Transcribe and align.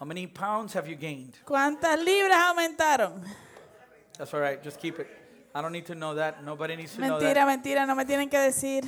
How 0.00 0.06
many 0.06 0.26
pounds 0.26 0.72
have 0.72 0.88
you 0.88 0.96
gained? 0.96 1.34
¿Cuántas 1.44 2.02
libras 2.02 2.38
aumentaron? 2.40 3.22
That's 4.16 4.32
all 4.32 4.40
right. 4.40 4.62
Just 4.62 4.80
keep 4.80 4.98
it. 4.98 5.06
I 5.54 5.60
don't 5.60 5.72
need 5.72 5.84
to 5.86 5.94
know 5.94 6.14
that. 6.14 6.42
Nobody 6.42 6.74
needs 6.74 6.94
to 6.94 7.02
know 7.02 7.18
Mentira, 7.18 7.34
that. 7.34 7.46
mentira, 7.62 7.86
no 7.86 7.94
me 7.94 8.06
tienen 8.06 8.30
que 8.30 8.38
decir. 8.38 8.82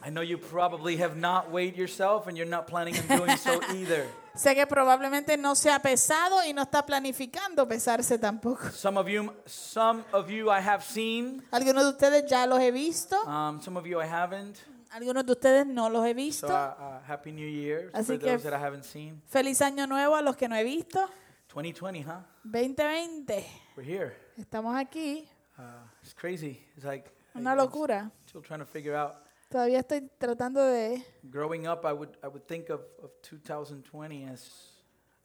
I 0.00 0.10
know 0.10 0.20
you 0.20 0.38
probably 0.38 0.96
have 0.98 1.16
not 1.16 1.50
weighed 1.50 1.76
yourself 1.76 2.28
and 2.28 2.36
you're 2.36 2.46
not 2.46 2.68
planning 2.68 2.94
on 2.96 3.18
doing 3.18 3.36
so 3.36 3.58
either. 3.74 4.06
Sé 4.36 4.54
que 4.54 4.64
probablemente 4.66 5.36
no 5.36 5.54
se 5.54 5.70
ha 5.70 5.80
pesado 5.80 6.44
y 6.46 6.52
no 6.52 6.62
está 6.62 6.86
planificando 6.86 7.66
pesarse 7.66 8.16
tampoco. 8.18 8.70
Some 8.70 8.96
of 8.98 9.08
you, 9.08 9.32
some 9.46 10.04
of 10.12 10.30
you 10.30 10.50
I 10.50 10.60
have 10.60 10.84
seen. 10.84 11.42
Algunos 11.50 11.82
de 11.84 11.90
ustedes 11.90 12.30
ya 12.30 12.44
los 12.46 12.60
he 12.60 12.70
visto, 12.70 13.16
Um, 13.26 13.60
some 13.60 13.76
of 13.76 13.86
you 13.86 14.00
I 14.00 14.06
haven't. 14.06 14.58
Algunos 14.94 15.26
de 15.26 15.32
ustedes 15.32 15.66
no 15.66 15.88
los 15.90 16.04
he 16.06 16.10
So 16.10 16.14
visto. 16.14 16.46
uh, 16.46 16.50
uh, 16.50 17.00
happy 17.06 17.32
New 17.32 17.48
Year 17.48 17.90
Así 17.92 18.12
for 18.12 18.18
que- 18.20 18.30
those 18.30 18.48
that 18.48 18.54
I 18.58 18.62
haven't 18.62 18.84
seen. 18.84 19.20
Feliz 19.26 19.60
año 19.60 19.86
nuevo 19.88 20.14
a 20.14 20.22
los 20.22 20.36
que 20.36 20.48
no 20.48 20.54
he 20.54 20.62
visto. 20.64 21.00
2020, 21.48 22.02
huh? 22.04 22.22
2020. 22.44 23.44
We're 23.76 23.84
here. 23.84 24.16
Estamos 24.36 24.76
aquí. 24.76 25.26
Uh, 25.58 25.62
it's 26.02 26.14
crazy. 26.14 26.64
It's 26.76 26.84
like 26.84 27.10
Una 27.34 27.54
locura. 27.56 28.10
still 28.26 28.42
trying 28.42 28.60
to 28.60 28.66
figure 28.66 28.94
out. 28.96 29.14
Todavía 29.50 29.80
estoy 29.80 30.08
tratando 30.18 30.64
de... 30.64 31.04
Growing 31.24 31.66
up, 31.68 31.84
I 31.84 31.92
would 31.92 32.16
I 32.22 32.28
would 32.28 32.44
think 32.46 32.70
of, 32.70 32.80
of 33.02 33.10
2020 33.22 34.24
as 34.26 34.70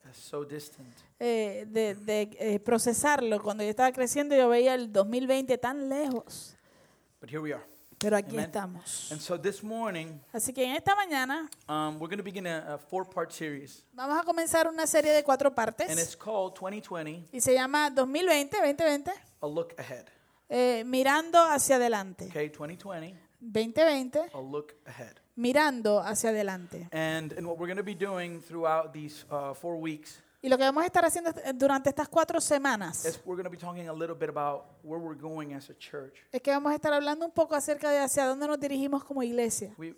as 0.09 0.15
so 0.17 0.43
distant. 0.43 0.87
eh, 1.19 1.65
de, 1.67 1.93
de, 1.95 2.29
eh, 2.39 2.59
procesarlo. 2.59 3.41
Cuando 3.41 3.63
yo 3.63 3.69
estaba 3.69 3.91
creciendo 3.91 4.35
yo 4.35 4.49
veía 4.49 4.73
el 4.75 4.91
2020 4.91 5.57
tan 5.59 5.89
lejos, 5.89 6.55
But 7.21 7.29
here 7.29 7.41
we 7.41 7.53
are. 7.53 7.63
Pero 7.99 8.15
aquí 8.17 8.31
Amen. 8.35 8.45
estamos. 8.45 9.11
And 9.11 9.19
so 9.21 9.37
this 9.37 9.61
morning, 9.63 10.19
Así 10.33 10.53
que 10.53 10.63
en 10.63 10.75
esta 10.75 10.95
mañana 10.95 11.49
um, 11.67 11.99
we're 11.99 12.07
going 12.07 12.17
to 12.17 12.23
begin 12.23 12.47
a, 12.47 12.75
a 12.75 12.77
four-part 12.77 13.31
series, 13.31 13.83
vamos 13.93 14.17
a 14.19 14.23
comenzar 14.23 14.67
una 14.67 14.87
serie 14.87 15.11
de 15.11 15.23
cuatro 15.23 15.47
and 15.49 15.55
partes 15.55 15.91
it's 15.91 16.15
called 16.15 16.53
2020: 16.55 17.27
y 17.31 17.41
se 17.41 17.53
llama 17.53 17.89
2020, 17.89 18.57
2020, 18.57 19.11
A 19.41 19.47
Look 19.47 19.73
Ahead. 19.77 20.05
eh, 20.49 20.83
mirando 20.85 21.39
hacia 21.43 21.75
adelante. 21.75 22.25
Okay, 22.25 22.49
2020, 22.49 23.15
2020, 23.41 24.19
a 24.33 24.39
look 24.41 24.73
ahead. 24.85 25.15
mirando 25.35 25.99
hacia 26.01 26.29
adelante. 26.31 26.87
And 26.91 27.33
and 27.33 27.45
what 27.47 27.57
we're 27.57 27.67
going 27.67 27.77
to 27.77 27.83
be 27.83 27.95
doing 27.95 28.41
throughout 28.41 28.93
these 28.93 29.25
uh, 29.29 29.53
four 29.53 29.77
weeks 29.79 30.19
Y 30.41 30.47
lo 30.47 30.57
que 30.57 30.63
vamos 30.63 30.83
a 30.83 30.85
estar 30.85 31.03
haciendo 31.03 31.31
durante 31.55 31.89
estas 31.89 32.07
cuatro 32.07 32.39
semanas 32.39 33.03
is 33.03 33.19
we're 33.25 33.35
going 33.35 33.43
to 33.43 33.49
be 33.49 33.57
talking 33.57 33.89
a 33.89 33.93
little 33.93 34.15
bit 34.15 34.29
about 34.29 34.65
where 34.83 34.97
we're 35.01 35.19
going 35.19 35.53
as 35.53 35.69
a 35.69 35.73
church. 35.77 36.13
es 36.31 36.41
que 36.41 36.51
vamos 36.51 36.71
a 36.71 36.75
estar 36.75 36.93
hablando 36.93 37.25
un 37.25 37.31
poco 37.33 37.55
acerca 37.55 37.91
de 37.91 37.99
hacia 37.99 38.25
dónde 38.25 38.47
nos 38.47 38.57
dirigimos 38.59 39.03
como 39.03 39.21
iglesia. 39.21 39.73
We, 39.77 39.95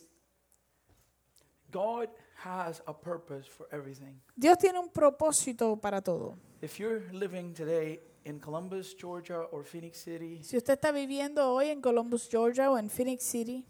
God 1.71 2.09
has 2.43 2.81
a 2.87 2.93
purpose 2.93 3.47
for 3.47 3.67
everything. 3.71 4.19
Dios 4.35 4.57
tiene 4.57 4.79
un 4.79 4.89
propósito 4.89 5.79
para 5.79 6.01
todo. 6.01 6.35
If 6.61 6.79
you're 6.79 7.01
living 7.13 7.53
today 7.53 8.01
in 8.25 8.39
Columbus, 8.39 8.95
Georgia, 8.99 9.41
or 9.51 9.63
Phoenix 9.63 9.99
City, 9.99 10.41
Si 10.43 10.57
usted 10.57 10.73
está 10.73 10.91
viviendo 10.91 11.53
hoy 11.53 11.69
en 11.69 11.81
Columbus, 11.81 12.27
Georgia 12.29 12.69
o 12.71 12.77
en 12.79 12.89
Phoenix 12.89 13.23
City, 13.23 13.63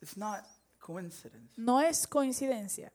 it's 0.00 0.16
not 0.16 0.44
coincidence. 0.80 1.52
no 1.56 1.80
es 1.80 2.06
coincidencia. 2.08 2.92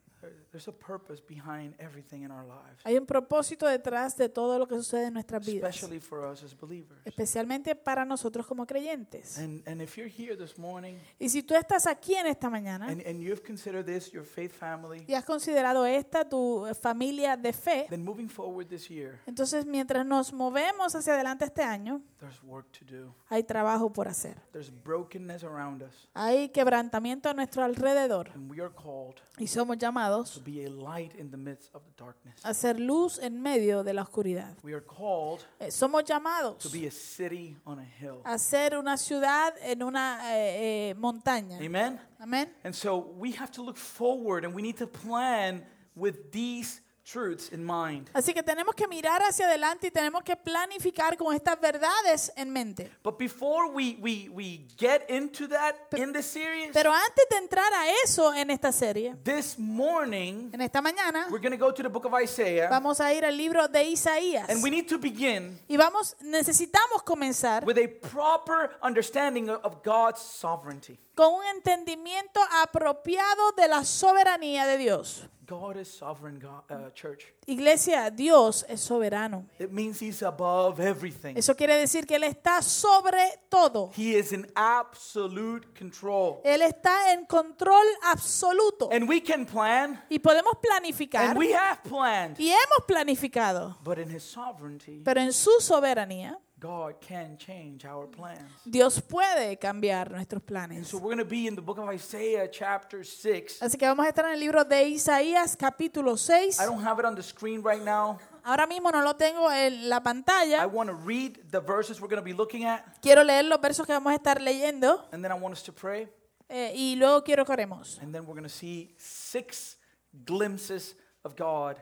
There- 0.58 0.64
There's 0.64 0.68
a 0.70 0.72
purpose 0.72 1.22
behind 1.22 1.76
everything 1.80 2.24
in 2.24 2.32
our 2.32 2.44
lives, 2.44 2.82
Hay 2.84 2.98
un 2.98 3.06
propósito 3.06 3.68
detrás 3.68 4.18
de 4.18 4.28
todo 4.28 4.58
lo 4.58 4.68
que 4.68 4.76
sucede 4.76 5.06
en 5.08 5.14
nuestras 5.14 5.46
vidas, 5.46 5.70
especially 5.76 6.00
for 6.00 6.26
us 6.26 6.44
as 6.44 6.58
believers. 6.60 7.00
especialmente 7.06 7.76
para 7.76 8.04
nosotros 8.06 8.48
como 8.48 8.66
creyentes. 8.66 9.38
And, 9.38 9.62
and 9.68 9.82
if 9.84 9.96
you're 9.98 10.10
here 10.12 10.36
this 10.36 10.58
morning 10.58 10.96
Y 11.20 11.30
si 11.30 11.44
tú 11.44 11.54
estás 11.54 11.86
aquí 11.86 12.16
en 12.16 12.26
esta 12.26 12.50
mañana 12.50 12.88
and, 12.88 13.06
and 13.06 13.20
you've 13.22 13.44
considered 13.44 13.86
this 13.86 14.12
your 14.12 14.24
faith 14.26 14.52
family, 14.52 15.04
y 15.08 15.14
has 15.14 15.26
considerado 15.26 15.86
esta 15.86 16.28
tu 16.28 16.66
familia 16.82 17.38
de 17.38 17.54
fe, 17.54 17.86
then 17.90 18.04
moving 18.04 18.28
forward 18.30 18.68
this 18.68 18.90
year, 18.90 19.20
entonces 19.28 19.64
mientras 19.66 20.06
nos 20.08 20.34
movemos 20.34 20.96
hacia 20.96 21.14
adelante 21.14 21.46
este 21.46 21.62
año, 21.62 22.02
there's 22.20 22.42
work 22.44 22.66
to 22.72 22.84
do. 22.86 23.14
hay 23.30 23.44
trabajo 23.44 23.94
por 23.94 24.08
hacer. 24.08 24.38
There's 24.52 24.72
brokenness 24.72 25.44
around 25.44 25.84
us, 25.84 26.10
Hay 26.16 26.50
quebrantamiento 26.50 27.30
a 27.30 27.34
nuestro 27.36 27.64
alrededor 27.64 28.32
and 28.34 28.50
we 28.50 28.60
are 28.60 28.74
called 28.74 29.16
y 29.38 29.46
somos 29.48 29.78
llamados 29.78 30.42
be 30.48 30.64
a 30.66 30.70
light 30.70 31.14
in 31.20 31.30
the 31.30 31.38
midst 31.38 31.70
of 31.76 31.82
the 31.84 31.92
darkness. 31.98 32.40
a 32.44 32.54
ser 32.54 32.80
luz 32.80 33.20
en 33.20 33.42
medio 33.42 33.84
de 33.84 33.94
la 33.94 34.04
oscuridad. 34.04 34.56
We 34.64 34.74
are 34.74 34.82
called 34.86 35.46
Eh, 35.60 35.70
Somos 35.70 36.04
to 36.06 36.14
llamados 36.14 36.72
be 36.72 36.88
a 36.88 36.92
city 36.92 37.58
on 37.66 37.80
a 37.80 37.84
hill. 37.84 38.22
a 38.24 38.38
ser 38.38 38.78
una 38.78 38.96
ciudad 38.96 39.54
en 39.62 39.84
una 39.84 40.20
eh, 40.34 40.90
eh, 40.92 40.94
montaña. 40.96 41.58
Amen? 41.60 42.00
Amén. 42.20 42.50
And 42.64 42.74
so 42.74 42.98
we 43.18 43.32
have 43.34 43.52
to 43.52 43.62
look 43.62 43.78
forward 43.78 44.46
and 44.46 44.54
we 44.56 44.62
need 44.62 44.78
to 44.78 44.88
plan 44.88 45.66
with 45.96 46.32
these 46.32 46.82
truths 47.08 47.50
in 47.52 47.64
mind. 47.64 48.10
Así 48.14 48.34
que 48.34 48.44
tenemos 48.44 48.76
que 48.76 48.88
mirar 48.88 49.22
hacia 49.22 49.48
adelante 49.48 49.88
y 49.88 49.92
tenemos 49.92 50.24
que 50.24 50.36
planificar 50.36 51.16
con 51.18 51.34
estas 51.34 51.60
verdades 51.60 52.32
en 52.36 52.52
mente. 52.52 52.92
But 53.04 53.18
before 53.18 53.70
we, 53.72 53.98
we, 54.02 54.30
we 54.30 54.68
get 54.78 55.10
into 55.10 55.48
that 55.48 55.76
in 55.96 56.12
this 56.12 56.26
series, 56.26 56.72
Pero 56.74 56.92
antes 56.92 57.26
de 57.30 57.38
entrar 57.38 57.72
a 57.74 57.90
eso 58.04 58.34
en 58.34 58.50
esta 58.52 58.72
serie, 58.72 59.16
this 59.24 59.58
morning 59.58 60.50
en 60.54 60.62
esta 60.62 60.82
mañana, 60.82 61.28
we're 61.30 61.40
going 61.40 61.52
to 61.52 61.58
go 61.58 61.72
to 61.72 61.82
the 61.82 61.90
book 61.90 62.06
of 62.06 62.14
Isaiah 62.14 62.68
vamos 62.70 63.00
a 63.00 63.14
ir 63.14 63.24
al 63.24 63.36
libro 63.38 63.68
de 63.68 63.84
Isaías. 63.84 64.50
and 64.50 64.62
we 64.62 64.70
need 64.70 64.88
to 64.88 64.98
begin 64.98 65.58
Y 65.70 65.78
vamos, 65.78 66.16
necesitamos 66.22 67.04
comenzar 67.04 67.64
with 67.66 67.78
a 67.78 67.88
proper 67.88 68.72
understanding 68.82 69.50
of 69.50 69.82
God's 69.84 70.22
sovereignty. 70.22 71.00
Con 71.18 71.34
un 71.34 71.44
entendimiento 71.46 72.40
apropiado 72.62 73.52
de 73.54 73.68
la 73.68 73.84
soberanía 73.84 74.68
de 74.68 74.78
Dios. 74.78 75.24
God 75.48 75.78
is 75.78 75.88
sovereign, 75.88 76.40
God, 76.40 76.70
uh, 76.70 76.92
church. 76.94 77.34
Iglesia, 77.48 78.12
Dios 78.12 78.66
es 78.68 78.82
soberano. 78.82 79.46
It 79.58 79.72
means 79.72 80.00
He's 80.02 80.22
above 80.22 80.80
everything. 80.82 81.38
Eso 81.38 81.56
quiere 81.56 81.76
decir 81.78 82.06
que 82.06 82.18
Él 82.18 82.26
está 82.26 82.62
sobre 82.62 83.24
todo. 83.50 83.90
He 83.96 84.16
is 84.18 84.34
in 84.34 84.46
absolute 84.56 85.66
control. 85.74 86.42
Él 86.44 86.62
está 86.62 87.14
en 87.14 87.26
control 87.26 87.86
absoluto. 88.04 88.90
And 88.92 89.08
we 89.08 89.22
can 89.22 89.46
plan, 89.46 90.04
Y 90.10 90.20
podemos 90.20 90.56
planificar. 90.62 91.30
and 91.30 91.40
we 91.40 91.54
have 91.54 91.82
planned. 91.84 92.38
Y 92.38 92.50
hemos 92.50 92.86
planificado. 92.86 93.78
But 93.84 94.00
in 94.00 94.10
His 94.14 94.24
sovereignty, 94.24 95.02
Pero 95.04 95.22
en 95.22 95.32
su 95.32 95.62
soberanía, 95.62 96.38
God 96.60 96.96
can 97.00 97.38
change 97.38 97.86
our 97.86 98.08
plans. 98.10 98.42
Dios 98.66 99.00
puede 99.00 99.58
cambiar 99.60 100.10
nuestros 100.10 100.42
And 100.42 100.48
planes. 100.48 100.88
so 100.88 100.98
we're 100.98 101.14
going 101.16 101.20
to 101.20 101.24
be 101.26 101.46
in 101.48 101.56
the 101.56 101.62
book 101.62 101.78
of 101.78 101.88
Isaiah, 101.90 102.50
chapter 102.52 103.04
6. 103.06 103.62
Así 103.62 103.78
que 103.78 103.86
vamos 103.88 104.06
a 104.06 104.10
estar 104.10 104.26
en 104.26 104.32
el 104.34 104.40
libro 104.40 104.64
de 104.64 104.84
Isaías, 104.90 105.56
capítulo 105.56 106.18
6. 106.18 106.60
I 106.60 106.66
don't 106.66 106.84
have 106.84 107.00
it 107.00 107.06
on 107.06 107.14
the 107.16 107.22
screen 107.22 107.62
right 107.62 107.84
now. 107.84 108.18
Ahora 108.44 108.66
mismo 108.66 108.90
no 108.92 109.04
lo 109.04 109.14
tengo 109.16 109.52
en 109.52 109.88
la 109.88 109.98
I 109.98 110.00
pantalla. 110.00 110.66
want 110.68 110.90
to 110.90 110.96
read 110.96 111.38
the 111.52 111.60
verses 111.60 112.02
we're 112.02 112.08
going 112.10 112.22
to 112.22 112.26
be 112.26 112.34
looking 112.34 112.66
at, 112.66 112.82
Quiero 113.02 113.24
leer 113.24 113.44
los 113.46 113.60
versos 113.62 113.86
que 113.86 113.94
vamos 113.94 114.12
a 114.12 114.16
estar 114.16 114.42
leyendo 114.42 115.06
and 115.12 115.24
then 115.24 115.32
I 115.32 115.36
want 115.36 115.54
us 115.54 115.62
to 115.64 115.72
pray. 115.74 116.08
eh, 116.50 116.72
y 116.76 116.96
luego 116.96 117.24
quiero 117.24 117.46
que 117.46 117.52
oremos. 117.54 118.00
And 118.02 118.12
then 118.16 118.26
we're 118.26 118.34
going 118.34 118.44
to 118.44 118.50
see 118.50 118.96
six 118.98 119.78
glimpses 120.26 120.96
of 121.24 121.36
God 121.36 121.76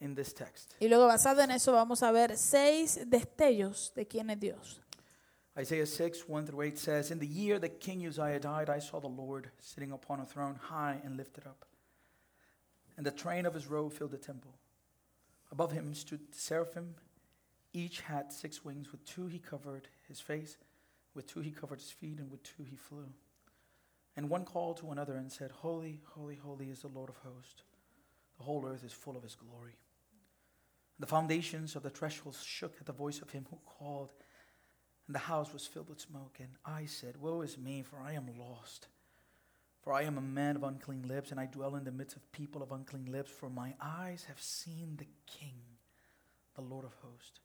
in 0.00 0.14
this 0.14 0.32
text. 0.32 0.74
Y 0.80 0.88
luego 0.88 1.06
basado 1.06 1.42
en 1.42 1.50
eso 1.50 1.72
vamos 1.72 2.02
a 2.02 2.12
ver 2.12 2.36
seis 2.36 3.00
destellos 3.08 3.92
de 3.94 4.06
quién 4.06 4.30
es 4.30 4.40
Dios. 4.40 4.80
Isaiah 5.58 5.86
6, 5.86 6.28
1 6.28 6.46
through 6.46 6.60
8 6.60 6.78
says, 6.78 7.10
In 7.10 7.18
the 7.18 7.26
year 7.26 7.58
that 7.58 7.80
King 7.80 8.06
Uzziah 8.06 8.38
died, 8.40 8.68
I 8.68 8.78
saw 8.78 9.00
the 9.00 9.08
Lord 9.08 9.50
sitting 9.58 9.90
upon 9.90 10.20
a 10.20 10.26
throne 10.26 10.56
high 10.60 11.00
and 11.02 11.16
lifted 11.16 11.46
up. 11.46 11.64
And 12.98 13.06
the 13.06 13.10
train 13.10 13.46
of 13.46 13.54
his 13.54 13.66
robe 13.66 13.92
filled 13.92 14.10
the 14.10 14.18
temple. 14.18 14.54
Above 15.50 15.72
him 15.72 15.94
stood 15.94 16.20
seraphim. 16.34 16.94
Each 17.72 18.00
had 18.00 18.32
six 18.32 18.64
wings. 18.64 18.92
With 18.92 19.04
two 19.06 19.26
he 19.28 19.38
covered 19.38 19.88
his 20.08 20.20
face, 20.20 20.58
with 21.14 21.26
two 21.26 21.40
he 21.40 21.50
covered 21.50 21.80
his 21.80 21.90
feet, 21.90 22.18
and 22.18 22.30
with 22.30 22.42
two 22.42 22.64
he 22.64 22.76
flew. 22.76 23.08
And 24.14 24.28
one 24.28 24.44
called 24.44 24.78
to 24.78 24.90
another 24.90 25.16
and 25.16 25.30
said, 25.30 25.50
Holy, 25.50 26.00
holy, 26.04 26.36
holy 26.36 26.70
is 26.70 26.80
the 26.80 26.88
Lord 26.88 27.10
of 27.10 27.16
hosts. 27.16 27.62
The 28.38 28.44
whole 28.44 28.66
earth 28.66 28.84
is 28.84 28.92
full 28.92 29.16
of 29.16 29.22
his 29.22 29.34
glory. 29.34 29.76
The 30.98 31.06
foundations 31.06 31.76
of 31.76 31.82
the 31.82 31.90
thresholds 31.90 32.42
shook 32.42 32.76
at 32.80 32.86
the 32.86 32.92
voice 32.92 33.20
of 33.20 33.30
him 33.30 33.46
who 33.50 33.58
called 33.66 34.12
and 35.06 35.14
the 35.14 35.20
house 35.20 35.52
was 35.52 35.66
filled 35.66 35.88
with 35.88 36.00
smoke. 36.00 36.38
And 36.40 36.50
I 36.64 36.86
said, 36.86 37.16
Woe 37.16 37.42
is 37.42 37.56
me, 37.56 37.82
for 37.82 38.00
I 38.00 38.12
am 38.12 38.28
lost. 38.38 38.88
For 39.82 39.92
I 39.92 40.02
am 40.02 40.18
a 40.18 40.22
man 40.22 40.56
of 40.56 40.64
unclean 40.64 41.06
lips, 41.06 41.30
and 41.30 41.38
I 41.38 41.46
dwell 41.46 41.76
in 41.76 41.84
the 41.84 41.92
midst 41.92 42.16
of 42.16 42.32
people 42.32 42.62
of 42.62 42.72
unclean 42.72 43.06
lips, 43.06 43.30
for 43.30 43.48
my 43.48 43.74
eyes 43.80 44.24
have 44.26 44.40
seen 44.40 44.96
the 44.96 45.06
King, 45.26 45.60
the 46.56 46.62
Lord 46.62 46.84
of 46.84 46.94
hosts. 47.02 47.38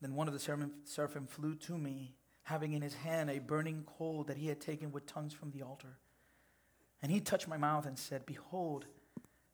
Then 0.00 0.16
one 0.16 0.26
of 0.26 0.34
the 0.34 0.74
seraphim, 0.84 1.26
flew 1.26 1.54
to 1.54 1.78
me, 1.78 2.16
having 2.42 2.72
in 2.72 2.82
his 2.82 2.94
hand 2.94 3.30
a 3.30 3.38
burning 3.38 3.84
coal 3.86 4.24
that 4.24 4.36
he 4.36 4.48
had 4.48 4.60
taken 4.60 4.90
with 4.90 5.06
tongues 5.06 5.32
from 5.32 5.52
the 5.52 5.62
altar. 5.62 5.98
And 7.00 7.12
he 7.12 7.20
touched 7.20 7.46
my 7.46 7.56
mouth 7.56 7.86
and 7.86 7.98
said, 7.98 8.26
Behold, 8.26 8.86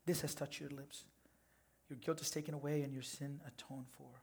this 0.06 0.23
has 0.23 0.35
touched 0.35 0.61
your 0.61 0.70
lips. 0.70 1.05
Your 1.93 1.99
guilt 1.99 2.23
is 2.23 2.31
taken 2.31 2.55
away, 2.55 2.81
and 2.85 2.91
your 2.94 3.03
sin 3.03 3.39
atoned 3.47 3.87
for. 3.99 4.23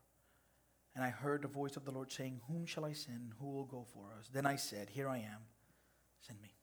And 0.95 1.05
I 1.05 1.11
heard 1.11 1.43
the 1.43 1.47
voice 1.47 1.77
of 1.77 1.85
the 1.85 1.91
Lord 1.91 2.11
saying, 2.11 2.41
Whom 2.47 2.65
shall 2.65 2.83
I 2.83 2.93
send? 2.93 3.33
Who 3.39 3.45
will 3.45 3.65
go 3.65 3.85
for 3.93 4.11
us? 4.17 4.27
Then 4.33 4.47
I 4.47 4.55
said, 4.55 4.89
Here 4.89 5.07
I 5.07 5.17
am. 5.19 5.45
Send 6.19 6.41
me. 6.41 6.55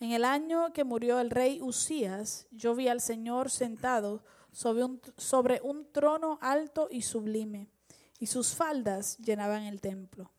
En 0.00 0.12
el 0.12 0.26
año 0.26 0.74
que 0.74 0.84
murió 0.84 1.20
el 1.20 1.30
rey 1.30 1.58
Usías, 1.62 2.46
yo 2.50 2.74
vi 2.74 2.88
al 2.88 3.00
Señor 3.00 3.50
sentado 3.50 4.22
sobre 4.52 4.84
un, 4.84 5.00
sobre 5.16 5.62
un 5.62 5.90
trono 5.90 6.38
alto 6.42 6.88
y 6.90 7.00
sublime, 7.00 7.70
y 8.18 8.26
sus 8.26 8.54
faldas 8.54 9.16
llenaban 9.16 9.62
el 9.62 9.80
templo. 9.80 10.30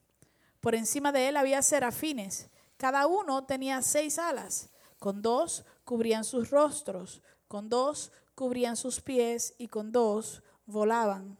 Por 0.60 0.76
encima 0.76 1.10
de 1.10 1.26
él 1.26 1.36
había 1.36 1.60
serafines, 1.60 2.50
cada 2.76 3.08
uno 3.08 3.46
tenía 3.46 3.82
seis 3.82 4.20
alas, 4.20 4.70
con 5.00 5.22
dos 5.22 5.64
cubrían 5.84 6.22
sus 6.22 6.50
rostros, 6.50 7.20
con 7.48 7.68
dos 7.68 8.12
cubrían 8.36 8.76
sus 8.76 9.00
pies 9.00 9.54
y 9.58 9.66
con 9.66 9.90
dos 9.90 10.44
volaban. 10.66 11.36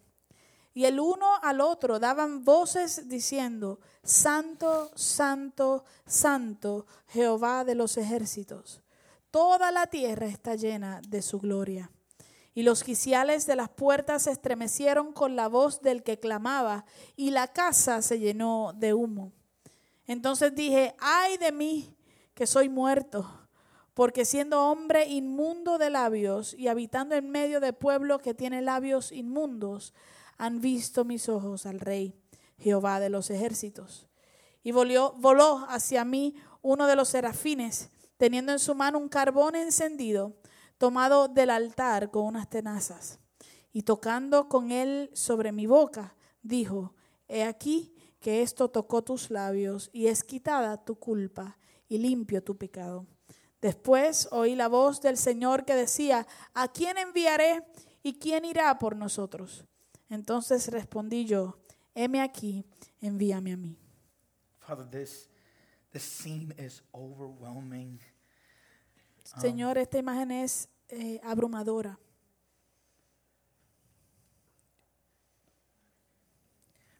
Y 0.74 0.84
el 0.86 0.98
uno 0.98 1.26
al 1.42 1.60
otro 1.60 2.00
daban 2.00 2.44
voces 2.44 3.08
diciendo, 3.08 3.78
Santo, 4.02 4.90
Santo, 4.94 5.84
Santo, 6.04 6.86
Jehová 7.08 7.64
de 7.64 7.74
los 7.76 7.96
ejércitos. 7.96 8.82
Toda 9.30 9.70
la 9.70 9.86
tierra 9.86 10.26
está 10.26 10.54
llena 10.54 11.00
de 11.08 11.22
su 11.22 11.38
gloria. 11.38 11.90
Y 12.54 12.62
los 12.62 12.82
quiciales 12.82 13.46
de 13.46 13.56
las 13.56 13.68
puertas 13.68 14.22
se 14.22 14.32
estremecieron 14.32 15.12
con 15.12 15.36
la 15.36 15.48
voz 15.48 15.82
del 15.82 16.02
que 16.02 16.18
clamaba, 16.18 16.86
y 17.14 17.30
la 17.30 17.48
casa 17.48 18.02
se 18.02 18.18
llenó 18.18 18.72
de 18.74 18.94
humo. 18.94 19.32
Entonces 20.06 20.54
dije, 20.54 20.94
ay 20.98 21.36
de 21.36 21.52
mí, 21.52 21.94
que 22.34 22.46
soy 22.46 22.68
muerto, 22.68 23.45
porque 23.96 24.26
siendo 24.26 24.60
hombre 24.60 25.06
inmundo 25.06 25.78
de 25.78 25.88
labios 25.88 26.52
y 26.52 26.68
habitando 26.68 27.14
en 27.14 27.30
medio 27.30 27.60
de 27.60 27.72
pueblo 27.72 28.18
que 28.18 28.34
tiene 28.34 28.60
labios 28.60 29.10
inmundos, 29.10 29.94
han 30.36 30.60
visto 30.60 31.06
mis 31.06 31.30
ojos 31.30 31.64
al 31.64 31.80
Rey, 31.80 32.14
Jehová 32.58 33.00
de 33.00 33.08
los 33.08 33.30
ejércitos. 33.30 34.06
Y 34.62 34.72
voló, 34.72 35.64
hacia 35.70 36.04
mí 36.04 36.34
uno 36.60 36.86
de 36.86 36.94
los 36.94 37.08
serafines, 37.08 37.88
teniendo 38.18 38.52
en 38.52 38.58
su 38.58 38.74
mano 38.74 38.98
un 38.98 39.08
carbón 39.08 39.56
encendido, 39.56 40.36
tomado 40.76 41.28
del 41.28 41.48
altar 41.48 42.10
con 42.10 42.26
unas 42.26 42.50
tenazas. 42.50 43.18
Y 43.72 43.84
tocando 43.84 44.50
con 44.50 44.72
él 44.72 45.08
sobre 45.14 45.52
mi 45.52 45.64
boca, 45.64 46.14
dijo, 46.42 46.92
He 47.28 47.44
aquí 47.44 47.94
que 48.20 48.42
esto 48.42 48.68
tocó 48.68 49.00
tus 49.00 49.30
labios 49.30 49.88
y 49.94 50.08
es 50.08 50.22
quitada 50.22 50.84
tu 50.84 50.96
culpa 50.96 51.56
y 51.88 51.96
limpio 51.96 52.44
tu 52.44 52.58
pecado. 52.58 53.06
Después 53.60 54.28
oí 54.32 54.54
la 54.54 54.68
voz 54.68 55.00
del 55.00 55.16
Señor 55.16 55.64
que 55.64 55.74
decía, 55.74 56.26
¿a 56.54 56.68
quién 56.68 56.98
enviaré 56.98 57.64
y 58.02 58.18
quién 58.18 58.44
irá 58.44 58.78
por 58.78 58.96
nosotros? 58.96 59.64
Entonces 60.08 60.68
respondí 60.68 61.24
yo, 61.24 61.58
heme 61.94 62.20
aquí, 62.20 62.64
envíame 63.00 63.52
a 63.52 63.56
mí. 63.56 63.78
Father, 64.60 64.88
this, 64.88 65.28
this 65.92 66.02
scene 66.02 66.54
is 66.58 66.82
overwhelming. 66.92 68.00
Señor, 69.40 69.78
esta 69.78 69.98
imagen 69.98 70.30
es 70.30 70.68
eh, 70.88 71.20
abrumadora. 71.24 71.98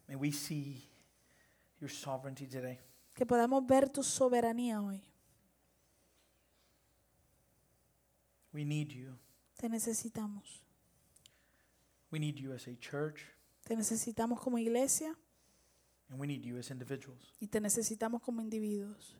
May 0.07 0.15
we 0.15 0.31
see 0.31 0.89
your 1.79 1.89
sovereignty 1.89 2.47
today. 2.47 2.79
Que 3.13 3.25
podamos 3.25 3.65
ver 3.65 3.89
tu 3.89 4.03
soberanía 4.03 4.81
hoy. 4.81 5.03
We 8.57 8.65
need 8.65 8.91
you. 8.91 9.15
Te 9.55 9.69
necesitamos. 9.69 10.63
We 12.09 12.17
need 12.17 12.39
you 12.39 12.53
as 12.53 12.67
a 12.67 12.75
church, 12.79 13.21
Te 13.63 13.75
necesitamos 13.75 14.39
como 14.41 14.57
iglesia 14.57 15.15
and 16.09 16.19
we 16.19 16.25
need 16.25 16.41
you 16.43 16.57
as 16.57 16.71
individuals. 16.71 17.35
y 17.39 17.45
te 17.47 17.59
necesitamos 17.59 18.19
como 18.23 18.41
individuos. 18.41 19.15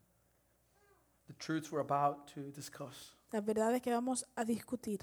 The 1.28 1.34
truths 1.34 1.72
we're 1.72 1.82
about 1.82 2.34
to 2.34 2.50
discuss, 2.52 3.14
Las 3.32 3.46
verdades 3.46 3.80
que 3.84 3.92
vamos 3.92 4.26
a 4.36 4.44
discutir 4.44 5.02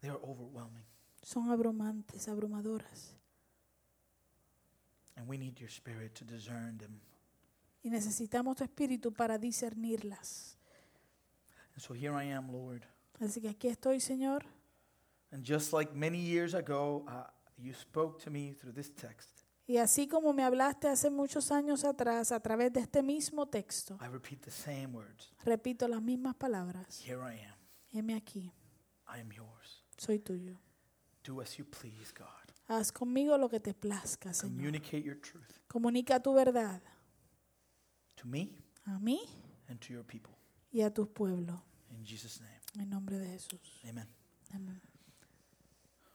they 0.00 0.08
are 0.08 0.18
overwhelming. 0.22 0.84
son 1.22 1.50
abrumantes, 1.50 2.28
abrumadoras. 2.28 3.12
And 5.16 5.28
we 5.28 5.36
need 5.36 5.58
your 5.60 5.68
spirit 5.68 6.14
to 6.14 6.24
discern 6.24 6.78
them. 6.78 6.98
Y 7.82 7.90
necesitamos 7.90 8.56
tu 8.56 8.64
espíritu 8.64 9.12
para 9.12 9.36
discernirlas. 9.36 10.57
And 11.78 11.82
so 11.84 11.94
here 11.94 12.12
I 12.12 12.24
am, 12.24 12.50
Lord. 12.50 12.84
Así 13.20 13.40
que 13.40 13.48
aquí 13.48 13.68
estoy, 13.68 14.00
Señor. 14.00 14.44
And 15.30 15.44
just 15.44 15.72
like 15.72 15.94
many 15.94 16.18
years 16.18 16.52
ago, 16.52 17.04
uh, 17.06 17.30
you 17.56 17.72
spoke 17.72 18.20
to 18.24 18.30
me 18.32 18.52
through 18.52 18.72
this 18.72 18.90
text. 18.90 19.44
Y 19.68 19.76
así 19.76 20.08
como 20.08 20.32
me 20.32 20.42
hablaste 20.42 20.88
hace 20.88 21.08
muchos 21.08 21.52
años 21.52 21.84
atrás 21.84 22.32
a 22.32 22.40
través 22.40 22.72
de 22.72 22.80
este 22.80 23.00
mismo 23.00 23.46
texto, 23.46 23.96
I 24.00 24.08
repeat 24.08 24.40
the 24.40 24.50
same 24.50 24.88
words. 24.88 25.32
repito 25.44 25.86
las 25.86 26.02
mismas 26.02 26.34
palabras. 26.34 27.00
Here 27.06 27.20
I 27.22 27.38
am. 27.46 27.54
Heme 27.92 28.16
aquí, 28.16 28.52
I 29.06 29.20
am 29.20 29.30
yours. 29.30 29.84
soy 29.98 30.18
tuyo. 30.18 30.58
Do 31.22 31.40
as 31.40 31.58
you 31.58 31.64
please, 31.64 32.12
God. 32.12 32.52
Haz 32.66 32.90
conmigo 32.90 33.38
lo 33.38 33.48
que 33.48 33.60
te 33.60 33.72
plazca, 33.72 34.34
Señor. 34.34 34.56
Communicate 34.56 35.02
your 35.04 35.20
truth 35.20 35.60
Comunica 35.68 36.20
tu 36.20 36.34
verdad 36.34 36.82
to 38.16 38.26
me 38.26 38.50
a 38.84 38.98
mí 38.98 39.20
and 39.68 39.80
to 39.80 39.92
your 39.92 40.02
people. 40.02 40.34
y 40.72 40.82
a 40.82 40.92
tus 40.92 41.08
pueblos. 41.08 41.67
In 41.90 42.04
Jesus' 42.04 42.40
name. 42.40 42.60
En 42.82 42.88
nombre 42.90 43.18
de 43.18 43.26
Jesús. 43.28 43.60
Amen. 43.88 44.06
Amén. 44.54 44.80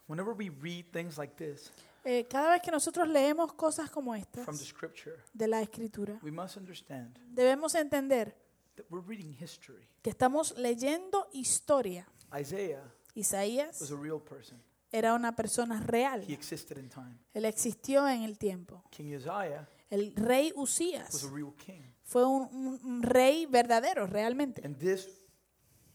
Whenever 0.07 0.33
we 0.33 0.49
read 0.49 0.85
things 0.91 1.17
like 1.17 1.33
this 1.35 1.71
Eh, 2.05 2.27
cada 2.29 2.51
vez 2.51 2.61
que 2.61 2.69
nosotros 2.69 3.07
leemos 3.07 3.53
cosas 3.53 3.89
como 3.89 4.13
estas 4.13 4.43
from 4.43 4.57
the 4.57 4.65
scripture, 4.65 5.15
de 5.33 5.47
la 5.47 5.61
Escritura, 5.61 6.19
we 6.21 6.31
must 6.31 6.57
understand 6.57 7.17
debemos 7.33 7.73
entender 7.75 8.35
that 8.75 8.85
we're 8.89 9.05
reading 9.07 9.31
history. 9.33 9.87
que 10.01 10.09
estamos 10.09 10.53
leyendo 10.57 11.29
historia. 11.31 12.05
Isaiah 12.37 12.83
Isaías 13.15 13.79
was 13.79 13.91
a 13.91 13.95
real 13.95 14.19
person. 14.19 14.61
era 14.91 15.13
una 15.13 15.33
persona 15.33 15.79
real. 15.79 16.21
He 16.27 16.33
existed 16.33 16.77
in 16.77 16.89
time. 16.89 17.17
Él 17.33 17.45
existió 17.45 18.05
en 18.09 18.23
el 18.23 18.37
tiempo. 18.37 18.83
King 18.89 19.15
Uzziah 19.15 19.65
El 19.89 20.13
rey 20.15 20.51
was 20.55 20.71
Usías 20.71 21.23
a 21.23 21.29
real 21.33 21.53
king. 21.55 21.83
fue 22.03 22.25
un, 22.25 22.49
un- 22.51 22.79
un 22.83 23.01
rey 23.01 23.45
verdadero, 23.45 24.07
realmente. 24.07 24.61
And 24.65 24.75
this 24.77 25.22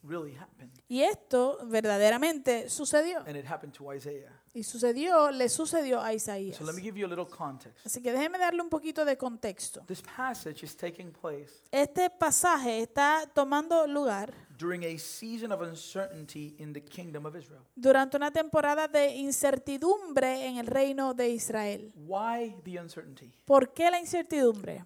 really 0.09 0.35
happened. 0.35 0.73
Y 0.89 1.03
esto 1.03 1.59
verdaderamente 1.67 2.69
sucedió. 2.71 3.19
And 3.21 3.37
it 3.37 3.47
happened 3.47 3.75
to 3.77 3.93
Isaiah. 3.93 4.33
Y 4.55 4.63
sucedió, 4.65 5.31
le 5.31 5.49
sucedió 5.49 6.01
a 6.01 6.15
Isaías. 6.15 6.57
So 6.57 6.65
let 6.65 6.73
me 6.73 6.81
give 6.81 6.99
you 6.99 7.07
a 7.07 7.09
little 7.09 7.27
context. 7.27 7.85
Así 7.87 8.03
que 8.03 8.11
déjeme 8.13 8.39
darle 8.39 8.63
un 8.63 8.71
poquito 8.71 9.05
de 9.05 9.17
contexto. 9.17 9.83
This 9.87 10.03
passage 10.03 10.65
is 10.65 10.75
taking 10.77 11.13
place 11.13 11.63
Este 11.71 12.11
pasaje 12.11 12.81
está 12.81 13.31
tomando 13.35 13.87
lugar 13.87 14.33
during 14.59 14.83
a 14.85 14.99
season 14.99 15.53
of 15.53 15.61
uncertainty 15.63 16.57
in 16.59 16.73
the 16.73 16.83
kingdom 16.83 17.27
of 17.27 17.37
Israel. 17.37 17.63
durante 17.77 18.17
una 18.17 18.33
temporada 18.33 18.89
de 18.89 19.15
incertidumbre 19.17 20.47
en 20.47 20.57
el 20.57 20.67
reino 20.67 21.15
de 21.15 21.29
Israel. 21.29 21.93
Why 21.95 22.57
the 22.65 22.81
uncertainty? 22.81 23.33
¿Por 23.45 23.73
qué 23.73 23.91
la 23.91 24.01
incertidumbre? 24.01 24.85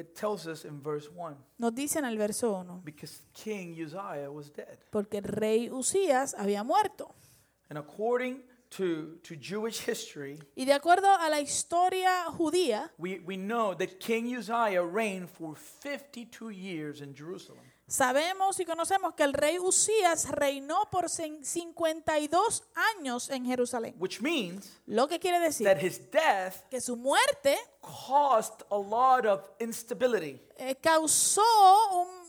It 0.00 0.14
tells 0.14 0.46
us 0.46 0.64
in 0.64 0.80
verse 0.82 1.08
1 1.14 1.36
Nos 1.58 1.74
dice 1.74 1.98
en 1.98 2.04
el 2.06 2.16
verso 2.16 2.52
1. 2.52 2.82
because 2.84 3.22
King 3.32 3.74
Uzziah 3.80 4.30
was 4.30 4.50
dead. 4.52 4.78
Porque 4.90 5.18
el 5.18 5.24
rey 5.24 5.68
Usías 5.70 6.34
había 6.34 6.64
muerto. 6.64 7.14
And 7.68 7.78
according 7.78 8.42
to, 8.70 9.18
to 9.22 9.34
Jewish 9.36 9.80
history, 9.86 10.38
Y 10.56 10.64
de 10.64 10.72
acuerdo 10.72 11.08
a 11.12 11.28
la 11.28 11.40
historia 11.40 12.24
judía, 12.30 12.90
we, 12.98 13.20
we 13.20 13.36
know 13.36 13.74
that 13.76 13.98
King 14.00 14.34
Uzziah 14.36 14.82
reigned 14.82 15.28
for 15.28 15.54
52 15.56 16.50
years 16.50 17.00
in 17.00 17.14
Jerusalem. 17.14 17.64
Sabemos 17.90 18.60
y 18.60 18.64
conocemos 18.64 19.14
que 19.14 19.24
el 19.24 19.32
rey 19.34 19.58
Usías 19.58 20.30
reinó 20.30 20.88
por 20.90 21.06
cin- 21.06 21.42
52 21.42 22.62
años 22.96 23.28
en 23.30 23.44
Jerusalén. 23.44 23.94
Which 23.98 24.20
means 24.20 24.70
Lo 24.86 25.08
que 25.08 25.18
quiere 25.18 25.40
decir 25.40 25.66
that 25.66 25.82
his 25.82 26.00
death 26.10 26.54
que 26.70 26.80
su 26.80 26.96
muerte 26.96 27.58
caused 27.80 28.62
a 28.70 28.76
lot 28.78 29.26
of 29.26 29.42
instability, 29.58 30.40
eh, 30.56 30.76
causó 30.76 31.42
un- 32.00 32.19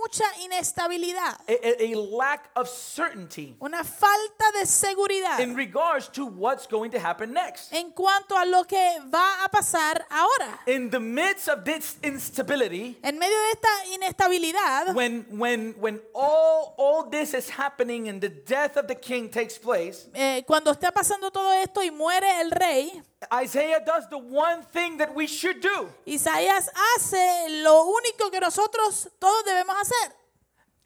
mucha 0.00 0.24
inestabilidad, 0.44 1.36
a, 1.48 1.92
a- 1.92 1.94
lack 1.96 2.50
of 2.54 2.68
certainty 2.68 3.56
una 3.60 3.82
falta 3.84 4.52
de 4.58 4.66
seguridad 4.66 5.40
in 5.40 5.54
regards 5.56 6.08
to 6.08 6.24
what's 6.26 6.66
going 6.66 6.90
to 6.90 6.98
happen 6.98 7.32
next. 7.32 7.72
en 7.72 7.90
cuanto 7.92 8.36
a 8.36 8.44
lo 8.44 8.64
que 8.64 8.98
va 9.12 9.44
a 9.44 9.48
pasar 9.48 10.04
ahora. 10.10 10.60
In 10.66 10.90
the 10.90 11.00
midst 11.00 11.48
of 11.48 11.64
this 11.64 11.96
instability, 12.02 12.96
En 13.02 13.18
medio 13.18 13.36
de 13.36 13.50
esta 13.52 13.86
inestabilidad, 13.94 14.94
when 14.94 15.26
when 15.38 15.74
when 15.80 16.00
all 16.14 16.74
all 16.76 17.10
this 17.10 17.34
is 17.34 17.48
happening 17.50 18.08
and 18.08 18.20
the 18.20 18.28
death 18.28 18.76
of 18.76 18.86
the 18.86 18.94
king 18.94 19.28
takes 19.30 19.58
place, 19.58 20.06
eh, 20.14 20.42
cuando 20.46 20.72
está 20.72 20.92
pasando 20.92 21.30
todo 21.30 21.52
esto 21.52 21.82
y 21.82 21.90
muere 21.90 22.40
el 22.40 22.50
rey, 22.50 23.02
Isaiah 23.32 23.80
does 23.84 24.08
the 24.08 24.18
one 24.18 24.62
thing 24.72 24.96
that 24.98 25.12
we 25.14 25.26
should 25.26 25.60
do. 25.60 25.88
Isaías 26.06 26.70
hace 26.96 27.62
lo 27.62 27.84
único 27.86 28.30
que 28.30 28.40
nosotros 28.40 29.08
todos 29.18 29.44
debemos 29.44 29.74
hacer. 29.76 30.12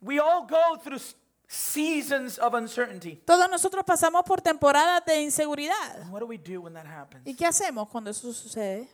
We 0.01 0.19
all 0.19 0.47
go 0.47 0.79
through 0.83 1.01
seasons 1.47 2.39
of 2.39 2.55
uncertainty. 2.55 3.17
Todos 3.27 3.49
nosotros 3.51 3.85
pasamos 3.85 4.25
por 4.25 4.41
temporadas 4.41 5.05
de 5.05 5.21
inseguridad. 5.23 6.01
And 6.01 6.11
what 6.12 6.21
do 6.21 6.27
we 6.27 6.39
do 6.39 6.62
when 6.62 6.73
that 6.75 6.87
happens? 6.87 7.27
¿Y 7.27 7.35
qué 7.35 7.47
hacemos 7.47 7.89
cuando 7.89 8.11
eso 8.11 8.33
sucede? 8.33 8.89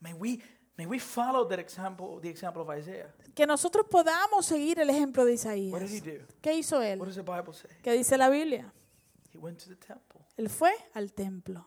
May 0.00 0.12
we 0.14 0.40
May 0.76 0.86
we 0.86 1.00
follow 1.00 1.44
that 1.48 1.58
example, 1.58 2.20
the 2.20 2.28
example 2.28 2.62
of 2.62 2.70
Isaiah. 2.70 3.12
Que 3.34 3.46
nosotros 3.46 3.86
podamos 3.90 4.46
seguir 4.46 4.78
el 4.78 4.88
ejemplo 4.90 5.24
de 5.24 5.32
What 5.72 5.80
did 5.80 5.88
he 5.90 5.96
Isaías. 5.96 6.04
do? 6.28 6.34
¿Qué 6.40 6.54
hizo 6.54 6.76
What 6.78 6.84
él? 6.86 6.98
does 7.00 7.16
the 7.16 7.22
Bible 7.22 7.52
say? 7.52 7.68
¿Qué 7.82 7.92
dice 7.92 8.16
la 8.16 8.28
Biblia? 8.28 8.72
He 9.32 9.38
went 9.38 9.58
to 9.58 9.68
the 9.68 9.74
temple. 9.74 10.20
Él 10.36 10.48
fue 10.48 10.72
al 10.94 11.12
templo. 11.12 11.66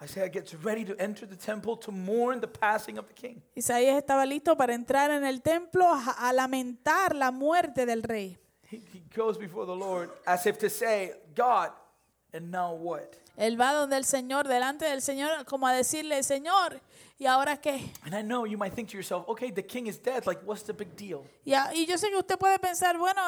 Isaiah 0.00 0.28
gets 0.28 0.54
ready 0.54 0.84
to 0.84 0.94
enter 1.00 1.26
the 1.26 1.36
temple 1.36 1.76
to 1.78 1.90
mourn 1.90 2.40
the 2.40 2.46
passing 2.46 2.98
of 2.98 3.08
the 3.08 3.14
king. 3.14 3.42
Isaías 3.56 3.96
estaba 3.96 4.24
listo 4.26 4.56
para 4.56 4.72
entrar 4.72 5.10
en 5.10 5.24
el 5.24 5.40
templo 5.40 5.86
a, 5.86 6.28
a 6.28 6.32
lamentar 6.32 7.16
la 7.16 7.32
muerte 7.32 7.84
del 7.84 8.02
rey. 8.02 8.38
He, 8.70 8.76
he 8.92 9.02
goes 9.14 9.36
before 9.36 9.66
the 9.66 9.74
Lord 9.74 10.10
as 10.26 10.46
if 10.46 10.58
to 10.58 10.70
say, 10.70 11.14
God, 11.34 11.70
and 12.32 12.50
now 12.50 12.74
what? 12.74 13.16
Él 13.38 13.58
va 13.58 13.72
donde 13.72 13.96
el 13.96 14.04
Señor, 14.04 14.46
delante 14.48 14.84
del 14.84 15.00
Señor, 15.00 15.44
como 15.46 15.66
a 15.66 15.72
decirle, 15.72 16.22
Señor, 16.24 16.80
¿y 17.18 17.26
ahora 17.26 17.56
qué? 17.60 17.92
And 18.02 18.12
I 18.14 18.22
know 18.22 18.44
you 18.46 18.58
might 18.58 18.74
think 18.74 18.88
to 18.90 18.94
yourself, 18.96 19.24
okay, 19.28 19.52
the 19.52 19.64
king 19.64 19.86
is 19.86 20.02
dead. 20.02 20.24
Like, 20.26 20.42
what's 20.44 20.64
the 20.64 20.72
big 20.72 20.94
deal? 20.96 21.20
Y, 21.44 21.54
a- 21.54 21.72
y 21.72 21.86
yo 21.86 21.96
sé 21.98 22.10
que 22.10 22.16
usted 22.16 22.36
puede 22.36 22.58
pensar, 22.58 22.98
bueno, 22.98 23.22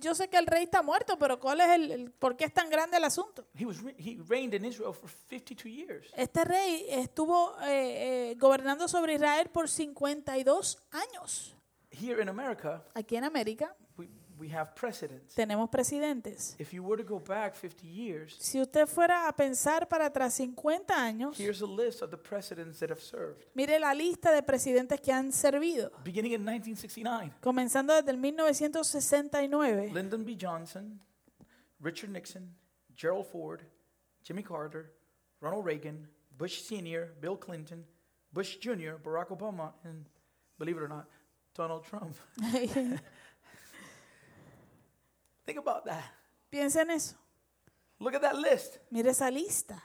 yo 0.00 0.14
sé 0.14 0.28
que 0.28 0.38
el 0.38 0.46
rey 0.46 0.64
está 0.64 0.82
muerto, 0.82 1.18
pero 1.18 1.38
¿cuál 1.38 1.60
es 1.60 1.68
el, 1.68 1.90
el- 1.90 2.10
por 2.10 2.36
qué 2.36 2.46
es 2.46 2.54
tan 2.54 2.70
grande 2.70 2.96
el 2.96 3.04
asunto? 3.04 3.44
He 3.54 3.66
was 3.66 3.82
re- 3.82 3.94
he 3.98 4.18
reigned 4.28 4.54
in 4.54 4.64
Israel 4.64 4.94
for 4.94 5.10
52 5.28 5.68
years. 5.68 6.06
Este 6.16 6.42
rey 6.44 6.86
estuvo 6.88 7.54
eh, 7.62 8.30
eh, 8.30 8.34
gobernando 8.38 8.88
sobre 8.88 9.14
Israel 9.14 9.50
por 9.50 9.68
52 9.68 10.78
años. 10.92 11.54
Here 11.92 12.22
in 12.22 12.28
America, 12.28 12.82
Aquí 12.94 13.16
en 13.16 13.24
América 13.24 13.74
we, 14.40 14.48
have 14.48 14.74
precedents. 14.74 15.34
tenemos 15.34 15.68
presidentes. 15.70 16.56
If 16.58 16.72
you 16.72 16.82
were 16.82 16.96
to 16.96 17.08
go 17.08 17.20
back 17.20 17.54
50 17.54 17.86
years, 17.86 18.36
Si 18.38 18.60
usted 18.60 18.86
fuera 18.86 19.28
a 19.28 19.32
pensar 19.32 19.86
para 19.88 20.06
atrás 20.06 20.34
50 20.34 20.94
años, 20.94 21.38
here's 21.38 21.60
a 21.62 21.66
list 21.66 22.02
of 22.02 22.10
the 22.10 22.16
presidents 22.16 22.78
that 22.80 22.90
have 22.90 23.00
served. 23.00 23.44
mire 23.54 23.78
la 23.78 23.92
lista 23.94 24.32
de 24.32 24.42
presidentes 24.42 25.00
que 25.00 25.12
han 25.12 25.30
servido. 25.32 25.92
Beginning 26.02 26.32
in 26.32 26.40
1969, 26.44 27.32
Comenzando 27.40 27.94
desde 27.94 28.10
el 28.10 28.18
1969, 28.18 29.90
Lyndon 29.92 30.24
B. 30.24 30.36
Johnson, 30.36 31.00
Richard 31.80 32.10
Nixon, 32.10 32.54
Gerald 32.94 33.26
Ford, 33.26 33.60
Jimmy 34.22 34.42
Carter, 34.42 34.92
Ronald 35.40 35.64
Reagan, 35.64 36.08
Bush 36.36 36.60
Sr., 36.62 37.14
Bill 37.20 37.36
Clinton, 37.38 37.84
Bush 38.32 38.58
Jr., 38.58 38.96
Barack 39.02 39.28
Obama, 39.28 39.72
and 39.84 40.06
believe 40.58 40.76
it 40.76 40.82
or 40.82 40.88
not, 40.88 41.06
Donald 41.54 41.84
Trump. 41.84 42.14
Think 45.50 45.66
about 45.66 45.84
that. 45.86 46.04
piensa 46.48 46.82
en 46.82 46.90
eso. 46.92 47.16
Look 47.98 48.14
at 48.14 48.22
that 48.22 48.36
list. 48.36 48.78
Mire 48.92 49.08
esa 49.10 49.30
lista. 49.30 49.82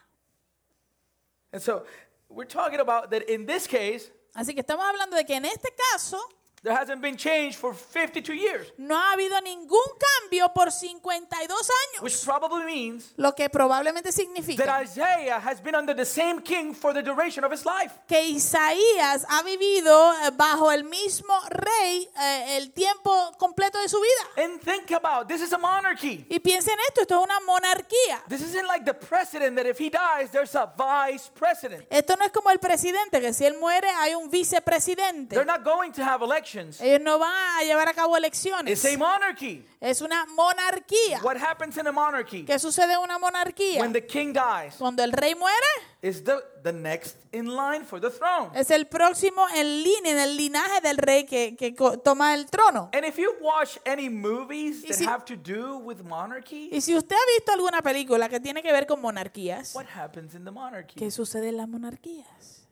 And 1.51 1.59
so 1.59 1.85
we're 2.29 2.45
talking 2.45 2.79
about 2.79 3.09
that 3.09 3.23
in 3.27 3.47
this 3.47 3.65
case, 3.65 4.11
Así 4.35 4.53
que 4.53 4.61
estamos 4.61 4.85
hablando 4.85 5.15
de 5.15 5.25
que 5.25 5.35
en 5.35 5.45
este 5.45 5.73
caso 5.91 6.19
there 6.65 6.75
hasn't 6.75 6.99
been 6.99 7.15
change 7.15 7.55
for 7.55 7.73
52 7.75 8.33
years, 8.33 8.73
no 8.77 8.95
ha 8.95 9.13
habido 9.13 9.39
ningún 9.41 9.85
cambio 10.21 10.51
por 10.53 10.71
52 10.71 11.69
which 12.01 12.13
años, 12.13 12.25
probably 12.25 12.65
means 12.65 13.13
lo 13.17 13.33
que 13.33 13.49
probablemente 13.49 14.09
that 14.09 14.13
significa 14.13 14.81
Isaiah 14.81 15.39
has 15.39 15.61
been 15.61 15.75
under 15.75 15.93
the 15.95 16.05
same 16.05 16.41
king 16.41 16.73
for 16.73 16.91
the 16.91 17.03
duration 17.03 17.43
of 17.43 17.51
his 17.51 17.65
life. 17.65 17.93
que 18.07 18.19
Isaías 18.23 19.25
ha 19.29 19.43
vivido 19.43 20.11
eh, 20.25 20.31
bajo 20.35 20.71
el 20.71 20.83
mismo 20.83 21.33
rey 21.49 22.09
eh, 22.19 22.57
el 22.57 22.71
tiempo 22.73 23.31
completo 23.37 23.79
de 23.79 23.87
su 23.87 23.97
vida. 24.01 24.43
And 24.43 24.59
think 24.59 24.91
about 24.91 25.27
this 25.27 25.41
is 25.41 25.53
a 25.53 25.59
monarchy. 25.59 26.25
Y 26.29 26.39
piensen 26.39 26.75
esto, 26.87 27.01
esto 27.01 27.19
es 27.19 27.23
una 27.23 27.39
monarquía. 27.41 28.23
This 28.27 28.41
isn't 28.41 28.67
like 28.67 28.85
the 28.85 28.93
president 28.95 29.55
that 29.57 29.67
if 29.67 29.77
he 29.79 29.91
dies, 29.91 30.31
there's 30.31 30.55
a 30.55 30.65
vice 30.75 31.29
president. 31.35 31.85
Esto 31.91 32.15
no 32.15 32.25
es 32.25 32.31
como 32.31 32.49
el 32.49 32.57
presidente, 32.57 33.21
que 33.21 33.33
si 33.33 33.45
él 33.45 33.57
muere 33.59 33.87
hay 33.89 34.15
un 34.15 34.31
vicepresidente. 34.31 35.35
They're 35.35 35.45
not 35.45 35.63
going 35.63 35.91
to 35.93 36.03
have 36.03 36.23
elections. 36.23 36.54
Ellos 36.55 37.01
no 37.01 37.19
van 37.19 37.57
a 37.59 37.63
llevar 37.63 37.89
a 37.89 37.93
cabo 37.93 38.15
elecciones. 38.17 38.71
It's 38.83 38.85
a 38.93 38.97
monarchy. 38.97 39.65
Es 39.81 40.01
una 40.01 40.25
monarquía. 40.27 41.19
What 41.23 41.37
happens 41.37 41.77
in 41.77 41.85
a 41.87 41.91
monarchy 41.91 42.43
¿Qué 42.45 42.57
sucede 42.57 42.93
en 42.93 42.99
una 42.99 43.19
monarquía? 43.19 43.81
when 43.81 43.93
the 43.93 44.05
king 44.05 44.33
dies 44.33 44.75
Cuando 44.77 45.03
el 45.03 45.11
rey 45.11 45.35
muere, 45.35 45.55
is 46.01 46.23
the, 46.23 46.37
the 46.63 46.71
next 46.73 47.17
in 47.31 47.47
line 47.55 47.83
for 47.85 47.99
the 47.99 48.09
throne. 48.09 48.49
es 48.55 48.71
el 48.71 48.87
próximo 48.87 49.45
en 49.55 49.83
línea, 49.83 50.11
en 50.13 50.17
el 50.19 50.37
linaje 50.37 50.81
del 50.81 50.97
rey 50.97 51.25
que, 51.25 51.55
que 51.55 51.75
toma 52.03 52.33
el 52.33 52.45
trono. 52.49 52.89
And 52.93 53.05
if 53.05 53.17
you 53.17 53.31
watch 53.41 53.77
any 53.85 54.09
movies 54.09 54.83
Y 54.83 54.87
that 54.87 54.95
si- 54.97 55.05
have 55.05 55.25
to 55.25 55.35
do 55.35 55.77
with 55.77 55.97
monarchy, 56.03 56.69
Y 56.71 56.81
si 56.81 56.95
usted 56.95 57.15
ha 57.15 57.25
visto 57.37 57.51
alguna 57.51 57.81
película 57.81 58.27
que 58.29 58.39
tiene 58.39 58.63
que 58.63 58.71
ver 58.71 58.87
con 58.87 59.01
monarquías, 59.01 59.75
what 59.75 59.85
happens 59.95 60.33
in 60.33 60.43
the 60.45 60.51
monarchy? 60.51 60.95
¿qué 60.95 61.11
sucede 61.11 61.49
en 61.49 61.57
las 61.57 61.67
monarquías? 61.67 62.63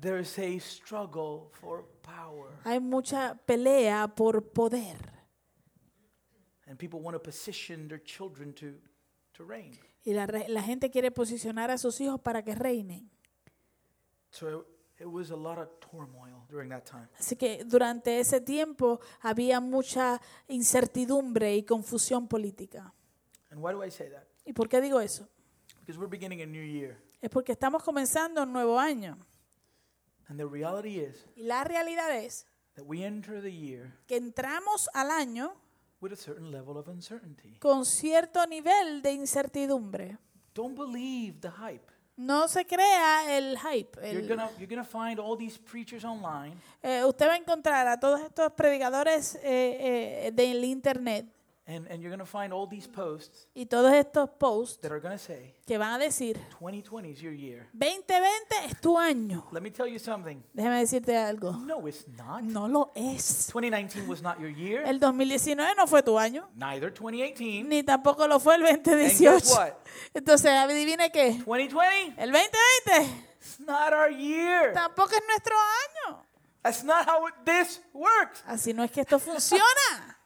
There's 0.00 0.38
a 0.38 0.58
struggle 0.60 1.50
for 1.60 1.84
power. 2.08 2.50
Hay 2.64 2.80
mucha 2.80 3.34
pelea 3.46 4.08
por 4.08 4.52
poder. 4.52 4.96
And 6.66 6.78
people 6.78 7.00
want 7.00 7.14
to 7.14 7.22
position 7.22 7.88
their 7.88 8.02
children 8.02 8.52
to, 8.54 8.66
to 9.32 9.44
reign. 9.44 9.78
Y 10.04 10.12
la, 10.12 10.26
la 10.26 10.62
gente 10.62 10.90
quiere 10.90 11.10
posicionar 11.10 11.70
a 11.70 11.78
sus 11.78 12.00
hijos 12.00 12.20
para 12.20 12.42
que 12.42 12.54
reinen. 12.54 13.10
So 14.30 14.66
it 14.98 15.06
was 15.06 15.30
a 15.30 15.36
lot 15.36 15.58
of 15.58 15.68
turmoil 15.80 16.44
during 16.48 16.68
that 16.70 16.84
time. 16.84 17.08
Así 17.18 17.36
que 17.36 17.64
durante 17.64 18.20
ese 18.20 18.40
tiempo 18.40 19.00
había 19.20 19.60
mucha 19.60 20.20
incertidumbre 20.48 21.56
y 21.56 21.62
confusión 21.62 22.28
política. 22.28 22.92
And 23.50 23.62
why 23.62 23.72
do 23.72 23.84
I 23.84 23.90
say 23.90 24.10
that? 24.10 24.24
¿Y 24.44 24.52
por 24.52 24.68
qué 24.68 24.80
digo 24.80 25.00
eso? 25.00 25.28
Because 25.80 25.98
we're 25.98 26.10
beginning 26.10 26.42
a 26.42 26.46
new 26.46 26.62
year. 26.62 26.98
Es 27.20 27.30
porque 27.30 27.52
estamos 27.52 27.82
comenzando 27.82 28.42
un 28.42 28.52
nuevo 28.52 28.78
año. 28.78 29.18
And 30.28 30.38
the 30.38 30.46
reality 30.46 30.98
is 31.00 31.26
Y 31.36 31.42
la 31.44 31.64
realidad 31.64 32.14
es 32.16 32.46
that 32.74 32.84
we 32.86 33.04
enter 33.04 33.40
the 33.42 33.52
year 33.52 33.92
que 34.06 34.16
entramos 34.16 34.88
al 34.94 35.10
año 35.10 35.54
with 36.00 36.12
a 36.12 36.16
certain 36.16 36.50
level 36.50 36.76
of 36.76 36.88
uncertainty. 36.88 37.56
con 37.58 37.84
cierto 37.84 38.46
nivel 38.46 39.02
de 39.02 39.12
incertidumbre. 39.12 40.18
Don't 40.54 40.76
believe 40.76 41.40
the 41.40 41.50
hype. 41.50 41.90
No 42.16 42.48
se 42.48 42.66
crea 42.66 43.36
el 43.38 43.56
hype. 43.58 43.96
You're 44.02 44.20
el- 44.22 44.28
gonna 44.28 44.50
you're 44.58 44.66
gonna 44.66 44.84
find 44.84 45.20
all 45.20 45.36
these 45.38 45.56
preachers 45.58 46.04
online 46.04 46.56
eh, 46.82 47.04
usted 47.04 47.28
va 47.28 47.34
a 47.34 47.36
encontrar 47.36 47.86
a 47.86 47.98
todos 48.00 48.20
estos 48.20 48.52
predicadores 48.54 49.36
eh, 49.36 50.26
eh, 50.26 50.30
del 50.32 50.64
internet 50.64 51.26
and, 51.68 51.86
and 51.88 52.00
you're 52.02 52.10
gonna 52.10 52.24
find 52.26 52.50
all 52.52 52.66
these 52.66 52.88
posts 52.88 53.46
y 53.54 53.66
todos 53.66 53.92
estos 53.92 54.30
posts 54.38 54.80
that 54.80 54.90
are 54.90 55.00
gonna 55.00 55.18
say 55.18 55.54
que 55.66 55.76
van 55.76 55.92
a 55.92 55.98
decir 55.98 56.38
2020 56.58 57.10
is 57.10 57.20
your 57.20 57.34
year. 57.34 57.68
2020 57.74 58.66
es 58.66 58.80
tu 58.80 58.96
año. 58.98 59.46
Let 59.52 59.60
me 59.60 59.70
tell 59.70 59.86
you 59.86 59.98
something. 59.98 60.42
Déjame 60.54 60.80
decirte 60.80 61.14
algo. 61.16 61.52
No, 61.66 61.86
it's 61.86 62.08
not. 62.16 62.42
No 62.42 62.66
lo 62.68 62.90
es. 62.94 63.48
2019 63.52 64.08
was 64.08 64.22
not 64.22 64.40
your 64.40 64.50
year. 64.50 64.82
El 64.86 64.98
2019 64.98 65.74
no 65.76 65.86
fue 65.86 66.02
tu 66.02 66.18
año, 66.18 66.48
Neither 66.54 66.90
2018. 66.92 67.68
ni 67.68 67.82
tampoco 67.82 68.26
lo 68.26 68.40
fue 68.40 68.54
el 68.56 68.64
And 68.66 68.82
guess 68.82 69.18
2018. 69.20 69.54
what? 69.54 69.72
Entonces, 70.14 70.50
adivine 70.50 71.10
qué. 71.12 71.32
2020, 71.44 72.14
El 72.16 72.32
2020 72.32 73.24
it's 73.40 73.60
not 73.60 73.92
our 73.92 74.10
year. 74.10 74.72
tampoco 74.72 75.14
es 75.14 75.22
nuestro 75.28 75.54
año. 75.54 76.24
That's 76.62 76.82
not 76.82 77.06
how 77.06 77.28
it- 77.28 77.34
this 77.44 77.80
works. 77.92 78.42
Así 78.46 78.72
no 78.72 78.82
es 78.84 78.90
que 78.90 79.02
esto 79.02 79.18
funciona. 79.18 80.17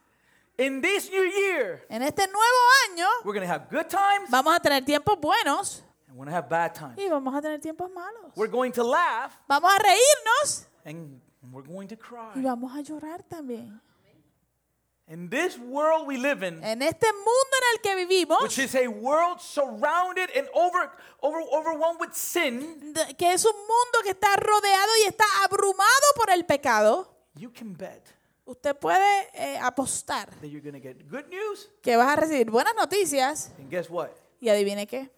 In 0.57 0.81
this 0.81 1.09
new 1.09 1.23
year, 1.23 1.83
En 1.89 2.03
este 2.03 2.27
nuevo 2.27 2.61
año 2.89 3.07
we're 3.25 3.33
gonna 3.33 3.47
have 3.51 3.67
good 3.71 3.87
times 3.89 4.29
vamos 4.29 4.55
a 4.55 4.59
tener 4.59 4.83
tiempos 4.85 5.19
buenos 5.19 5.81
and 6.07 6.15
we're 6.15 6.25
gonna 6.25 6.37
have 6.37 6.47
bad 6.47 6.75
times. 6.75 6.95
y 6.97 7.09
vamos 7.09 7.33
a 7.35 7.41
tener 7.41 7.59
tiempos 7.59 7.89
malos. 7.91 8.31
We're 8.35 8.51
going 8.51 8.71
to 8.73 8.83
laugh 8.83 9.31
Vamos 9.47 9.71
a 9.73 9.79
reírnos 9.79 10.67
and 10.85 11.19
we're 11.51 11.63
going 11.67 11.87
to 11.87 11.95
y 11.95 11.97
cry. 11.97 12.41
vamos 12.41 12.71
a 12.75 12.81
llorar 12.81 13.23
también. 13.27 13.79
In 15.07 15.27
this 15.29 15.57
world 15.57 16.07
we 16.07 16.17
live 16.17 16.43
in, 16.43 16.63
En 16.63 16.81
este 16.83 17.11
mundo 17.11 17.57
en 17.57 17.73
el 17.75 17.81
que 17.81 17.95
vivimos, 18.05 18.41
which 18.43 18.57
is 18.59 18.73
a 18.75 18.87
world 18.87 19.41
surrounded 19.41 20.29
and 20.37 20.47
over, 20.53 20.91
over, 21.21 21.41
overwhelmed 21.51 21.99
with 21.99 22.13
sin, 22.13 22.93
que 23.17 23.33
es 23.33 23.43
un 23.43 23.53
mundo 23.55 23.99
que 24.03 24.11
está 24.11 24.35
rodeado 24.37 24.91
y 25.03 25.07
está 25.07 25.25
abrumado 25.43 26.07
por 26.15 26.29
el 26.29 26.45
pecado, 26.45 27.07
you 27.35 27.51
can 27.51 27.73
bet 27.73 28.13
usted 28.45 28.75
puede 28.75 29.29
eh, 29.33 29.57
apostar 29.61 30.29
that 30.41 30.49
you're 30.49 30.61
to 30.61 30.79
get 30.79 30.97
good 31.09 31.25
news. 31.29 31.69
que 31.81 31.95
vas 31.97 32.09
a 32.09 32.15
recibir 32.15 32.49
buenas 32.49 32.73
noticias 32.75 33.51
And 33.57 33.69
guess 33.69 33.89
what? 33.89 34.11
y 34.39 34.49
adivine 34.49 34.85
qué, 34.87 35.11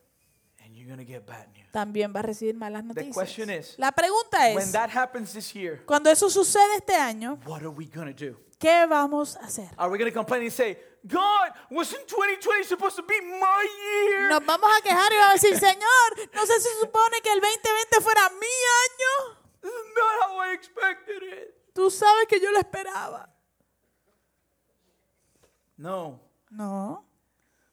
And 0.63 0.75
you're 0.75 0.95
to 0.95 1.03
get 1.05 1.25
bad 1.25 1.47
news. 1.53 1.71
también 1.71 2.13
vas 2.13 2.23
a 2.23 2.27
recibir 2.27 2.55
malas 2.55 2.83
question 3.13 3.47
noticias. 3.49 3.71
is, 3.71 3.79
La 3.79 3.91
pregunta 3.91 4.39
When 4.53 4.59
es, 4.59 4.71
that 4.71 4.89
happens 4.89 5.33
this 5.33 5.53
year, 5.53 5.83
cuando 5.85 6.09
eso 6.09 6.29
sucede 6.29 6.75
este 6.77 6.95
año, 6.95 7.39
what 7.45 7.61
are 7.61 7.69
we 7.69 7.85
going 7.87 8.13
to 8.13 8.25
do? 8.31 8.37
¿qué 8.59 8.85
vamos 8.87 9.35
a 9.37 9.45
hacer? 9.45 9.69
Are 9.77 9.89
we 9.91 9.97
going 9.97 10.09
to 10.09 10.13
complain 10.15 10.43
and 10.43 10.51
say, 10.51 10.77
God, 11.03 11.51
wasn't 11.69 12.07
2020 12.07 12.63
supposed 12.63 12.95
to 12.95 13.03
be 13.03 13.19
my 13.21 13.63
year? 13.83 14.29
Nos 14.29 14.45
vamos 14.45 14.69
a 14.75 14.81
quejar 14.81 15.11
y 15.11 15.17
vamos 15.17 15.43
a 15.43 15.47
decir, 15.47 15.59
Señor, 15.59 16.33
no 16.33 16.45
sé 16.45 16.59
si 16.59 16.69
supone 16.79 17.21
que 17.21 17.31
el 17.31 17.41
2020 17.41 18.01
fuera 18.01 18.29
mi 18.39 18.47
año. 18.47 19.37
This 19.61 19.71
is 19.71 19.93
not 19.95 20.29
how 20.29 20.39
I 20.39 20.53
expected 20.53 21.21
it. 21.23 21.55
Tú 21.75 21.91
sabes 21.91 22.25
que 22.29 22.39
yo 22.39 22.51
lo 22.51 22.59
esperaba. 22.59 23.29
No, 25.77 26.21
No, 26.49 27.03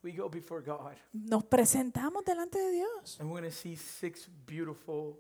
we 0.02 0.11
go 0.11 0.28
before 0.28 0.61
God 0.61 0.97
nos 1.12 1.44
presentamos 1.44 2.25
delante 2.25 2.59
de 2.59 2.73
Dios 2.73 3.16
and 3.21 3.30
we're 3.30 3.40
going 3.40 3.49
to 3.49 3.56
see 3.56 3.76
six 3.76 4.28
beautiful 4.44 5.16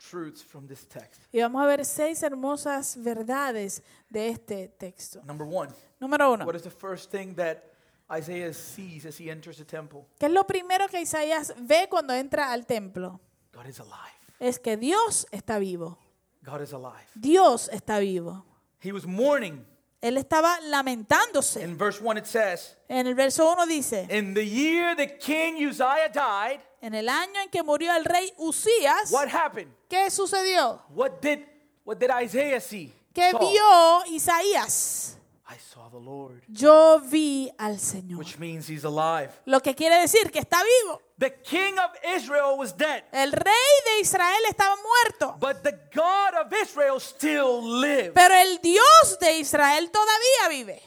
truths 0.00 0.42
from 0.42 0.66
this 0.66 0.84
text. 0.88 1.20
Y 1.32 1.40
vamos 1.40 1.62
a 1.62 1.66
ver 1.66 1.84
seis 1.84 2.20
hermosas 2.24 2.96
verdades 2.96 3.82
de 4.10 4.30
este 4.30 4.66
texto. 4.76 5.22
Number 5.24 5.46
one, 5.46 5.72
Número 6.00 6.32
uno, 6.32 6.44
what 6.44 6.56
is 6.56 6.62
the 6.62 6.70
first 6.70 7.12
thing 7.12 7.36
that 7.36 7.62
Isaiah 8.10 8.52
sees 8.52 9.06
as 9.06 9.16
he 9.16 9.30
enters 9.30 9.58
the 9.58 9.64
temple? 9.64 10.06
¿qué 10.18 10.26
es 10.26 10.32
lo 10.32 10.44
primero 10.44 10.88
que 10.88 11.00
Isaías 11.00 11.54
ve 11.56 11.86
cuando 11.88 12.14
entra 12.14 12.50
al 12.50 12.66
templo? 12.66 13.20
God 13.52 13.66
is 13.66 13.78
alive. 13.78 14.18
Es 14.40 14.58
que 14.58 14.76
Dios 14.76 15.28
está 15.30 15.60
vivo. 15.60 15.98
God 16.44 16.62
is 16.62 16.72
alive. 16.72 17.06
Dios 17.14 17.68
está 17.72 17.98
vivo. 17.98 18.44
He 18.80 18.92
was 18.92 19.06
mourning. 19.06 19.64
Él 20.00 20.16
estaba 20.16 20.60
lamentándose. 20.62 21.60
In 21.62 21.76
verse 21.76 22.00
1, 22.00 22.18
it 22.18 22.26
says, 22.26 22.76
En 22.88 23.06
el 23.08 23.14
verso 23.14 23.44
1 23.52 23.66
dice, 23.66 24.06
In 24.10 24.32
the 24.32 24.44
year 24.46 24.94
the 24.94 25.18
king 25.18 25.56
Uzziah 25.66 26.08
died, 26.12 26.60
en 26.80 26.94
el 26.94 27.08
año 27.08 27.40
en 27.42 27.50
que 27.50 27.62
murió 27.64 27.92
el 27.96 28.04
rey 28.04 28.32
Usías, 28.38 29.10
what 29.10 29.28
happened? 29.28 29.72
¿qué 29.88 30.08
sucedió? 30.10 30.80
What 30.94 31.20
did 31.20 31.40
what 31.84 31.98
did 31.98 32.10
Isaiah 32.10 32.60
see? 32.60 32.92
¿Qué 33.12 33.32
Saw. 33.32 33.40
vio 33.40 34.14
Isaías? 34.14 35.17
I 35.50 35.56
saw 35.56 35.88
the 35.88 35.98
Lord, 35.98 36.42
Yo 36.48 37.00
vi 37.00 37.50
al 37.58 37.78
Señor. 37.78 38.18
which 38.18 38.38
means 38.38 38.68
he's 38.68 38.84
alive. 38.84 39.30
Lo 39.46 39.60
que 39.60 39.74
quiere 39.74 39.96
decir 39.98 40.30
que 40.30 40.40
está 40.40 40.58
vivo. 40.62 41.00
The 41.18 41.40
king 41.42 41.78
of 41.78 41.90
Israel 42.16 42.58
was 42.58 42.76
dead, 42.76 43.04
El 43.12 43.32
rey 43.32 43.82
de 43.86 44.00
Israel 44.00 44.44
estaba 44.50 44.76
muerto, 44.76 45.36
but 45.40 45.62
the 45.62 45.72
God 45.94 46.34
of 46.46 46.52
Israel 46.52 47.00
still 47.00 47.62
lives. 47.80 48.12
pero 48.14 48.34
el 48.34 48.58
Dios 48.62 49.18
de 49.20 49.38
Israel 49.38 49.90
todavía 49.90 50.48
vive. 50.50 50.82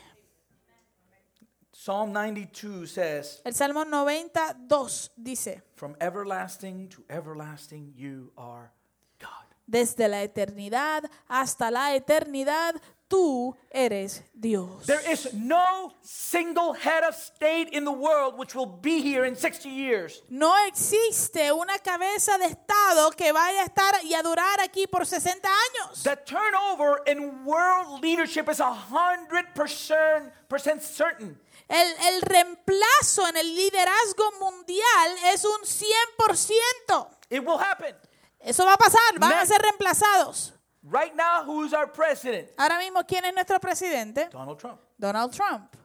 Psalm 1.72 2.12
92 2.14 2.86
says, 2.88 3.42
El 3.44 3.54
Salmo 3.56 3.84
92 3.84 5.10
dice, 5.18 5.64
From 5.76 5.96
everlasting 6.00 6.88
to 6.90 7.04
everlasting 7.10 7.94
you 7.96 8.32
are 8.38 8.72
God. 9.20 9.48
desde 9.66 10.08
la 10.08 10.22
eternidad 10.22 11.04
hasta 11.28 11.72
la 11.72 11.96
eternidad, 11.96 12.76
tú 13.12 13.56
eres 13.70 14.24
Dios. 14.34 14.86
There 14.88 15.02
is 15.12 15.34
no 15.34 15.94
single 16.02 16.74
head 16.74 17.04
of 17.04 17.14
state 17.14 17.70
in 17.74 17.84
the 17.84 17.92
world 17.92 18.38
which 18.38 18.56
will 18.56 18.80
be 18.82 19.02
here 19.02 19.26
in 19.26 19.36
60 19.36 19.70
years. 19.70 20.24
No 20.30 20.54
existe 20.66 21.52
una 21.52 21.78
cabeza 21.80 22.38
de 22.38 22.46
Estado 22.46 23.12
que 23.12 23.34
vaya 23.34 23.64
a 23.64 23.66
estar 23.66 23.94
y 24.04 24.14
a 24.14 24.24
durar 24.24 24.62
aquí 24.62 24.88
por 24.88 25.06
60 25.06 25.48
años. 25.48 26.04
The 26.04 26.16
turnover 26.26 27.02
in 27.06 27.44
world 27.44 28.02
leadership 28.02 28.50
is 28.50 28.60
100% 28.60 30.32
percent 30.48 30.82
certain. 30.82 31.38
El, 31.68 31.88
el 32.14 32.22
reemplazo 32.22 33.28
en 33.28 33.38
el 33.38 33.56
liderazgo 33.56 34.32
mundial 34.40 35.16
es 35.34 35.44
un 35.44 35.62
100%. 35.62 37.08
It 37.30 37.46
will 37.46 37.60
happen. 37.60 37.96
Eso 38.40 38.66
va 38.66 38.74
a 38.74 38.78
pasar, 38.78 39.20
van 39.20 39.34
a 39.34 39.46
ser 39.46 39.62
reemplazados. 39.62 40.54
Right 40.84 41.14
now, 41.16 41.44
who's 41.46 41.74
our 41.74 41.92
president? 41.92 42.50
Ahora 42.58 42.80
mismo, 42.80 43.06
¿quién 43.06 43.24
es 43.26 43.34
nuestro 43.34 43.60
presidente? 43.60 44.30
Donald 44.32 44.58
Trump. 44.58 44.80
Donald 44.98 45.32
Trump. 45.32 45.76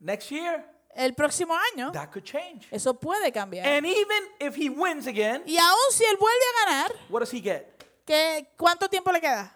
Next 0.00 0.30
year, 0.30 0.64
El 0.94 1.12
próximo 1.14 1.54
año, 1.74 1.92
that 1.92 2.10
could 2.10 2.24
change. 2.24 2.66
eso 2.70 2.94
puede 2.98 3.30
cambiar. 3.30 3.66
And 3.66 3.84
even 3.86 4.22
if 4.40 4.56
he 4.56 4.70
wins 4.70 5.06
again, 5.06 5.42
Y 5.46 5.58
aún 5.58 5.90
si 5.90 6.04
él 6.04 6.16
vuelve 6.18 6.44
a 6.54 6.64
ganar, 6.64 6.92
what 7.10 7.20
does 7.20 7.32
he 7.34 7.40
get? 7.42 7.66
¿qué, 8.06 8.48
¿cuánto 8.56 8.88
tiempo 8.88 9.12
le 9.12 9.20
queda? 9.20 9.52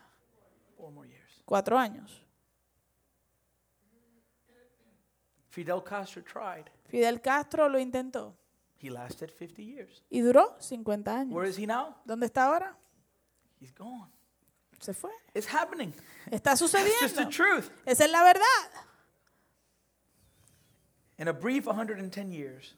Four 0.77 0.91
more 0.93 1.09
years. 1.09 1.43
Cuatro 1.47 1.79
años. 1.79 2.23
Fidel 5.49 5.83
Castro 5.83 6.23
tried. 6.23 6.67
Fidel 6.89 7.21
Castro 7.21 7.69
lo 7.69 7.79
intentó 7.79 8.37
He 8.79 8.91
lasted 8.91 9.31
50 9.31 9.63
years. 9.63 10.03
y 10.11 10.21
duró 10.21 10.57
50 10.61 11.11
años. 11.21 11.35
Where 11.35 11.49
is 11.49 11.57
he 11.59 11.67
now? 11.67 11.97
¿Dónde 12.05 12.27
está 12.27 12.45
ahora? 12.45 12.77
He's 13.61 13.73
gone. 13.75 14.11
Se 14.81 14.93
fue. 14.95 15.11
It's 15.35 15.47
happening. 15.47 15.93
Está 16.31 16.53
It's 16.53 16.61
just 16.63 16.73
the 16.73 16.79
sucediendo. 16.81 17.31
truth. 17.31 17.71
Esa 17.87 18.05
es 18.07 18.11
la 18.11 18.23
verdad. 18.25 18.71
In 21.19 21.29
a 21.29 21.33
brief 21.33 21.67
110 21.67 22.33
years, 22.33 22.75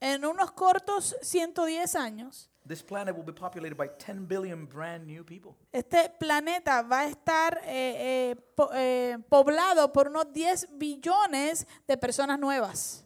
En 0.00 0.24
unos 0.24 0.50
cortos 0.52 1.14
110 1.22 1.94
años, 1.94 2.48
this 2.66 2.82
planet 2.82 3.14
will 3.16 3.24
be 3.24 3.32
populated 3.32 3.76
by 3.76 3.88
10 3.98 4.26
billion 4.26 4.66
brand 4.66 5.06
new 5.06 5.24
people. 5.24 5.54
este 5.72 6.10
planeta 6.18 6.82
va 6.82 7.00
a 7.02 7.06
estar 7.08 7.58
eh, 7.64 8.30
eh, 8.30 8.36
po- 8.56 8.70
eh, 8.72 9.16
poblado 9.28 9.92
por 9.92 10.08
unos 10.08 10.32
10 10.32 10.68
billones 10.78 11.66
de 11.86 11.96
personas 11.96 12.38
nuevas. 12.38 13.04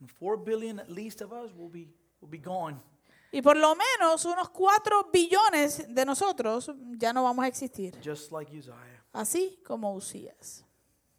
And 0.00 0.10
4 0.18 0.36
billion 0.44 0.78
at 0.80 0.88
least 0.88 1.22
of 1.22 1.32
us 1.32 1.52
will 1.56 1.68
be, 1.70 1.88
will 2.20 2.28
be 2.30 2.38
gone. 2.38 2.80
Y 3.32 3.40
por 3.42 3.56
lo 3.56 3.74
menos 3.74 4.24
unos 4.26 4.50
4 4.50 5.08
billones 5.12 5.86
de 5.92 6.04
nosotros 6.04 6.70
ya 6.98 7.12
no 7.12 7.22
vamos 7.24 7.44
a 7.44 7.48
existir. 7.48 7.98
just 8.04 8.30
like 8.30 8.54
Uzziah, 8.56 8.76
Así 9.12 9.58
como 9.64 9.94
Usías. 9.94 10.64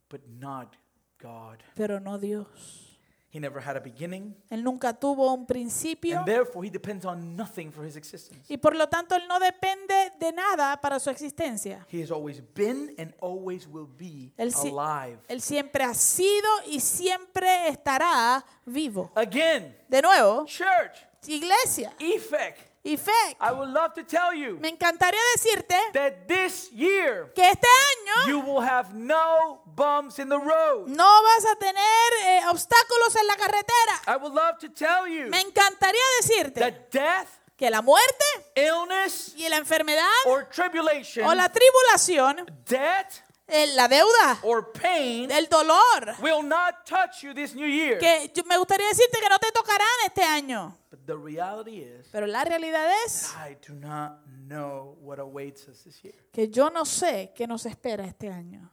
but 0.09 0.21
not 0.27 0.75
God. 1.19 1.57
Pero 1.75 1.99
no 1.99 2.17
Dios. 2.19 2.89
He 3.35 3.39
never 3.39 3.59
had 3.59 3.75
a 3.75 3.79
beginning, 3.79 4.35
Él 4.51 4.63
nunca 4.63 4.93
tuvo 4.93 5.33
un 5.33 5.47
principio. 5.47 6.17
and 6.19 6.25
therefore 6.27 6.63
he 6.63 6.69
depends 6.69 7.03
on 7.03 7.35
nothing 7.35 7.71
for 7.71 7.83
his 7.83 7.95
existence. 7.95 8.45
Y 8.47 8.57
por 8.57 8.75
lo 8.75 8.87
tanto 8.89 9.15
Él 9.15 9.27
no 9.27 9.39
depende 9.39 10.11
de 10.19 10.31
nada 10.31 10.79
para 10.79 10.99
su 10.99 11.09
existencia. 11.09 11.83
He 11.91 12.03
has 12.03 12.11
always 12.11 12.43
been 12.53 12.93
and 12.99 13.11
always 13.21 13.65
will 13.67 13.87
be 13.87 14.31
Él, 14.37 14.53
alive. 14.53 15.17
él 15.27 15.41
siempre 15.41 15.83
ha 15.83 15.95
sido 15.95 16.47
y 16.67 16.79
siempre 16.79 17.69
estará 17.69 18.45
vivo. 18.67 19.11
Again, 19.15 19.75
De 19.89 19.99
nuevo, 20.03 20.45
church, 20.45 20.99
iglesia 21.27 21.93
effect. 21.99 22.59
fe. 22.83 23.37
I 23.39 23.51
would 23.53 23.69
love 23.69 23.93
to 23.93 24.03
tell 24.03 24.33
you 24.33 24.57
Me 24.59 24.67
encantaría 24.69 25.21
decirte 25.35 25.75
that 25.93 26.27
this 26.27 26.69
year 26.71 27.31
que 27.33 27.49
este 27.49 27.67
año 27.67 28.27
you 28.27 28.39
will 28.41 28.61
have 28.61 28.93
no 28.93 29.61
bumps 29.65 30.19
in 30.19 30.27
the 30.27 30.37
road. 30.37 30.87
no 30.87 31.23
vas 31.23 31.45
a 31.45 31.55
tener 31.55 32.13
eh, 32.25 32.41
obstáculos 32.49 33.15
en 33.15 33.27
la 33.27 33.35
carretera. 33.37 34.01
I 34.07 34.17
would 34.17 34.33
love 34.33 34.57
to 34.59 34.69
tell 34.69 35.07
you 35.07 35.29
Me 35.29 35.39
encantaría 35.39 36.01
decirte 36.21 36.59
that 36.59 36.89
death, 36.91 37.27
que 37.55 37.69
la 37.69 37.81
muerte 37.81 38.25
illness, 38.55 39.33
y 39.37 39.47
la 39.47 39.57
enfermedad 39.57 40.09
or 40.25 40.49
tribulation, 40.49 41.25
o 41.25 41.33
la 41.33 41.47
tribulación, 41.49 42.45
debt, 42.65 43.23
eh, 43.47 43.67
la 43.75 43.87
deuda, 43.87 44.39
or 44.43 44.73
pain 44.73 45.31
el 45.31 45.47
dolor, 45.47 46.15
will 46.21 46.43
not 46.43 46.85
touch 46.85 47.23
you 47.23 47.33
this 47.33 47.55
new 47.55 47.67
year. 47.67 47.97
que 47.97 48.29
me 48.45 48.57
gustaría 48.57 48.87
decirte 48.89 49.19
que 49.21 49.29
no 49.29 49.39
te 49.39 49.51
tocarán 49.53 49.87
este 50.05 50.23
año. 50.23 50.77
The 51.05 51.15
reality 51.17 51.79
is, 51.81 52.07
Pero 52.11 52.27
la 52.27 52.43
realidad 52.45 52.87
es 53.05 53.33
I 53.35 53.57
do 53.67 53.73
not 53.75 54.25
know 54.47 54.97
what 55.01 55.19
awaits 55.19 55.67
us 55.67 55.83
this 55.83 56.01
year. 56.03 56.15
que 56.31 56.49
yo 56.49 56.69
no 56.69 56.85
sé 56.85 57.33
qué 57.35 57.45
nos 57.47 57.65
espera 57.65 58.05
este 58.05 58.29
año. 58.29 58.69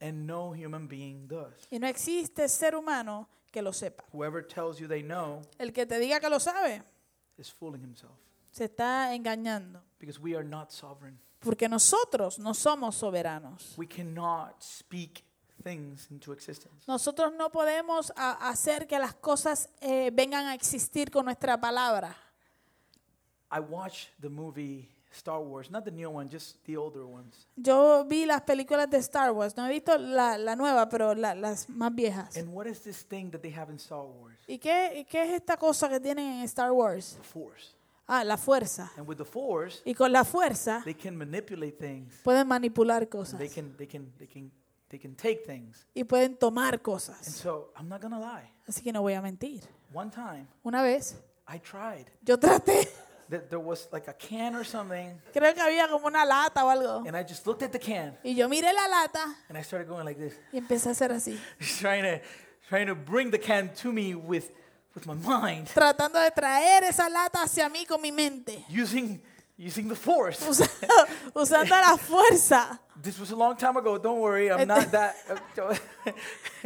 And 0.00 0.26
no 0.26 0.52
human 0.52 0.88
being 0.88 1.26
does. 1.28 1.54
Y 1.70 1.78
no 1.78 1.86
existe 1.86 2.48
ser 2.48 2.74
humano 2.76 3.28
que 3.50 3.62
lo 3.62 3.72
sepa. 3.72 4.04
Whoever 4.12 4.44
tells 4.46 4.78
you 4.78 4.86
they 4.88 5.02
know 5.02 5.42
El 5.58 5.72
que 5.72 5.86
te 5.86 5.98
diga 5.98 6.20
que 6.20 6.28
lo 6.28 6.38
sabe 6.40 6.82
is 7.36 7.50
fooling 7.52 7.82
himself 7.82 8.12
se 8.50 8.64
está 8.64 9.14
engañando. 9.14 9.80
because 10.00 10.18
we 10.20 10.34
are 10.36 10.44
not 10.44 10.70
sovereign. 10.72 11.18
Porque 11.40 11.68
nosotros 11.68 12.38
no 12.40 12.52
somos 12.52 12.96
soberanos. 12.96 13.74
We 13.78 13.86
cannot 13.86 14.60
speak 14.60 15.22
things 15.62 16.10
into 16.10 16.32
existence. 16.32 16.74
Nosotros 16.86 17.32
no 17.36 17.50
podemos 17.50 18.12
a- 18.16 18.48
hacer 18.50 18.86
que 18.86 18.98
las 18.98 19.14
cosas 19.14 19.68
eh, 19.80 20.10
vengan 20.12 20.46
a 20.46 20.54
existir 20.54 21.10
con 21.10 21.24
nuestra 21.24 21.60
palabra. 21.60 22.14
I 23.50 23.60
watched 23.60 24.08
the 24.20 24.28
movie 24.28 24.88
Star 25.10 25.40
Wars, 25.40 25.70
not 25.70 25.84
the 25.84 25.90
new 25.90 26.10
one, 26.10 26.28
just 26.30 26.62
the 26.66 26.76
older 26.76 27.02
ones. 27.04 27.46
Yo 27.56 28.04
vi 28.04 28.26
las 28.26 28.42
películas 28.42 28.88
de 28.90 28.98
Star 28.98 29.32
Wars. 29.32 29.56
No 29.56 29.66
he 29.66 29.70
visto 29.70 29.96
la, 29.96 30.36
la 30.36 30.54
nueva, 30.54 30.88
pero 30.88 31.14
la- 31.14 31.34
las 31.34 31.68
más 31.68 31.94
viejas. 31.94 32.36
And 32.36 32.48
what 32.52 32.66
is 32.66 32.80
this 32.82 33.04
thing 33.06 33.30
that 33.30 33.40
they 33.40 33.50
have 33.52 33.70
in 33.72 33.78
Star 33.78 34.04
Wars? 34.04 34.36
¿Y 34.46 34.58
qué, 34.58 34.98
y 35.00 35.04
qué 35.06 35.22
es 35.22 35.30
esta 35.30 35.56
cosa 35.56 35.88
que 35.88 35.98
tienen 35.98 36.40
en 36.40 36.44
Star 36.44 36.72
Wars? 36.72 37.16
The 37.16 37.22
Force. 37.26 37.74
Ah, 38.06 38.22
la 38.22 38.36
fuerza. 38.36 38.90
And 38.96 39.06
with 39.08 39.16
the 39.16 39.24
Force, 39.24 39.82
Y 39.84 39.94
con 39.94 40.12
la 40.12 40.24
fuerza 40.24 40.80
they 40.84 40.94
can 40.94 41.16
manipulate 41.16 41.72
things. 41.78 42.14
pueden 42.22 42.46
manipular 42.46 43.06
cosas. 43.08 43.38
They 43.38 43.48
can, 43.50 43.76
they 43.76 43.86
can, 43.86 44.12
they 44.18 44.26
can, 44.26 44.50
they 44.90 44.98
can 44.98 45.14
take 45.14 45.44
things. 45.44 45.86
Y 45.94 46.04
pueden 46.04 46.36
tomar 46.38 46.74
And 46.74 46.82
cosas. 46.82 47.26
so 47.26 47.72
I'm 47.78 47.88
not 47.88 48.00
gonna 48.00 48.18
lie. 48.18 48.50
Así 48.66 48.82
que 48.82 48.92
no 48.92 49.02
voy 49.02 49.14
a 49.14 49.22
mentir. 49.22 49.62
One 49.92 50.10
time, 50.10 50.46
Una 50.64 50.82
vez 50.82 51.16
I 51.46 51.58
tried. 51.58 52.06
yo 52.22 52.36
traté, 52.38 52.88
There 53.30 53.40
there 53.42 53.58
was 53.60 53.88
like 53.92 54.08
a 54.08 54.14
can 54.14 54.54
or 54.56 54.64
something, 54.64 55.20
creo 55.34 55.52
que 55.54 55.60
había 55.62 55.86
como 55.88 56.06
una 56.06 56.24
lata 56.24 56.64
o 56.64 56.68
algo. 56.70 57.06
and 57.06 57.14
I 57.16 57.22
just 57.22 57.46
looked 57.46 57.62
at 57.62 57.70
the 57.72 57.78
can 57.78 58.16
Y 58.24 58.34
yo 58.34 58.48
miré 58.48 58.72
la 58.72 58.86
lata 58.88 59.34
and 59.50 59.58
I 59.58 59.62
started 59.62 59.86
going 59.88 60.04
like 60.06 60.18
this, 60.18 60.34
y 60.52 60.58
empecé 60.58 60.88
a 60.88 60.92
hacer 60.92 61.12
así. 61.12 61.38
trying 61.80 62.02
to, 62.04 62.20
trying 62.68 62.86
to 62.86 62.94
bring 62.94 63.30
the 63.30 63.38
can 63.38 63.70
to 63.82 63.92
me 63.92 64.14
with, 64.14 64.50
with 64.94 65.06
my 65.06 65.14
mind, 65.14 65.68
Tratando 65.68 66.18
de 66.20 66.30
traer 66.30 66.84
esa 66.84 67.08
lata 67.10 67.42
hacia 67.42 67.68
mí 67.68 67.84
con 67.86 68.00
mi 68.00 68.12
mente. 68.12 68.64
using, 68.70 69.20
using 69.58 69.88
the 69.88 69.96
force. 69.96 70.40
Usa- 70.46 70.68
usando 71.34 71.70
la 71.70 71.96
fuerza. 71.98 72.78
This 73.00 73.18
was 73.18 73.30
a 73.30 73.36
long 73.36 73.56
time 73.56 73.76
ago. 73.76 73.98
Don't 73.98 74.20
worry, 74.20 74.50
I'm 74.50 74.66
not 74.66 74.90
that. 74.92 75.14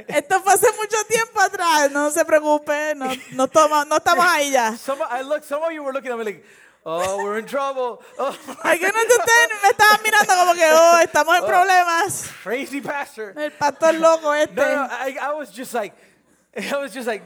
Esto 0.09 0.41
fue 0.41 0.53
hace 0.53 0.67
mucho 0.77 0.97
tiempo 1.09 1.41
atrás. 1.41 1.91
No 1.91 2.11
se 2.11 2.25
preocupe. 2.25 2.95
No, 2.95 3.11
no, 3.33 3.47
toma- 3.49 3.85
no 3.87 3.97
estamos 3.97 4.25
ahí 4.25 4.51
ya. 4.53 4.77
some, 4.77 5.03
I 5.11 5.23
look. 5.23 5.43
Some 5.45 5.63
of 5.63 5.73
you 5.73 5.83
were 5.83 5.93
looking 5.93 6.11
at 6.13 6.19
me 6.19 6.25
like, 6.25 6.45
Oh, 6.85 7.23
we're 7.23 7.39
in 7.39 7.47
trouble. 7.47 8.03
Oh, 8.19 8.37
Algunos 8.65 9.07
de 9.07 9.15
ustedes 9.15 9.63
me 9.63 9.69
estaban 9.69 10.03
mirando 10.03 10.35
como 10.35 10.55
que, 10.55 10.65
oh, 10.69 10.99
estamos 11.01 11.37
en 11.39 11.45
problemas. 11.45 12.29
crazy 12.43 12.81
pastor. 12.81 13.35
El 13.37 13.53
pastor 13.53 13.95
loco 13.95 14.33
este. 14.35 14.55
No, 14.57 14.65
no, 14.65 14.89
I, 14.91 15.17
I 15.21 15.33
was 15.35 15.53
just 15.53 15.75
like, 15.75 15.95
I 16.57 16.77
was 16.79 16.93
just 16.93 17.07
like, 17.07 17.23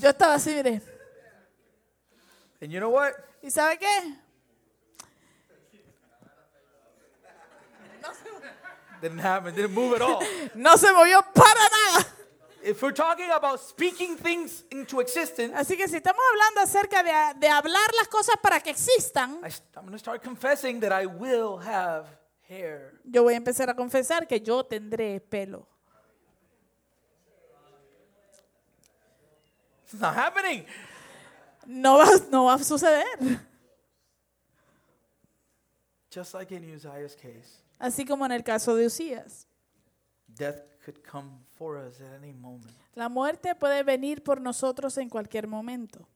Yo 0.00 0.10
estaba 0.10 0.34
así, 0.34 0.54
mire. 0.54 0.80
and 2.60 2.70
you 2.70 2.78
know 2.78 2.90
what? 2.90 3.14
¿Y 3.42 3.50
sabe 3.50 3.78
qué? 3.80 4.14
Didn't 9.00 9.18
happen. 9.18 9.54
Didn't 9.54 9.74
move 9.74 9.94
at 9.94 10.02
all. 10.02 10.22
No 10.54 10.76
se 10.76 10.92
movió 10.92 11.22
para 11.34 11.60
nada. 11.70 12.06
if 12.62 12.82
we're 12.82 12.92
talking 12.92 13.30
about 13.30 13.60
speaking 13.60 14.16
things 14.16 14.64
into 14.70 15.00
existence, 15.00 15.54
Así 15.54 15.76
que 15.76 15.88
si 15.88 15.96
estamos 15.96 16.20
hablando 16.32 16.60
acerca 16.60 17.02
de, 17.02 17.40
de 17.40 17.48
hablar 17.48 17.88
las 17.96 18.08
cosas 18.08 18.36
para 18.42 18.60
que 18.60 18.70
existan, 18.70 19.40
I, 19.42 19.50
am 19.76 19.84
going 19.84 19.92
to 19.92 19.98
start 19.98 20.22
confessing 20.22 20.80
that 20.80 20.92
I 20.92 21.06
will 21.06 21.58
have 21.58 22.06
hair. 22.48 22.92
yo 23.04 23.22
voy 23.22 23.34
a 23.34 23.36
empezar 23.36 23.70
a 23.70 23.74
confesar 23.74 24.26
que 24.26 24.40
yo 24.40 24.64
tendré 24.64 25.20
pelo. 25.20 25.66
It's 29.84 29.98
not 29.98 30.14
happening. 30.14 30.66
No 31.66 31.98
va, 31.98 32.06
no 32.30 32.44
va 32.44 32.54
a 32.54 32.58
suceder. 32.58 33.40
Just 36.10 36.34
like 36.34 36.52
in 36.52 36.64
Uzziah's 36.64 37.14
case, 37.14 37.62
Así 37.78 38.04
como 38.04 38.26
en 38.26 38.32
el 38.32 38.42
caso 38.42 38.74
de 38.74 38.86
Usías. 38.86 39.48
death 40.38 40.62
could 40.84 41.02
come 41.02 41.30
for 41.56 41.76
us 41.76 42.00
at 42.00 42.14
any 42.22 42.32
moment. 42.32 42.72
La 42.94 43.08
muerte 43.08 43.54
puede 43.54 43.82
venir 43.82 44.22
por 44.22 44.40
nosotros 44.40 44.96
en 44.98 45.08
cualquier 45.08 45.46
momento. 45.46 46.08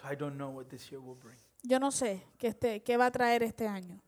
So 0.00 0.08
I 0.12 0.14
don't 0.14 0.36
know 0.36 0.50
what 0.50 0.68
this 0.68 0.90
year 0.90 1.00
will 1.00 1.16
bring. 1.16 1.38
Yo 1.62 1.78
no 1.78 1.90
sé 1.90 2.22
qué, 2.38 2.48
este, 2.48 2.82
qué 2.82 2.96
va 2.96 3.06
a 3.06 3.10
traer 3.10 3.42
este 3.42 3.66
año. 3.66 4.00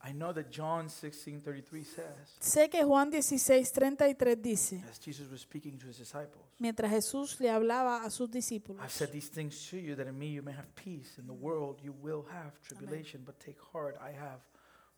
I 0.00 0.12
know 0.12 0.32
that 0.32 0.46
John 0.50 0.88
16:33 0.88 1.84
says, 1.84 2.36
Sé 2.40 2.70
que 2.70 2.84
Juan 2.84 3.10
16:33 3.10 4.36
dice, 4.40 4.84
as 4.88 5.00
Jesus 5.00 5.28
was 5.30 5.40
speaking 5.40 5.76
to 5.78 5.88
his 5.88 5.98
disciples, 5.98 6.44
mientras 6.58 6.90
Jesús 6.90 7.40
le 7.40 7.50
hablaba 7.50 8.04
a 8.04 8.10
sus 8.10 8.30
discípulos, 8.30 8.80
I've 8.82 8.92
said 8.92 9.10
these 9.10 9.28
things 9.28 9.68
to 9.70 9.76
you 9.76 9.96
that 9.96 10.06
in 10.06 10.16
me 10.16 10.28
you 10.28 10.42
may 10.42 10.52
have 10.52 10.68
peace. 10.74 11.18
In 11.18 11.26
the 11.26 11.32
world 11.32 11.80
you 11.82 11.92
will 11.92 12.24
have 12.30 12.60
tribulation, 12.62 13.22
but 13.24 13.38
take 13.40 13.58
heart, 13.72 13.96
I 14.00 14.12
have 14.12 14.40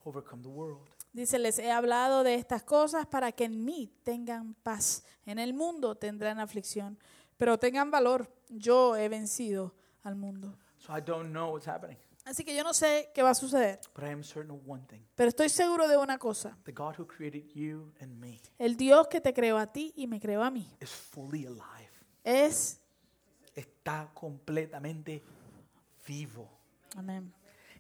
overcome 0.04 0.42
the 0.42 0.48
world. 0.48 0.88
dice, 1.12 1.38
les 1.38 1.58
he 1.58 1.70
hablado 1.70 2.22
de 2.22 2.34
estas 2.34 2.62
cosas 2.62 3.06
para 3.06 3.32
que 3.32 3.44
en 3.44 3.64
mí 3.64 3.92
tengan 4.04 4.54
paz. 4.62 5.04
En 5.26 5.38
el 5.38 5.54
mundo 5.54 5.96
tendrán 5.96 6.38
aflicción, 6.40 6.98
pero 7.36 7.58
tengan 7.58 7.90
valor. 7.90 8.32
Yo 8.48 8.96
he 8.96 9.08
vencido 9.08 9.74
al 10.02 10.16
mundo. 10.16 10.56
So 10.78 10.96
I 10.96 11.00
don't 11.00 11.30
know 11.30 11.52
what's 11.52 11.68
happening, 11.68 11.98
Así 12.24 12.44
que 12.44 12.54
yo 12.54 12.62
no 12.62 12.74
sé 12.74 13.10
qué 13.14 13.22
va 13.22 13.30
a 13.30 13.34
suceder, 13.34 13.80
but 13.94 14.04
I 14.04 14.08
am 14.12 14.22
certain 14.22 14.50
of 14.50 14.60
one 14.66 14.84
thing. 14.86 15.00
pero 15.14 15.28
estoy 15.30 15.48
seguro 15.48 15.88
de 15.88 15.96
una 15.96 16.18
cosa. 16.18 16.56
The 16.64 16.72
God 16.72 16.94
who 16.98 17.06
created 17.06 17.44
you 17.54 17.92
and 18.00 18.18
me 18.18 18.40
El 18.58 18.76
Dios 18.76 19.08
que 19.08 19.20
te 19.20 19.32
creó 19.32 19.56
a 19.58 19.66
ti 19.72 19.92
y 19.96 20.06
me 20.06 20.20
creó 20.20 20.42
a 20.42 20.50
mí 20.50 20.68
is 20.80 20.90
fully 20.90 21.46
alive. 21.46 21.90
es... 22.24 22.76
Está 23.54 24.08
completamente 24.14 25.22
vivo. 26.06 26.48
Amén. 26.96 27.32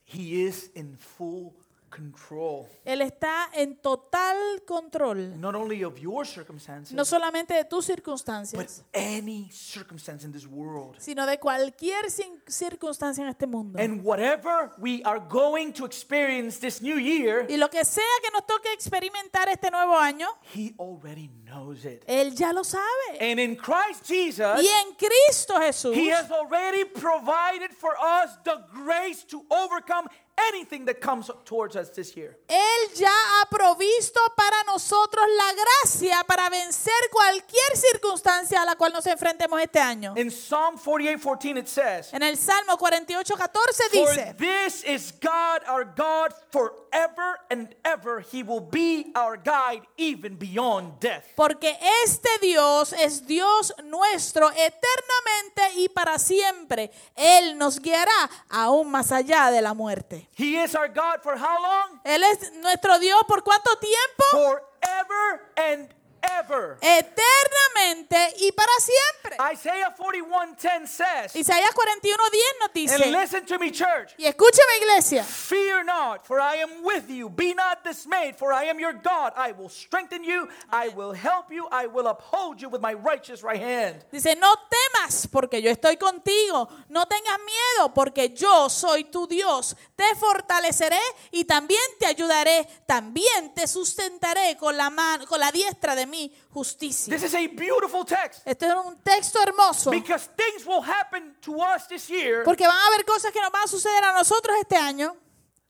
He 0.04 0.46
is 0.46 0.70
in 0.74 0.96
full 0.98 1.52
control, 1.90 2.66
Él 2.84 3.02
está 3.02 3.50
en 3.52 3.76
total 3.76 4.36
control, 4.66 5.38
not 5.40 5.54
only 5.54 5.82
of 5.82 5.98
your 5.98 6.24
circumstances, 6.26 6.92
no 6.94 7.04
solamente 7.04 7.54
de 7.54 7.64
tus 7.64 7.86
but 7.88 7.96
circunstancias, 7.96 8.84
any 8.94 9.50
circumstance 9.50 10.24
in 10.24 10.32
this 10.32 10.46
world. 10.46 10.96
sino 10.98 11.26
de 11.26 11.38
cualquier 11.38 12.06
circunstancia 12.46 13.22
en 13.22 13.28
este 13.28 13.46
mundo. 13.46 13.78
And 13.78 14.02
whatever 14.04 14.70
we 14.78 15.02
are 15.04 15.20
going 15.20 15.72
to 15.72 15.84
experience 15.84 16.58
this 16.60 16.80
new 16.80 16.96
year, 16.98 17.46
Y 17.48 17.56
lo 17.56 17.68
que 17.68 17.84
sea 17.84 18.04
que 18.22 18.30
nos 18.32 18.46
toque 18.46 18.72
experimentar 18.72 19.48
este 19.48 19.70
nuevo 19.70 19.96
año, 19.96 20.28
He 20.54 20.74
already 20.78 21.28
knows 21.44 21.84
it. 21.84 22.04
Él 22.06 22.34
ya 22.34 22.52
lo 22.52 22.62
sabe. 22.64 23.18
And 23.20 23.40
in 23.40 23.56
Christ 23.56 24.06
Jesus, 24.06 24.62
Y 24.62 24.66
en 24.66 24.94
Cristo 24.94 25.58
Jesús, 25.60 25.94
He 25.96 26.10
has 26.12 26.30
already 26.30 26.84
provided 26.84 27.72
for 27.72 27.96
us 27.98 28.38
the 28.44 28.64
grace 28.72 29.24
to 29.24 29.44
overcome 29.50 30.08
anything 30.52 30.84
that 30.86 31.00
comes 31.00 31.30
towards 31.44 31.76
us 31.76 31.90
this 31.90 32.16
year. 32.16 32.38
Él 32.48 32.94
ya 32.94 33.10
ha 33.10 33.46
provisto 33.50 34.20
para 34.36 34.64
nosotros 34.64 35.24
la 35.36 35.52
gracia 35.52 36.24
para 36.26 36.48
vencer 36.48 36.92
cualquier 37.10 37.76
circunstancia 37.76 38.62
a 38.62 38.64
la 38.64 38.76
cual 38.76 38.92
nos 38.92 39.06
enfrentemos 39.06 39.60
este 39.60 39.80
año. 39.80 40.14
In 40.16 40.30
Psalm 40.30 40.76
48:14 40.78 41.58
it 41.58 41.68
says, 41.68 42.12
En 42.12 42.22
el 42.22 42.36
Salmo 42.36 42.76
48, 42.76 43.36
14 43.36 43.82
For 43.90 44.14
dice, 44.14 44.34
this 44.36 44.84
is 44.84 45.12
God 45.20 45.62
our 45.68 45.84
God 45.84 46.32
forever 46.50 47.38
and 47.50 47.74
ever. 47.84 48.20
He 48.20 48.42
will 48.42 48.60
be 48.60 49.12
our 49.14 49.36
guide 49.36 49.82
even 49.96 50.36
beyond 50.36 51.00
death. 51.00 51.24
Porque 51.36 51.76
este 52.04 52.28
Dios 52.40 52.92
es 52.92 53.26
Dios 53.26 53.72
nuestro 53.84 54.50
eternamente 54.50 55.80
y 55.80 55.88
para 55.88 56.18
siempre. 56.18 56.90
Él 57.16 57.58
nos 57.58 57.80
guiará 57.80 58.30
aún 58.48 58.90
más 58.90 59.12
allá 59.12 59.50
de 59.50 59.62
la 59.62 59.74
muerte. 59.74 60.28
He 60.40 60.56
is 60.56 60.74
our 60.74 60.88
God 60.88 61.22
for 61.22 61.36
how 61.36 61.60
long? 61.60 62.00
Él 62.02 62.22
es 62.22 62.50
nuestro 62.62 62.98
Dios 62.98 63.22
por 63.28 63.42
cuánto 63.44 63.78
tiempo? 63.78 64.24
Forever 64.30 65.52
and 65.58 65.94
ever. 66.22 66.78
Eternamente 66.80 68.34
y 68.38 68.52
para 68.52 68.72
siempre. 68.78 69.36
Isaiah 69.52 69.94
41:10 69.96 70.86
says, 70.86 71.36
Isaías 71.36 71.72
41, 71.74 72.30
10 72.30 72.44
nos 72.60 72.68
and 72.68 72.74
dice, 72.74 73.10
listen 73.10 73.46
to 73.46 73.58
me, 73.58 73.70
church. 73.70 74.14
y 74.18 74.26
escúcheme 74.26 74.78
iglesia, 74.80 75.24
Fear 75.24 75.84
not, 75.84 76.26
for 76.26 76.40
I 76.40 76.56
am 76.62 76.82
with 76.82 77.08
you. 77.08 77.28
Be 77.28 77.54
not 77.54 77.84
dismayed, 77.84 78.36
for 78.36 78.52
I 78.52 78.64
am 78.64 78.78
your 78.78 78.92
God. 78.94 79.32
I 79.36 79.52
will 79.52 79.68
strengthen 79.68 80.24
you. 80.24 80.48
I 80.70 80.88
will 80.88 81.12
help 81.12 81.50
you. 81.50 81.68
I 81.70 81.86
will 81.86 82.06
uphold 82.08 82.60
you 82.60 82.68
with 82.68 82.80
my 82.80 82.94
righteous 82.94 83.42
right 83.42 83.60
hand. 83.60 84.04
dice, 84.12 84.36
no 84.36 84.54
temas 84.68 85.26
porque 85.30 85.62
yo 85.62 85.70
estoy 85.70 85.96
contigo, 85.96 86.68
no 86.88 87.06
tengas 87.06 87.38
miedo 87.38 87.94
porque 87.94 88.30
yo 88.34 88.68
soy 88.68 89.04
tu 89.04 89.26
Dios, 89.26 89.76
te 89.96 90.14
fortaleceré 90.16 91.00
y 91.30 91.44
también 91.44 91.80
te 91.98 92.06
ayudaré, 92.06 92.66
también 92.86 93.54
te 93.54 93.66
sustentaré 93.66 94.56
con 94.56 94.76
la 94.76 94.90
mano, 94.90 95.26
con 95.26 95.40
la 95.40 95.50
diestra 95.52 95.94
de 95.94 96.06
mi 96.10 96.32
justicia. 96.52 97.14
This 97.14 97.22
is 97.24 97.34
a 97.34 97.46
beautiful 97.46 98.04
text 98.04 98.42
Este 98.46 98.66
es 98.66 98.74
un 98.74 99.00
texto 99.02 99.38
hermoso 99.42 99.90
because 99.90 100.28
things 100.36 100.66
will 100.66 100.82
happen 100.82 101.36
to 101.40 101.54
us 101.62 101.86
this 101.88 102.08
year 102.08 102.42
porque 102.44 102.66
van 102.66 102.76
a 102.76 102.86
haber 102.88 103.04
cosas 103.04 103.32
que 103.32 103.40
nos 103.40 103.50
van 103.52 103.62
a 103.64 103.68
suceder 103.68 104.04
a 104.04 104.12
nosotros 104.12 104.56
este 104.60 104.76
año 104.76 105.16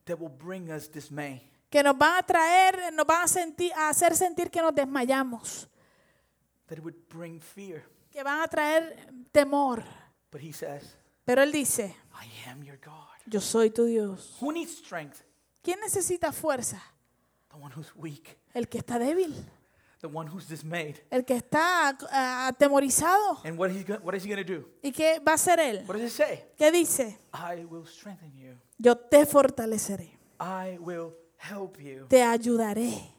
that 0.07 0.18
will 0.18 0.33
bring 0.37 0.70
us 0.70 0.90
dismay. 0.90 1.46
que 1.70 1.83
nos 1.85 1.96
van 1.96 2.16
a 2.18 2.22
traer, 2.24 2.92
nos 2.92 3.07
van 3.07 3.22
a, 3.24 3.29
sentir, 3.29 3.72
a 3.74 3.90
hacer 3.90 4.16
sentir 4.16 4.50
que 4.50 4.61
nos 4.61 4.74
desmayamos, 4.74 5.68
That 6.66 6.79
it 6.79 6.85
would 6.85 6.96
bring 7.09 7.40
fear. 7.40 7.85
que 8.11 8.22
van 8.24 8.40
a 8.42 8.48
traer 8.48 8.96
temor. 9.31 9.85
But 10.33 10.40
he 10.42 10.53
says, 10.53 10.96
Pero 11.24 11.42
él 11.42 11.53
dice, 11.53 11.94
I 12.20 12.48
am 12.48 12.62
your 12.64 12.79
God. 12.79 13.07
yo 13.26 13.40
soy 13.40 13.70
tu 13.70 13.85
Dios. 13.85 14.37
Who 14.40 14.50
needs 14.53 14.76
strength? 14.79 15.22
¿Quién 15.62 15.79
necesita 15.81 16.33
fuerza? 16.33 16.83
The 17.50 17.57
one 17.57 17.72
who's 17.76 17.92
weak, 17.94 18.37
El 18.55 18.68
que 18.68 18.79
está 18.79 18.98
débil, 18.98 19.35
the 20.01 20.09
one 20.09 20.27
who's 20.27 20.47
dismayed. 20.47 21.01
el 21.11 21.25
que 21.25 21.37
está 21.37 21.97
ah, 22.11 22.49
atemorizado. 22.49 23.41
And 23.45 23.59
what, 23.59 23.71
he, 23.71 23.83
what 24.03 24.15
is 24.15 24.25
he 24.25 24.29
going 24.29 24.45
to 24.45 24.55
do? 24.55 24.69
¿Y 24.83 24.93
qué 24.93 25.19
va 25.21 25.33
a 25.33 25.35
hacer 25.35 25.59
él? 25.61 25.85
What 25.87 25.97
does 25.99 26.11
it 26.11 26.17
say? 26.17 26.45
¿Qué 26.57 26.71
dice? 26.73 27.19
I 27.33 27.65
will 27.65 27.87
strengthen 27.87 28.33
you. 28.37 28.57
Yo 28.79 28.97
te 28.97 29.27
fortaleceré, 29.27 30.19
I 30.41 30.79
will 30.79 31.15
help 31.37 31.79
you. 31.81 32.07
te 32.09 32.23
ayudaré 32.23 33.15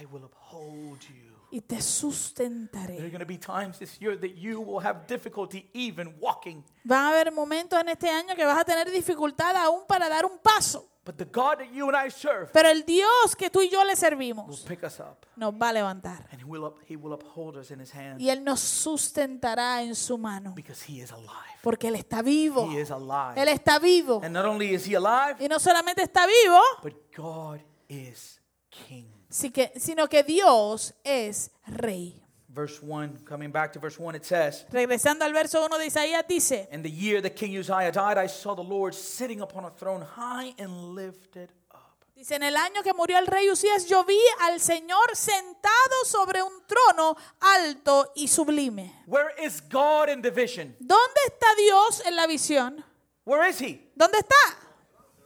I 0.00 0.04
will 0.06 0.24
uphold 0.24 1.00
you. 1.08 1.28
y 1.50 1.60
te 1.60 1.68
There 1.68 1.78
are 1.78 1.82
sustentaré. 1.82 2.96
going 2.98 3.20
to 3.20 3.24
be 3.26 3.38
times 3.38 3.78
this 3.78 3.98
year 4.00 4.16
that 4.16 4.36
you 4.36 4.60
will 4.60 4.80
have 4.80 5.06
difficulty 5.06 5.70
even 5.72 6.14
walking. 6.20 6.62
Van 6.84 7.04
a 7.06 7.08
haber 7.10 7.32
momentos 7.32 7.80
en 7.80 7.88
este 7.88 8.10
año 8.10 8.34
que 8.36 8.44
vas 8.44 8.58
a 8.58 8.64
tener 8.64 8.90
dificultad 8.90 9.56
aún 9.56 9.86
para 9.86 10.08
dar 10.08 10.26
un 10.26 10.38
paso. 10.40 10.88
But 11.08 11.16
the 11.16 11.24
God 11.24 11.60
that 11.60 11.72
you 11.72 11.88
and 11.88 11.96
I 11.96 12.10
serve 12.10 12.50
Pero 12.52 12.68
el 12.68 12.84
Dios 12.84 13.34
que 13.34 13.48
tú 13.48 13.62
y 13.62 13.70
yo 13.70 13.82
le 13.82 13.92
will 13.92 13.96
servimos 13.96 14.60
pick 14.68 14.84
us 14.84 15.00
up 15.00 15.24
nos 15.36 15.54
va 15.54 15.70
a 15.70 15.72
levantar. 15.72 16.28
and 16.30 16.38
he 16.38 16.44
will, 16.44 16.64
up, 16.66 16.76
he 16.86 16.96
will 16.96 17.14
uphold 17.14 17.56
us 17.56 17.70
in 17.70 17.80
his 17.80 17.94
hand 17.94 18.20
Y 18.20 18.28
Él 18.28 18.44
nos 18.44 18.60
sustentará 18.60 19.82
en 19.82 19.94
su 19.94 20.18
mano. 20.18 20.52
because 20.54 20.82
he 20.86 21.00
is 21.00 21.10
alive. 21.10 21.32
Porque 21.62 21.88
Él 21.88 21.94
está 21.94 22.20
vivo. 22.20 22.70
He 22.70 22.82
is 22.82 22.90
alive. 22.90 23.40
Él 23.40 23.48
está 23.48 23.78
vivo. 23.78 24.20
And 24.22 24.34
not 24.34 24.44
only 24.44 24.74
is 24.74 24.86
he 24.86 24.96
alive, 24.96 25.36
Y 25.42 25.48
no 25.48 25.58
solamente 25.58 26.02
está 26.02 26.26
vivo, 26.26 26.60
but 26.82 26.92
God 27.16 27.60
is 27.88 28.38
king. 28.68 29.06
que- 29.50 29.72
sino 29.76 30.08
que 30.08 30.22
Dios 30.22 30.94
es 31.04 31.50
rey. 31.66 32.22
Verse 32.48 32.82
1, 32.82 33.24
coming 33.26 33.50
back 33.50 33.74
to 33.74 33.78
verse 33.78 33.98
1, 33.98 34.14
it 34.14 34.24
says, 34.24 34.64
Regresando 34.72 35.22
al 35.22 35.32
verso 35.32 35.60
1 35.60 35.78
de 35.78 35.86
Isaías 35.86 36.26
dice, 36.26 36.66
In 36.72 36.82
the 36.82 36.90
year 36.90 37.20
that 37.20 37.36
King 37.36 37.54
Uzziah 37.58 37.92
died, 37.92 38.16
I 38.16 38.26
saw 38.26 38.54
the 38.54 38.62
Lord 38.62 38.94
sitting 38.94 39.42
upon 39.42 39.66
a 39.66 39.70
throne 39.70 40.00
high 40.00 40.54
and 40.58 40.94
lifted 40.94 41.50
up. 41.70 42.06
dice, 42.16 42.36
en 42.36 42.42
el 42.42 42.56
año 42.56 42.82
que 42.82 42.94
murió 42.94 43.18
el 43.18 43.26
rey 43.26 43.50
Usías, 43.50 43.86
yo 43.86 44.02
vi 44.04 44.18
al 44.40 44.60
Señor 44.60 45.14
sentado 45.14 46.04
sobre 46.06 46.42
un 46.42 46.62
trono 46.66 47.16
alto 47.40 48.12
y 48.16 48.28
sublime. 48.28 48.94
Where 49.06 49.30
is 49.44 49.60
God 49.68 50.08
in 50.08 50.22
the 50.22 50.30
vision? 50.30 50.74
¿Dónde 50.80 51.20
está 51.26 51.54
Dios 51.54 52.02
en 52.06 52.16
la 52.16 52.26
visión? 52.26 52.82
Where 53.26 53.46
is 53.46 53.60
he? 53.60 53.90
¿Dónde 53.94 54.20
está? 54.20 54.56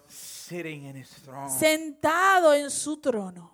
Sitting 0.08 0.87
in 0.87 0.96
his 0.96 1.08
throne. 1.24 1.50
Sentado 1.50 2.52
en 2.52 2.68
su 2.68 2.96
trono. 2.96 3.48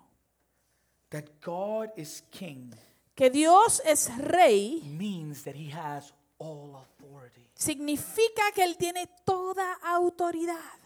That 1.11 1.39
God 1.39 1.91
is 1.95 2.23
king 2.31 2.73
Que 3.19 3.29
Dios 3.29 3.81
es 3.85 4.09
rey 4.17 4.81
means 4.85 5.43
that 5.43 5.53
he 5.55 5.69
has 5.73 6.13
all 6.37 6.77
authority. 6.77 7.45
significa 7.53 8.43
que 8.55 8.63
Él 8.63 8.77
tiene 8.77 9.07
toda 9.25 9.73
autoridad. 9.83 10.79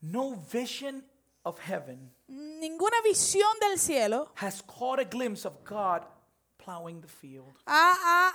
No 0.00 0.34
vision 0.50 1.04
of 1.44 1.58
heaven 1.60 2.10
Ninguna 2.28 2.96
visión 3.04 3.52
del 3.60 3.78
cielo 3.78 4.32
has 4.36 4.62
caught 4.62 4.98
a 4.98 5.04
glimpse 5.04 5.44
of 5.46 5.62
God 5.64 6.02
plowing 6.56 7.02
the 7.02 7.08
field. 7.08 7.54
ha, 7.66 7.94
ha- 8.00 8.34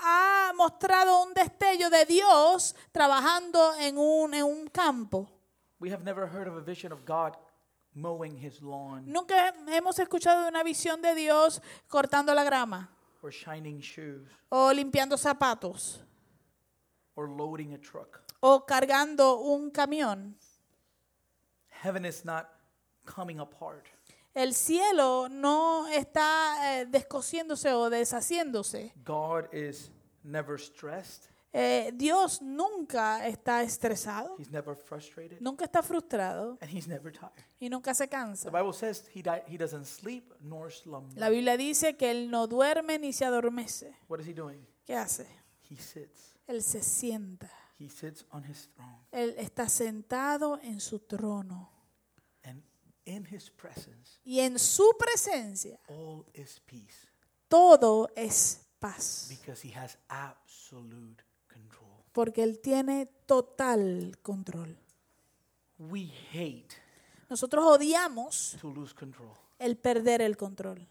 ha 0.50 0.54
mostrado 0.54 1.24
un 1.24 1.34
destello 1.34 1.90
de 1.90 2.06
Dios 2.06 2.76
trabajando 2.92 3.74
en 3.80 3.98
un, 3.98 4.34
en 4.36 4.44
un 4.44 4.68
campo. 4.68 5.28
We 5.80 5.90
have 5.90 6.04
never 6.04 6.28
heard 6.28 6.48
of 6.48 6.56
a 6.56 6.62
vision 6.62 6.92
of 6.92 7.04
God 7.06 7.36
mowing 8.00 8.38
his 8.38 8.62
lawn 8.62 9.04
Nunca 9.06 9.54
hemos 9.68 10.00
escuchado 10.00 10.44
de 10.44 10.50
una 10.50 10.64
visión 10.64 11.02
de 11.02 11.16
Dios 11.16 11.62
cortando 11.88 12.34
la 12.34 12.44
grama 12.44 12.90
or 13.22 13.32
shining 13.32 13.80
shoes 13.80 14.28
o 14.50 14.72
limpiando 14.74 15.18
zapatos 15.18 16.02
or 17.16 17.30
loading 17.30 17.74
a 17.74 17.78
truck. 17.78 18.22
o 18.42 18.66
cargando 18.66 19.40
un 19.40 19.70
camión. 19.72 20.36
Heaven 21.84 22.06
is 22.06 22.24
not 22.26 22.48
coming 23.06 23.40
apart. 23.40 23.88
El 24.34 24.54
cielo 24.54 25.28
no 25.30 25.88
está 25.88 26.80
eh, 26.82 26.86
descosiéndose 26.86 27.74
o 27.74 27.90
deshaciéndose. 27.90 28.94
God 29.04 29.54
is 29.54 29.92
never 30.24 30.58
stressed. 30.60 31.30
Eh, 31.52 31.92
Dios 31.96 32.42
nunca 32.44 33.28
está 33.28 33.64
estresado, 33.64 34.36
He's 34.38 34.52
never 34.52 34.76
frustrated. 34.76 35.40
nunca 35.42 35.66
está 35.66 35.82
frustrado 35.82 36.58
And 36.62 36.70
he's 36.72 36.88
never 36.88 37.12
tired. 37.12 37.32
y 37.60 37.70
nunca 37.70 37.94
se 37.96 38.04
The 38.06 38.10
cansa. 38.10 38.50
Bible 38.52 38.72
says 38.74 39.10
he, 39.16 39.24
di- 39.24 39.42
he 39.48 39.58
doesn't 39.58 39.86
sleep 39.86 40.32
nor 40.42 40.72
slumber. 40.72 41.18
La 41.20 41.30
Biblia 41.30 41.58
dice 41.58 41.98
que 41.98 42.12
Él 42.12 42.30
no 42.30 42.46
duerme 42.48 43.00
ni 43.00 43.14
se 43.14 43.26
adormece. 43.26 43.96
What 44.08 44.20
is 44.20 44.28
he 44.28 44.34
doing? 44.34 44.64
¿Qué 44.86 44.96
hace? 44.96 45.26
He 45.70 45.76
sits. 45.78 46.36
Él 46.48 46.62
se 46.62 46.84
sienta. 46.84 47.50
He 47.80 47.90
sits 47.90 48.26
on 48.32 48.44
his 48.44 48.70
throne. 48.76 49.00
Él 49.12 49.34
está 49.40 49.70
sentado 49.70 50.60
en 50.62 50.80
su 50.80 51.00
trono. 51.00 51.72
And 52.44 52.62
in 53.06 53.26
his 53.26 53.50
presence, 53.50 54.20
Y 54.24 54.40
en 54.42 54.60
su 54.60 54.96
presencia 55.00 55.80
all 55.88 56.26
is 56.34 56.60
peace 56.60 57.08
todo 57.48 58.08
es 58.16 58.68
paz. 58.80 59.28
because 59.30 59.62
he 59.68 59.72
has 59.76 59.98
absolute. 60.10 61.24
Porque 62.12 62.44
Él 62.44 62.60
tiene 62.60 63.06
total 63.26 64.18
control. 64.22 64.78
We 65.78 66.12
hate 66.34 66.74
Nosotros 67.30 67.64
odiamos 67.66 68.58
to 68.60 68.70
lose 68.72 68.94
control. 68.94 69.32
el 69.60 69.78
perder 69.78 70.22
el 70.22 70.36
control. 70.36 70.86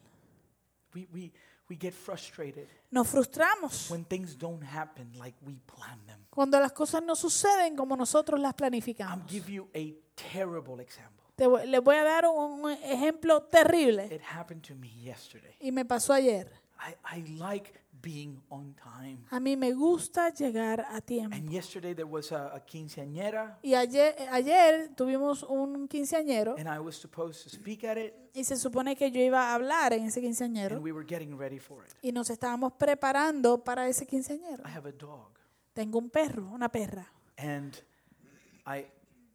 We, 0.94 1.06
we, 1.12 1.32
we 1.68 1.76
get 1.78 1.92
frustrated 1.92 2.66
Nos 2.90 3.06
frustramos 3.08 3.90
when 3.90 4.04
things 4.06 4.38
don't 4.38 4.62
happen 4.62 5.12
like 5.18 5.36
we 5.44 5.56
plan 5.66 6.04
them. 6.06 6.24
cuando 6.30 6.58
las 6.58 6.72
cosas 6.72 7.02
no 7.02 7.14
suceden 7.14 7.76
como 7.76 7.94
nosotros 7.96 8.40
las 8.40 8.52
I'll 8.52 8.56
planificamos. 8.56 9.30
give 9.30 9.52
you 9.52 9.68
a 9.74 9.92
terrible 10.32 10.82
example. 10.82 11.26
Te 11.36 11.46
voy- 11.46 11.66
les 11.66 11.82
voy 11.82 11.96
a 11.96 12.04
dar 12.04 12.26
un 12.26 12.70
ejemplo 12.70 13.42
terrible 13.42 14.06
It 14.12 14.22
happened 14.22 14.62
to 14.66 14.74
me 14.74 14.88
yesterday. 14.88 15.54
y 15.60 15.70
me 15.72 15.84
pasó 15.84 16.12
ayer. 16.14 16.50
I, 16.78 16.94
I 17.04 17.24
like 17.38 17.72
being 18.00 18.40
on 18.50 18.74
time. 18.74 19.18
A 19.30 19.40
mí 19.40 19.56
me 19.56 19.72
gusta 19.72 20.30
llegar 20.32 20.86
a 20.88 21.00
tiempo. 21.00 21.34
And 21.36 21.50
yesterday 21.50 21.94
there 21.94 22.06
was 22.08 22.30
a, 22.30 22.54
a 22.54 22.60
quinceañera, 22.64 23.58
Y 23.62 23.74
ayer, 23.74 24.14
ayer 24.30 24.90
tuvimos 24.94 25.42
un 25.42 25.88
quinceañero 25.88 26.54
and 26.56 26.68
I 26.68 26.78
was 26.78 26.94
supposed 26.96 27.42
to 27.42 27.50
speak 27.50 27.82
at 27.84 27.98
it, 27.98 28.14
y 28.34 28.44
se 28.44 28.56
supone 28.56 28.94
que 28.94 29.10
yo 29.10 29.20
iba 29.20 29.50
a 29.50 29.54
hablar 29.54 29.92
en 29.92 30.04
ese 30.04 30.20
and 30.20 30.26
quinceañero 30.26 30.80
we 30.80 30.92
were 30.92 31.04
getting 31.04 31.36
ready 31.36 31.58
for 31.58 31.84
it. 31.84 31.92
y 32.00 32.12
nos 32.12 32.30
estábamos 32.30 32.72
preparando 32.74 33.64
para 33.64 33.88
ese 33.88 34.06
quinceañero. 34.06 34.62
I 34.64 34.70
have 34.76 34.88
a 34.88 34.92
dog, 34.92 35.30
Tengo 35.74 35.98
un 35.98 36.10
perro, 36.10 36.48
una 36.52 36.68
perra. 36.68 37.10
and 37.36 37.82
I, 38.64 38.86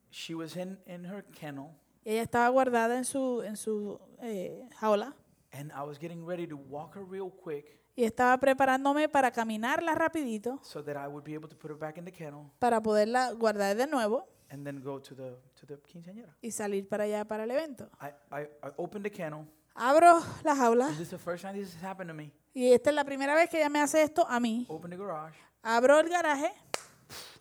she 0.09 0.33
was 0.35 0.55
in, 0.55 0.77
in 0.87 1.03
her 1.05 1.25
kennel, 1.33 1.71
Y 2.05 2.11
ella 2.11 2.23
estaba 2.23 2.47
guardada 2.49 2.97
en 2.97 3.03
su, 3.05 3.41
en 3.43 3.57
su 3.57 3.99
eh, 4.21 4.67
jaula 4.79 5.13
and 5.53 5.71
I 5.71 5.83
was 5.83 5.97
getting 5.97 6.25
ready 6.25 6.45
to 6.47 6.57
walk 6.57 6.95
her 6.95 7.03
real 7.05 7.29
quick 7.31 7.79
y 7.95 8.03
estaba 8.03 8.37
preparándome 8.39 9.07
para 9.07 9.31
caminarla 9.31 9.93
rapidito 9.95 10.59
so 10.63 10.81
that 10.83 10.97
I 10.97 11.07
would 11.07 11.23
be 11.23 11.33
able 11.35 11.47
to 11.49 11.55
put 11.55 11.69
her 11.69 11.77
back 11.77 11.97
in 11.97 12.05
the 12.05 12.11
kennel 12.11 12.49
para 12.59 12.81
poderla 12.81 13.31
guardar 13.33 13.75
de 13.77 13.85
nuevo 13.87 14.27
and 14.49 14.65
then 14.65 14.81
go 14.81 14.99
to 14.99 15.15
the 15.15 15.35
to 15.55 15.65
the 15.65 15.77
quinceañera. 15.77 16.35
y 16.41 16.51
salir 16.51 16.87
para 16.87 17.05
allá 17.05 17.25
para 17.25 17.43
el 17.45 17.51
evento. 17.51 17.89
I, 18.01 18.09
I, 18.31 18.41
I 18.63 18.71
opened 18.77 19.03
the 19.05 19.11
kennel. 19.11 19.45
Abro 19.75 20.21
la 20.43 20.53
jaula 20.55 20.87
This 20.89 20.99
is 20.99 21.09
the 21.09 21.17
first 21.17 21.41
time 21.43 21.53
this 21.55 21.73
has 21.75 21.81
happened 21.83 22.09
to 22.09 22.13
me. 22.13 22.31
y 22.53 22.71
esta 22.73 22.89
es 22.91 22.95
la 22.95 23.03
primera 23.03 23.33
vez 23.35 23.49
que 23.49 23.57
ella 23.57 23.69
me 23.69 23.79
hace 23.79 24.01
esto 24.03 24.25
a 24.27 24.39
mí. 24.39 24.65
Open 24.69 24.91
the 24.91 24.97
garage, 24.97 25.35
Abro 25.63 25.99
el 25.99 26.09
garaje 26.09 26.51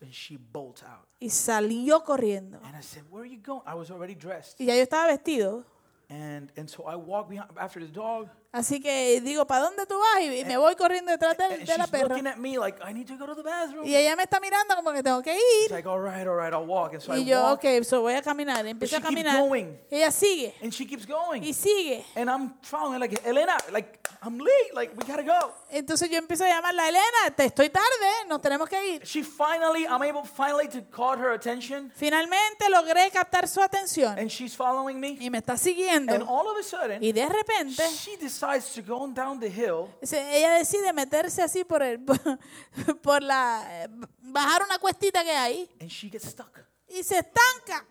and 0.01 0.11
she 0.11 0.37
bolts 0.37 0.83
out. 0.83 1.07
y 1.19 1.29
salió 1.29 2.03
corriendo. 2.03 2.59
And 2.63 2.75
I 2.75 2.81
said, 2.81 3.03
"Where 3.09 3.23
are 3.23 3.29
you 3.29 3.41
going?" 3.41 3.61
I 3.67 3.73
was 3.75 3.89
already 3.91 4.15
dressed, 4.15 4.59
Y 4.59 4.65
ya 4.65 4.75
yo 4.75 4.81
estaba 4.83 5.07
vestido. 5.07 5.65
And 6.13 6.51
and 6.55 6.69
so 6.69 6.83
I 6.83 6.95
walk 6.95 7.29
behind 7.29 7.49
after 7.57 7.79
the 7.79 7.87
dog, 7.87 8.29
Así 8.53 8.79
que 8.79 9.19
digo, 9.21 9.47
¿para 9.47 9.63
dónde 9.63 9.83
tú 9.87 9.95
vas? 9.97 10.21
Y 10.21 10.45
me 10.45 10.57
voy 10.57 10.75
corriendo 10.75 11.11
detrás 11.11 11.35
de, 11.35 11.43
and 11.45 11.65
de 11.65 11.75
la 11.75 11.87
perra. 11.87 12.09
looking 12.09 12.27
at 12.27 12.37
me 12.37 12.55
like 12.59 12.77
I 12.87 12.93
need 12.93 13.07
to 13.07 13.17
go 13.17 13.25
to 13.25 13.33
the 13.33 13.41
bathroom. 13.41 13.83
Y 13.83 13.95
ella 13.95 14.15
me 14.15 14.21
está 14.21 14.39
mirando 14.39 14.75
como 14.75 14.91
que 14.93 15.01
tengo 15.01 15.23
que 15.23 15.33
ir. 15.35 15.71
like, 15.71 15.87
all 15.89 15.99
right, 15.99 16.27
all 16.27 16.35
right, 16.37 16.53
I'll 16.53 16.63
walk. 16.67 16.93
And 16.93 17.01
so 17.01 17.13
I 17.13 17.21
Y 17.21 17.25
yo, 17.25 17.41
walk, 17.41 17.65
ok, 17.65 17.83
so 17.83 18.01
voy 18.01 18.13
a 18.13 18.21
caminar. 18.21 18.63
Empiezo 18.67 18.97
a 18.97 18.99
she 18.99 19.07
keeps 19.07 19.23
caminar. 19.23 19.79
ella 19.89 20.11
sigue. 20.11 20.53
and 20.61 20.71
she 20.71 20.85
keeps 20.85 21.07
going. 21.07 21.41
Y 21.43 21.51
sigue. 21.51 22.05
And 22.15 22.29
I'm 22.29 22.53
following 22.61 22.99
like 22.99 23.19
Elena, 23.25 23.57
like 23.71 23.99
I'm 24.21 24.37
late, 24.37 24.71
like 24.75 24.93
we 24.95 25.03
gotta 25.03 25.23
go. 25.23 25.51
Entonces 25.71 26.07
yo 26.11 26.19
empiezo 26.19 26.45
a 26.45 26.49
llamarla, 26.49 26.87
Elena, 26.89 27.35
te 27.35 27.45
estoy 27.45 27.71
tarde, 27.71 28.27
nos 28.27 28.39
tenemos 28.39 28.69
que 28.69 28.77
ir. 28.97 29.01
She 29.03 29.23
finally, 29.23 29.85
I'm 29.87 30.03
able 30.03 30.25
finally 30.25 30.67
to 30.67 30.83
call 30.95 31.17
her 31.17 31.31
attention, 31.31 31.91
Finalmente 31.95 32.69
logré 32.69 33.09
captar 33.09 33.47
su 33.47 33.61
atención. 33.63 34.15
and 34.19 34.29
she's 34.29 34.55
following 34.55 34.99
me. 34.99 35.17
Y 35.19 35.31
me 35.31 35.39
está 35.39 35.53
And 35.53 35.59
siguiendo. 35.59 36.25
all 36.29 36.47
of 36.47 36.57
a 36.59 36.61
sudden, 36.63 37.01
Y 37.03 37.11
de 37.13 37.27
repente, 37.27 37.83
she 37.97 38.15
decides 38.17 38.42
to 38.73 38.81
go 38.81 39.07
down 39.11 39.39
the 39.39 39.49
hill 39.49 39.89
ella 40.01 40.57
decide 40.57 40.93
meterse 40.93 41.41
así 41.41 41.63
por 41.63 41.81
el, 41.81 41.99
por 43.01 43.21
la, 43.21 43.87
bajar 44.21 44.63
una 44.63 44.77
cuestita 44.79 45.23
que 45.23 45.31
hay 45.31 45.69
and 45.79 45.89
she 45.89 46.09
gets 46.09 46.27
stuck 46.29 46.59
y 46.87 47.03
se 47.03 47.19
estanca 47.19 47.85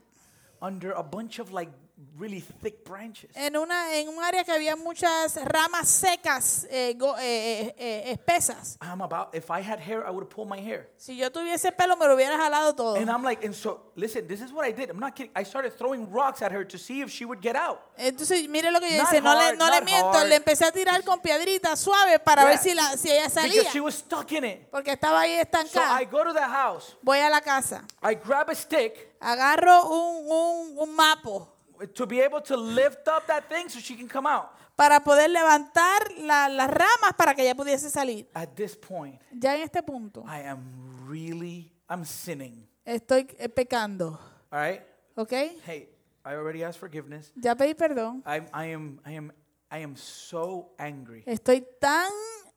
under 0.60 0.92
a 0.92 1.02
bunch 1.02 1.38
of 1.40 1.50
like 1.52 1.72
really 2.16 2.40
thick 2.40 2.84
branches. 2.84 3.30
en 3.34 3.56
una 3.56 3.94
en 3.96 4.08
un 4.08 4.22
área 4.22 4.44
que 4.44 4.52
había 4.52 4.76
muchas 4.76 5.36
ramas 5.44 5.88
secas 5.88 6.66
eh, 6.70 6.94
go- 6.96 7.16
eh, 7.18 7.74
eh, 7.78 8.12
espesas. 8.12 8.76
I'm 8.80 9.00
about, 9.02 9.34
if 9.34 9.50
I 9.50 9.60
had 9.60 9.78
hair, 9.80 10.06
I 10.06 10.10
would 10.10 10.28
pulled 10.28 10.48
my 10.48 10.58
hair. 10.60 10.88
Si 10.96 11.16
yo 11.16 11.30
tuviese 11.30 11.72
pelo 11.72 11.96
me 11.96 12.06
lo 12.06 12.14
hubiera 12.16 12.36
jalado 12.36 12.74
todo. 12.74 12.96
And 12.96 13.10
I'm 13.10 13.22
like, 13.22 13.44
and 13.44 13.54
so, 13.54 13.92
listen, 13.96 14.26
this 14.26 14.40
is 14.40 14.52
what 14.52 14.64
I 14.66 14.72
did. 14.72 14.90
I'm 14.90 14.98
not 15.00 15.14
kidding. 15.14 15.32
I 15.34 15.44
started 15.44 15.72
throwing 15.76 16.10
rocks 16.10 16.42
at 16.42 16.52
her 16.52 16.64
to 16.64 16.78
see 16.78 17.00
if 17.02 17.10
she 17.10 17.24
would 17.24 17.40
get 17.40 17.56
out. 17.56 17.80
Entonces, 17.96 18.48
mire 18.48 18.70
lo 18.70 18.80
que 18.80 18.88
yo 18.90 18.98
Not 18.98 19.08
hice, 19.12 19.20
no 19.22 19.34
le, 19.34 19.44
hard, 19.44 19.58
no 19.58 19.66
le 19.66 19.80
not 19.80 19.84
miento, 19.84 20.12
hard. 20.18 20.28
le 20.28 20.36
empecé 20.36 20.64
a 20.64 20.72
tirar 20.72 21.02
con 21.04 21.20
piedritas 21.20 21.78
suaves 21.80 22.20
para 22.24 22.42
Yeah. 22.42 22.50
ver 22.50 22.58
si, 22.58 22.74
la, 22.74 22.96
si 22.96 23.10
ella 23.10 23.28
salía, 23.30 23.52
Because 23.62 23.72
she 23.72 23.80
was 23.80 23.94
stuck 23.94 24.30
in 24.32 24.44
it. 24.44 24.70
porque 24.70 24.92
estaba 24.92 25.20
ahí 25.20 25.36
So 25.36 25.42
estancada. 25.42 26.00
I 26.00 26.04
go 26.06 26.24
to 26.24 26.32
the 26.32 26.40
house, 26.46 26.96
Voy 27.02 27.18
a 27.18 27.28
la 27.30 27.40
casa, 27.40 27.84
I 28.02 28.14
grab 28.14 28.48
a 28.50 28.54
stick 28.54 29.10
agarro 29.20 29.86
un, 29.88 30.26
un, 30.28 30.78
un 30.78 30.96
mapo 30.96 31.51
to 31.88 32.06
be 32.06 32.20
able 32.20 32.40
to 32.42 32.56
lift 32.56 33.06
up 33.08 33.26
that 33.26 33.44
thing 33.48 33.68
so 33.68 33.78
she 33.80 33.96
can 33.96 34.08
come 34.08 34.26
out. 34.28 34.48
para 34.76 35.00
poder 35.04 35.28
levantar 35.30 36.10
la- 36.18 36.48
las 36.48 36.68
ramas 36.70 37.12
para 37.16 37.34
que 37.34 37.42
ella 37.42 37.54
pudiese 37.54 37.90
salir. 37.90 38.26
At 38.34 38.50
this 38.54 38.76
point, 38.76 39.20
Ya 39.32 39.54
en 39.56 39.62
este 39.62 39.82
punto, 39.82 40.24
I 40.26 40.46
am 40.46 41.06
really, 41.08 41.72
I'm 41.88 42.04
sinning. 42.04 42.66
estoy 42.84 43.26
eh, 43.38 43.48
pecando, 43.48 44.18
All 44.50 44.58
right? 44.60 44.80
¿ok? 45.14 45.32
Hey, 45.66 45.88
I 46.24 46.34
already 46.34 46.62
asked 46.64 46.80
forgiveness. 46.80 47.32
Ya 47.36 47.54
pedí 47.54 47.74
perdón. 47.74 48.22
I, 48.26 48.42
I 48.52 48.72
am, 48.72 49.00
I 49.04 49.16
am, 49.16 49.32
I 49.70 49.82
am 49.82 49.96
so 49.96 50.72
angry 50.78 51.22
Estoy 51.26 51.66
tan 51.80 52.10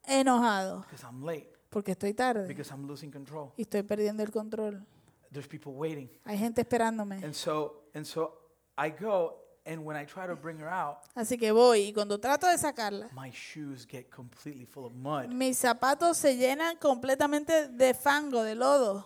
enojado 0.08 0.82
because 0.82 1.04
I'm 1.06 1.24
late, 1.24 1.52
porque 1.70 1.92
estoy 1.92 2.14
tarde 2.14 2.48
because 2.48 2.72
I'm 2.72 2.88
losing 2.88 3.12
control. 3.12 3.52
y 3.58 3.64
estoy 3.64 3.84
perdiendo 3.84 4.24
el 4.24 4.32
control. 4.32 4.86
There's 5.32 5.48
people 5.48 5.74
waiting. 5.74 6.10
Hay 6.24 6.38
gente 6.38 6.62
esperándome. 6.62 7.16
And 7.24 7.34
so, 7.34 7.90
and 7.94 8.06
so 8.06 8.45
I 8.78 8.90
go, 8.90 9.36
and 9.66 9.84
when 9.86 9.96
I 9.96 10.06
try 10.06 10.28
to 10.28 10.36
bring 10.36 10.60
her 10.60 10.70
out, 10.70 10.98
Así 11.16 11.38
que 11.38 11.52
voy 11.52 11.88
y 11.90 11.94
cuando 11.94 12.20
trato 12.20 12.48
de 12.48 12.58
sacarla, 12.58 13.10
my 13.16 13.32
shoes 13.32 13.86
get 13.88 14.10
completely 14.10 14.66
full 14.66 14.86
of 14.86 14.94
mud 14.94 15.28
mis 15.30 15.58
zapatos 15.58 16.18
se 16.18 16.36
llenan 16.36 16.78
completamente 16.78 17.68
de 17.70 17.94
fango, 17.94 18.44
de 18.44 18.56
lodo. 18.56 19.06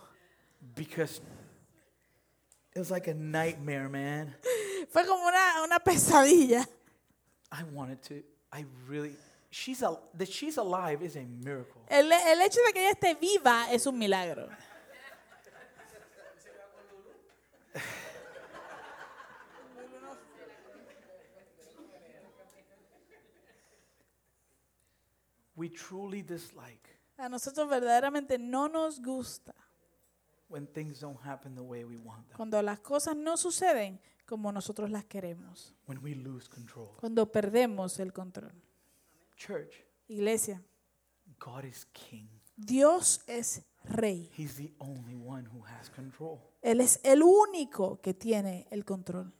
because 0.74 1.20
it 2.74 2.78
was 2.78 2.90
like 2.90 3.08
a 3.08 3.14
nightmare, 3.14 3.88
man. 3.88 4.34
Fue 4.90 5.04
como 5.06 5.26
una, 5.26 5.62
una 5.64 5.78
pesadilla. 5.78 6.66
I 7.52 7.64
wanted 7.72 8.02
to, 8.04 8.22
I 8.52 8.64
really, 8.88 9.12
she's 9.50 9.82
a, 9.82 9.96
that 10.18 10.28
she's 10.28 10.56
alive 10.58 11.02
is 11.02 11.16
a 11.16 11.22
miracle. 11.42 11.80
El, 11.88 12.10
el 12.12 12.40
hecho 12.42 12.60
de 12.66 12.72
que 12.72 12.80
ella 12.80 12.92
esté 12.92 13.14
viva 13.18 13.66
es 13.72 13.86
un 13.86 13.98
milagro. 13.98 14.48
We 25.60 25.68
truly 25.68 26.22
dislike 26.22 26.88
A 27.18 27.28
nosotros 27.28 27.68
verdaderamente 27.68 28.38
no 28.38 28.66
nos 28.68 28.98
gusta 28.98 29.54
when 30.48 30.66
things 30.66 31.00
don't 31.00 31.20
happen 31.24 31.54
the 31.54 31.60
way 31.60 31.84
we 31.84 31.96
want 31.98 32.26
them, 32.28 32.36
cuando 32.36 32.60
las 32.62 32.80
cosas 32.80 33.14
no 33.14 33.36
suceden 33.36 34.00
como 34.26 34.50
nosotros 34.52 34.90
las 34.90 35.04
queremos, 35.04 35.74
when 35.86 35.98
we 36.02 36.14
lose 36.14 36.48
control. 36.48 36.88
cuando 36.98 37.30
perdemos 37.30 38.00
el 38.00 38.12
control. 38.12 38.52
Church, 39.36 39.84
Iglesia, 40.08 40.62
God 41.38 41.64
is 41.64 41.86
king. 41.92 42.28
Dios 42.56 43.20
es 43.26 43.62
rey. 43.84 44.30
He's 44.36 44.56
the 44.56 44.72
only 44.78 45.14
one 45.14 45.46
who 45.46 45.62
has 45.64 45.90
control. 45.90 46.38
Él 46.62 46.80
es 46.80 47.00
el 47.04 47.22
único 47.22 48.00
que 48.00 48.14
tiene 48.14 48.66
el 48.70 48.84
control. 48.84 49.32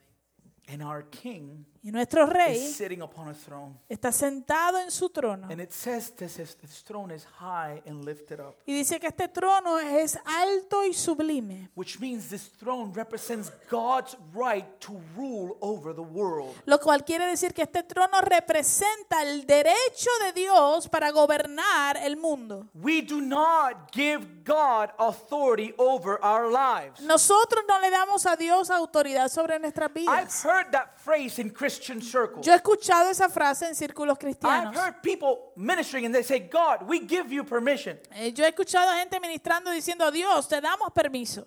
And 0.72 0.82
our 0.82 1.02
king 1.10 1.66
Y 1.82 1.90
nuestro 1.90 2.24
is 2.24 2.30
rey 2.30 2.58
sitting 2.58 3.00
upon 3.00 3.28
a 3.28 3.34
throne. 3.34 3.74
está 3.88 4.12
sentado 4.12 4.78
en 4.78 4.90
su 4.90 5.08
trono. 5.08 5.48
And 5.50 5.62
it 5.62 5.72
says 5.72 6.14
this 6.14 6.38
is, 6.38 6.54
this 6.56 6.82
throne 6.84 7.10
is 7.10 7.24
high 7.40 7.82
and 7.86 8.04
lifted 8.04 8.38
up, 8.38 8.54
Y 8.66 8.74
dice 8.74 9.00
que 9.00 9.08
este 9.08 9.28
trono 9.28 9.78
es 9.78 10.18
alto 10.26 10.84
y 10.84 10.92
sublime. 10.92 11.70
which 11.74 11.98
means 11.98 12.28
this 12.28 12.50
throne 12.58 12.92
represents 12.94 13.50
God's 13.70 14.14
right 14.34 14.66
to 14.80 14.92
rule 15.16 15.56
over 15.62 15.94
the 15.94 16.02
world. 16.02 16.54
Lo 16.66 16.78
cual 16.78 17.02
quiere 17.02 17.24
decir 17.26 17.54
que 17.54 17.62
este 17.62 17.82
trono 17.82 18.20
representa 18.20 19.22
el 19.22 19.46
derecho 19.46 20.10
de 20.26 20.32
Dios 20.34 20.86
para 20.86 21.10
gobernar 21.10 21.96
el 21.96 22.18
mundo. 22.18 22.68
We 22.74 23.00
do 23.00 23.22
not 23.22 23.90
give 23.90 24.44
God 24.44 24.90
authority 24.98 25.72
over 25.78 26.18
our 26.22 26.50
lives. 26.50 27.00
Nosotros 27.00 27.64
no 27.66 27.80
le 27.80 27.90
damos 27.90 28.26
a 28.26 28.36
Dios 28.36 28.68
autoridad 28.70 29.30
sobre 29.30 29.58
nuestras 29.58 29.88
I've 29.88 29.94
vidas. 29.94 30.34
Heard 30.60 30.72
that 30.72 30.98
phrase 31.00 31.38
in 31.38 31.50
Christian 31.50 32.00
circles. 32.02 32.46
Yo 32.46 32.52
he 32.52 32.58
escuchado 32.58 33.10
esa 33.10 33.28
frase 33.28 33.66
en 33.66 33.74
círculos 33.74 34.16
I've 34.16 34.18
cristianos. 34.18 34.74
heard 34.74 35.02
people 35.02 35.52
ministering 35.56 36.04
and 36.06 36.14
they 36.14 36.22
say, 36.22 36.38
God, 36.38 36.86
we 36.86 37.00
give 37.00 37.32
you 37.32 37.44
permission. 37.44 37.98
Eh, 38.14 38.32
Yo 38.34 38.44
he 38.44 38.50
escuchado 38.50 38.90
a 38.90 38.98
gente 38.98 39.18
ministrando 39.20 39.70
diciendo, 39.70 40.10
Dios, 40.12 40.46
te 40.48 40.60
damos 40.60 40.92
permiso. 40.94 41.44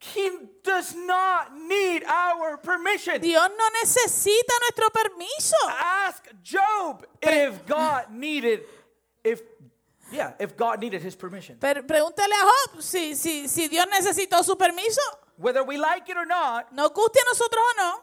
He 0.00 0.30
does 0.64 0.96
not 0.96 1.54
need 1.56 2.02
our 2.04 2.56
permission. 2.58 3.20
Dios 3.20 3.48
no 3.56 3.64
necesita 3.80 4.52
nuestro 4.60 4.90
permiso. 4.90 5.54
Ask 5.68 6.24
Job 6.42 7.06
if 7.22 7.64
God 7.66 8.10
needed, 8.10 8.62
if, 9.22 9.42
yeah, 10.10 10.32
if 10.40 10.56
God 10.56 10.80
needed 10.80 11.02
his 11.02 11.14
permission. 11.14 11.56
Pero 11.60 11.82
pregúntale 11.84 12.34
a 12.34 12.42
Job 12.72 12.82
si, 12.82 13.14
si, 13.14 13.46
si 13.46 13.68
Dios 13.68 13.86
necesitó 13.86 14.42
su 14.42 14.56
permiso. 14.56 15.00
Whether 15.36 15.62
we 15.62 15.76
like 15.76 16.08
it 16.08 16.16
or 16.16 16.26
not, 16.26 16.72
Nos 16.72 16.90
guste 16.90 17.18
a 17.20 17.24
nosotros 17.32 17.62
o 17.62 17.74
no, 17.76 18.00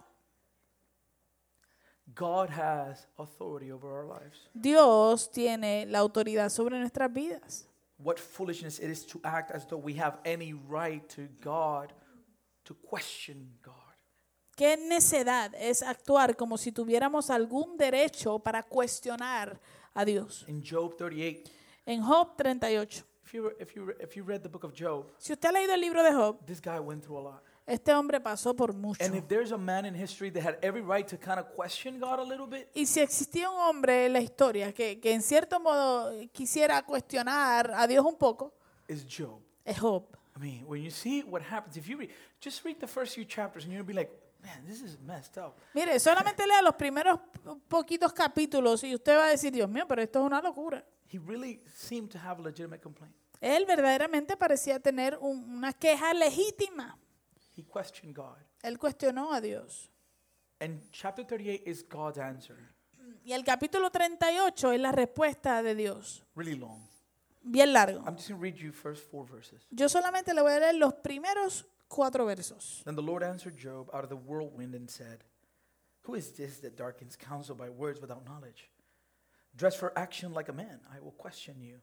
God 2.16 2.50
has 2.50 3.08
authority 3.18 3.72
over 3.72 3.88
our 3.92 4.06
lives. 4.06 4.50
Dios 4.54 5.30
tiene 5.32 5.86
la 5.88 6.00
autoridad 6.00 6.50
sobre 6.50 6.78
nuestras 6.80 7.12
vidas. 7.14 7.68
What 7.98 8.18
foolishness 8.20 8.80
it 8.80 8.90
is 8.90 9.06
to 9.08 9.20
act 9.24 9.52
as 9.52 9.68
though 9.68 9.78
we 9.82 9.94
have 10.00 10.20
any 10.26 10.54
right 10.54 11.08
to 11.16 11.28
God, 11.42 11.94
to 12.66 12.74
question 12.74 13.58
God. 13.62 13.76
Qué 14.56 14.76
necedad 14.78 15.54
es 15.56 15.82
actuar 15.84 16.36
como 16.36 16.58
si 16.58 16.72
tuviéramos 16.72 17.30
algún 17.30 17.78
derecho 17.78 18.40
para 18.40 18.64
cuestionar 18.64 19.60
a 19.94 20.04
Dios. 20.06 20.44
In 20.48 20.62
Job 20.62 20.98
38, 20.98 21.50
En 21.86 22.02
Job 22.02 22.36
38. 22.38 23.04
if 23.26 23.34
you, 23.34 23.52
if 23.60 23.76
you, 23.76 23.94
if 24.00 24.16
you 24.18 24.24
read 24.24 24.42
the 24.44 24.50
book 24.50 24.64
of 24.64 24.74
Job, 24.74 25.06
Si 25.18 25.32
usted 25.34 25.48
ha 25.50 25.52
leído 25.52 25.74
el 25.74 25.80
libro 25.82 26.04
de 26.04 26.12
Job, 26.12 26.46
this 26.46 26.60
guy 26.60 26.80
went 26.80 27.04
through 27.04 27.20
a 27.20 27.22
lot. 27.22 27.44
Este 27.70 27.94
hombre 27.94 28.20
pasó 28.20 28.56
por 28.56 28.74
mucho. 28.74 29.04
And 29.04 29.16
if 29.16 29.28
there's 29.28 29.52
a 29.52 29.58
man 29.58 29.86
in 29.86 29.94
history 29.96 30.30
that 30.32 30.44
had 30.44 30.58
every 30.62 30.82
right 30.82 31.08
to 31.08 31.18
kind 31.18 31.40
of 31.40 31.48
question 31.56 32.00
God 32.00 32.20
a 32.20 32.24
little 32.24 32.48
bit, 32.48 32.68
Y 32.74 32.86
si 32.86 33.00
existía 33.00 33.50
un 33.50 33.58
hombre 33.60 34.06
en 34.08 34.14
la 34.14 34.20
historia 34.22 34.74
que, 34.74 35.00
que 35.00 35.14
en 35.14 35.22
cierto 35.22 35.60
modo 35.60 36.12
quisiera 36.32 36.82
cuestionar 36.86 37.72
a 37.76 37.88
Dios 37.88 38.06
un 38.06 38.16
poco, 38.18 38.54
is 38.88 39.06
Job. 39.06 39.40
es 39.66 39.78
Job. 39.80 40.04
I 40.36 40.40
mean, 40.40 40.66
when 40.68 40.82
you 40.84 40.92
see 40.92 41.22
what 41.24 41.42
happens, 41.42 41.76
if 41.78 41.88
you 41.88 41.98
read, 41.98 42.10
just 42.42 42.64
read 42.64 42.78
the 42.80 42.88
first 42.88 43.14
few 43.16 43.26
chapters 43.26 43.66
and 43.66 43.74
you'll 43.74 43.84
be 43.86 43.94
like, 43.94 44.10
man, 44.42 44.66
this 44.66 44.82
is 44.82 44.98
messed 45.06 45.38
up. 45.38 45.58
Mire, 45.74 46.00
solamente 46.00 46.48
lea 46.48 46.62
los 46.62 46.76
primeros 46.76 47.20
poquitos 47.68 48.14
capítulos 48.14 48.84
y 48.84 48.96
usted 48.96 49.18
va 49.18 49.26
a 49.26 49.30
decir, 49.30 49.52
Dios 49.52 49.70
mío, 49.70 49.86
pero 49.88 50.02
esto 50.02 50.20
es 50.20 50.26
una 50.26 50.42
locura. 50.42 50.84
He 51.12 51.20
really 51.20 51.60
seemed 51.76 52.10
to 52.12 52.18
have 52.20 52.40
a 52.40 52.44
legitimate 52.44 52.80
complaint. 52.82 53.14
Él 53.42 53.66
verdaderamente 53.66 54.38
parecía 54.38 54.80
tener 54.80 55.18
un- 55.20 55.44
una 55.58 55.74
queja 55.74 56.14
legítima. 56.14 56.98
He 57.60 57.66
questioned 57.66 58.16
God. 58.16 58.38
Él 58.64 58.78
cuestionó 58.78 59.34
a 59.34 59.42
Dios. 59.42 59.90
And 60.62 60.80
chapter 60.94 61.26
38 61.26 61.64
is 61.66 61.84
God's 61.84 62.18
answer. 62.18 62.56
Y 63.26 63.34
el 63.34 63.44
capítulo 63.44 63.92
38 63.92 64.72
es 64.72 64.80
la 64.80 64.94
respuesta 64.94 65.62
de 65.62 65.76
Dios. 65.76 66.24
Really 66.36 66.56
long. 66.56 66.88
Bien 67.44 67.74
largo. 67.74 68.00
I'm 68.06 68.16
just 68.16 68.30
going 68.30 68.40
to 68.40 68.42
read 68.42 68.58
you 68.58 68.72
first 68.72 69.04
four 69.12 69.26
verses. 69.26 69.68
Yo 69.72 69.90
solamente 69.90 70.34
le 70.34 70.42
voy 70.42 70.54
a 70.54 70.60
leer 70.62 70.76
los 70.76 70.94
primeros 71.04 71.66
cuatro 71.90 72.26
versos. 72.26 72.82
Then 72.86 72.96
the 72.96 73.02
Lord 73.02 73.24
answered 73.24 73.58
Job 73.58 73.90
out 73.94 74.06
of 74.06 74.10
the 74.10 74.16
whirlwind 74.16 74.74
and 74.74 74.90
said, 74.90 75.26
Who 76.04 76.16
is 76.16 76.32
this 76.32 76.60
that 76.62 76.78
darkens 76.78 77.18
counsel 77.18 77.56
by 77.56 77.70
words 77.70 78.00
without 78.00 78.26
knowledge? 78.26 78.70
Dress 79.54 79.76
for 79.76 79.92
action 80.00 80.34
like 80.34 80.48
a 80.48 80.54
man. 80.54 80.80
I 80.96 81.02
will 81.02 81.12
question 81.12 81.56
you, 81.60 81.82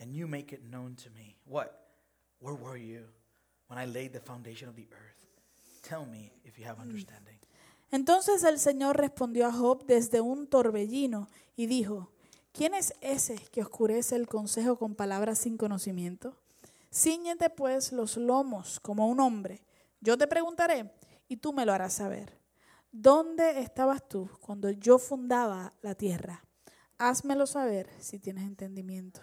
and 0.00 0.12
you 0.12 0.26
make 0.26 0.52
it 0.52 0.64
known 0.68 0.96
to 1.04 1.10
me. 1.10 1.36
What? 1.44 1.78
Where 2.40 2.54
were 2.54 2.76
you 2.76 3.04
when 3.72 3.82
I 3.82 3.90
laid 3.90 4.12
the 4.12 4.20
foundation 4.20 4.68
of 4.68 4.76
the 4.76 4.86
earth? 4.92 5.16
Tell 5.88 6.04
me 6.04 6.30
if 6.44 6.58
you 6.58 6.66
have 6.66 6.80
understanding. 6.80 7.38
Entonces 7.90 8.44
el 8.44 8.58
Señor 8.58 8.96
respondió 8.96 9.46
a 9.46 9.52
Job 9.52 9.84
desde 9.86 10.20
un 10.20 10.46
torbellino 10.46 11.28
y 11.56 11.66
dijo, 11.66 12.10
¿quién 12.52 12.74
es 12.74 12.94
ese 13.00 13.36
que 13.50 13.62
oscurece 13.62 14.16
el 14.16 14.28
consejo 14.28 14.76
con 14.78 14.94
palabras 14.94 15.38
sin 15.38 15.56
conocimiento? 15.56 16.36
Cíñete 16.92 17.50
pues 17.50 17.92
los 17.92 18.16
lomos 18.16 18.78
como 18.80 19.08
un 19.08 19.20
hombre. 19.20 19.64
Yo 20.00 20.18
te 20.18 20.26
preguntaré 20.26 20.92
y 21.28 21.38
tú 21.38 21.52
me 21.52 21.64
lo 21.64 21.72
harás 21.72 21.94
saber. 21.94 22.38
¿Dónde 22.90 23.60
estabas 23.60 24.06
tú 24.06 24.28
cuando 24.40 24.70
yo 24.70 24.98
fundaba 24.98 25.72
la 25.80 25.94
tierra? 25.94 26.44
Házmelo 26.98 27.46
saber 27.46 27.88
si 28.00 28.18
tienes 28.18 28.44
entendimiento. 28.44 29.20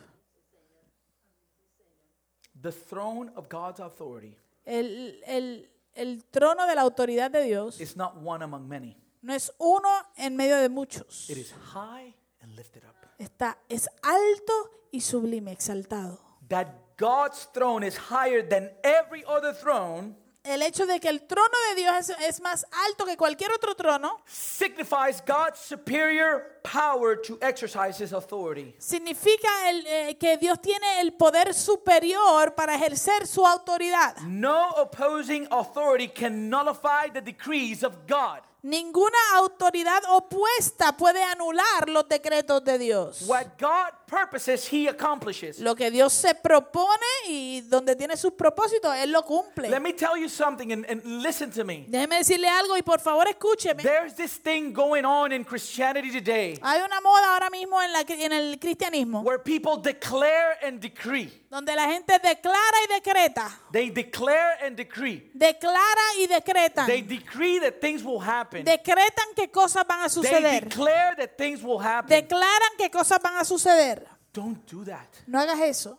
The 2.61 2.71
throne 2.71 3.31
of 3.35 3.47
God's 3.49 3.79
authority 3.79 4.35
El, 4.65 5.19
el- 5.25 5.69
el 5.95 6.23
trono 6.31 6.67
de 6.67 6.75
la 6.75 6.81
autoridad 6.81 7.31
de 7.31 7.43
Dios 7.43 7.79
is 7.81 7.95
not 7.95 8.15
one 8.23 8.43
among 8.43 8.67
many, 8.67 8.95
no 9.21 9.33
es 9.33 9.51
uno 9.59 9.89
en 10.17 10.35
medio 10.35 10.57
de 10.57 10.69
muchos. 10.69 11.29
it 11.29 11.37
is 11.37 11.51
high 11.73 12.13
and 12.41 12.55
lifted 12.55 12.83
up. 12.85 12.95
Está, 13.17 13.57
es 13.67 13.89
alto 14.03 14.71
y 14.91 15.01
sublime, 15.01 15.51
exaltado. 15.51 16.19
That 16.47 16.67
God's 16.97 17.47
throne 17.53 17.83
is 17.85 17.97
higher 17.97 18.41
than 18.47 18.71
every 18.83 19.23
other 19.25 19.53
throne 19.53 20.15
El 20.49 20.63
hecho 20.63 20.87
de 20.87 20.99
que 20.99 21.09
el 21.09 21.27
trono 21.27 21.55
de 21.69 21.81
Dios 21.81 22.09
es, 22.09 22.09
es 22.27 22.41
más 22.41 22.65
alto 22.87 23.05
que 23.05 23.15
cualquier 23.15 23.51
otro 23.51 23.75
trono 23.75 24.21
signifies 24.25 25.21
God's 25.25 25.59
superior 25.59 26.59
power 26.63 27.21
to 27.21 27.37
exercise 27.41 28.03
his 28.03 28.13
authority. 28.13 28.73
significa 28.79 29.69
el, 29.69 29.85
eh, 29.85 30.17
que 30.19 30.37
Dios 30.37 30.59
tiene 30.59 31.01
el 31.01 31.13
poder 31.13 31.53
superior 31.53 32.55
para 32.55 32.73
ejercer 32.73 33.27
su 33.27 33.45
autoridad. 33.45 34.17
No 34.21 34.71
opposing 34.71 35.47
authority 35.51 36.07
can 36.07 36.49
nullify 36.49 37.11
the 37.13 37.21
decrees 37.21 37.83
of 37.83 37.93
God. 38.07 38.41
Ninguna 38.61 39.17
autoridad 39.35 40.01
opuesta 40.09 40.97
puede 40.97 41.23
anular 41.23 41.87
los 41.87 42.09
decretos 42.09 42.61
de 42.63 42.77
Dios. 42.77 43.21
What 43.27 43.57
God 43.57 43.93
purposes, 44.09 44.67
he 44.71 44.87
accomplishes. 44.87 45.59
Lo 45.59 45.75
que 45.75 45.91
Dios 45.91 46.11
se 46.13 46.33
propone 46.35 47.05
y 47.27 47.61
donde 47.61 47.95
tiene 47.95 48.17
sus 48.17 48.33
propósitos, 48.33 48.95
Él 48.95 49.11
lo 49.11 49.23
cumple. 49.23 49.69
Let 49.69 49.81
me 49.81 49.93
tell 49.93 50.17
you 50.17 50.27
something 50.27 50.71
and, 50.71 50.85
and 50.89 51.03
listen 51.21 51.51
to 51.51 51.63
me. 51.63 51.85
Déjeme 51.87 52.17
decirle 52.17 52.47
algo 52.47 52.75
y 52.75 52.81
por 52.81 52.99
favor 52.99 53.27
escúcheme. 53.27 53.83
There's 53.83 54.15
this 54.15 54.39
thing 54.41 54.73
going 54.73 55.05
on 55.05 55.31
in 55.31 55.43
Christianity 55.43 56.11
today 56.11 56.59
Hay 56.61 56.81
una 56.81 56.99
moda 57.01 57.33
ahora 57.33 57.49
mismo 57.49 57.81
en, 57.81 57.93
la, 57.93 58.01
en 58.07 58.31
el 58.31 58.59
cristianismo 58.59 59.21
where 59.21 59.39
people 59.39 59.77
declare 59.81 60.57
and 60.63 60.79
decree. 60.81 61.31
donde 61.49 61.75
la 61.75 61.85
gente 61.91 62.19
declara 62.19 62.77
y 62.83 62.93
decreta. 62.93 63.49
They 63.71 63.89
declare 63.89 64.57
and 64.65 64.75
decree. 64.75 65.29
Declara 65.33 66.01
y 66.19 66.27
decretan. 66.27 66.85
They 66.85 67.01
decree 67.01 67.59
that 67.59 67.79
things 67.81 68.03
will 68.03 68.19
happen. 68.21 68.63
Decretan 68.63 69.33
que 69.35 69.49
cosas 69.49 69.85
van 69.87 70.01
a 70.01 70.09
They 70.09 70.09
suceder. 70.09 70.63
declare 70.65 71.15
that 71.17 71.37
things 71.37 71.63
will 71.63 71.79
happen. 71.79 72.09
Declaran 72.09 72.77
que 72.77 72.89
cosas 72.89 73.19
van 73.21 73.37
a 73.37 73.43
suceder. 73.43 73.98
Don't 74.33 74.65
do 74.65 74.83
that. 74.85 75.07
No 75.27 75.39
hagas 75.39 75.59
eso. 75.59 75.97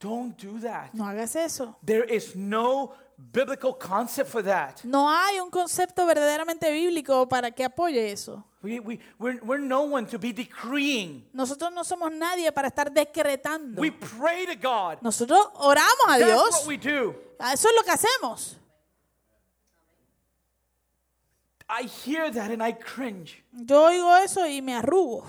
Don't 0.00 0.36
do 0.36 0.58
that. 0.60 0.94
No 0.94 1.04
hagas 1.04 1.34
eso. 1.36 1.76
There 1.84 2.04
is 2.04 2.34
no 2.36 2.94
biblical 3.32 3.72
concept 3.72 4.30
for 4.30 4.42
that. 4.42 4.84
No 4.84 5.08
hay 5.08 5.40
un 5.40 5.50
concepto 5.50 6.06
verdaderamente 6.06 6.70
bíblico 6.70 7.28
para 7.28 7.50
que 7.50 7.64
apoye 7.64 8.12
eso. 8.12 8.44
We, 8.62 8.80
we, 8.80 8.98
we're, 9.18 9.40
we're 9.42 9.58
no 9.60 9.82
one 9.82 10.06
to 10.06 10.18
be 10.18 10.32
decreeing. 10.32 11.24
Nosotros 11.32 11.72
no 11.72 11.82
somos 11.84 12.12
nadie 12.12 12.50
para 12.52 12.68
estar 12.68 12.92
decretando. 12.92 13.80
We 13.80 13.90
pray 13.90 14.46
to 14.46 14.56
God. 14.56 14.98
Nosotros 15.02 15.46
oramos 15.54 16.06
a 16.08 16.18
That's 16.18 16.24
Dios. 16.26 16.50
what 16.60 16.66
we 16.66 16.76
do. 16.76 17.14
Eso 17.40 17.68
es 17.68 17.74
lo 17.76 17.82
que 17.82 17.92
hacemos. 17.92 18.56
I 21.68 21.82
hear 21.82 22.30
that 22.30 22.50
and 22.50 22.62
I 22.62 22.72
cringe. 22.72 23.42
Yo 23.52 23.84
oigo 23.84 24.16
eso 24.16 24.46
y 24.46 24.60
me 24.62 24.74
arrugo. 24.74 25.24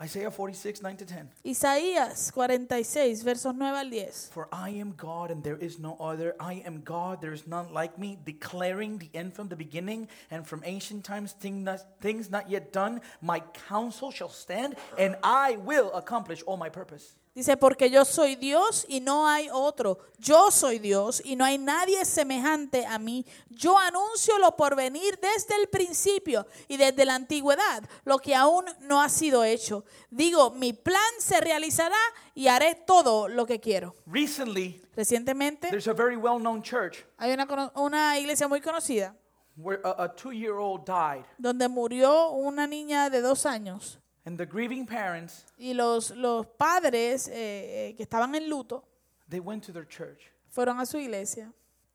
Isaiah 0.00 0.30
46, 0.30 0.80
9 0.80 0.96
to 0.98 1.04
10. 1.04 1.28
Isaías 1.44 2.30
46, 2.32 3.24
versos 3.24 3.52
9 3.52 3.74
al 3.74 3.90
10. 3.90 4.30
For 4.30 4.48
I 4.52 4.70
am 4.70 4.94
God 4.96 5.32
and 5.32 5.42
there 5.42 5.56
is 5.56 5.80
no 5.80 5.96
other. 5.98 6.36
I 6.38 6.62
am 6.64 6.82
God, 6.82 7.20
there 7.20 7.32
is 7.32 7.48
none 7.48 7.72
like 7.72 7.98
me, 7.98 8.16
declaring 8.24 8.98
the 8.98 9.10
end 9.12 9.34
from 9.34 9.48
the 9.48 9.56
beginning 9.56 10.06
and 10.30 10.46
from 10.46 10.62
ancient 10.64 11.04
times 11.04 11.32
thing 11.32 11.64
not, 11.64 11.80
things 12.00 12.30
not 12.30 12.48
yet 12.48 12.72
done. 12.72 13.00
My 13.20 13.40
counsel 13.68 14.12
shall 14.12 14.28
stand 14.28 14.76
and 14.96 15.16
I 15.24 15.56
will 15.56 15.92
accomplish 15.92 16.42
all 16.46 16.56
my 16.56 16.68
purpose. 16.68 17.16
Dice, 17.38 17.56
porque 17.56 17.88
yo 17.88 18.04
soy 18.04 18.34
Dios 18.34 18.84
y 18.88 18.98
no 18.98 19.28
hay 19.28 19.48
otro. 19.52 20.00
Yo 20.18 20.50
soy 20.50 20.80
Dios 20.80 21.22
y 21.24 21.36
no 21.36 21.44
hay 21.44 21.56
nadie 21.56 22.04
semejante 22.04 22.84
a 22.84 22.98
mí. 22.98 23.24
Yo 23.48 23.78
anuncio 23.78 24.36
lo 24.38 24.56
por 24.56 24.74
venir 24.74 25.16
desde 25.22 25.54
el 25.54 25.68
principio 25.68 26.48
y 26.66 26.76
desde 26.76 27.04
la 27.04 27.14
antigüedad, 27.14 27.84
lo 28.04 28.18
que 28.18 28.34
aún 28.34 28.64
no 28.80 29.00
ha 29.00 29.08
sido 29.08 29.44
hecho. 29.44 29.84
Digo, 30.10 30.50
mi 30.50 30.72
plan 30.72 31.12
se 31.20 31.40
realizará 31.40 31.94
y 32.34 32.48
haré 32.48 32.74
todo 32.74 33.28
lo 33.28 33.46
que 33.46 33.60
quiero. 33.60 33.94
Recently, 34.06 34.82
Recientemente 34.96 35.68
there's 35.68 35.86
a 35.86 35.94
very 35.94 36.16
well 36.16 36.40
known 36.40 36.60
church 36.60 37.04
hay 37.18 37.32
una, 37.76 38.18
iglesia 38.18 38.48
muy 38.48 38.60
conocida 38.60 39.14
where 39.54 39.80
a, 39.84 40.06
a 40.06 40.08
two 40.08 40.32
year 40.32 40.54
old 40.54 40.84
died, 40.84 41.24
donde 41.38 41.68
murió 41.68 42.30
una 42.30 42.66
niña 42.66 43.08
de 43.10 43.20
dos 43.20 43.46
años 43.46 44.00
and 44.28 44.36
the 44.38 44.44
grieving 44.46 44.84
parents 44.86 45.46
y 45.58 45.72
los, 45.72 46.10
los 46.10 46.46
padres 46.46 47.28
eh, 47.28 47.88
eh, 47.88 47.94
que 47.96 48.02
estaban 48.02 48.34
en 48.34 48.48
luto 48.50 48.84
they 49.30 49.40
went 49.40 49.64
to 49.64 49.72
their 49.72 49.86
church 49.88 50.30
fueron 50.50 50.78
a 50.80 50.84
su 50.84 50.98
iglesia 50.98 51.50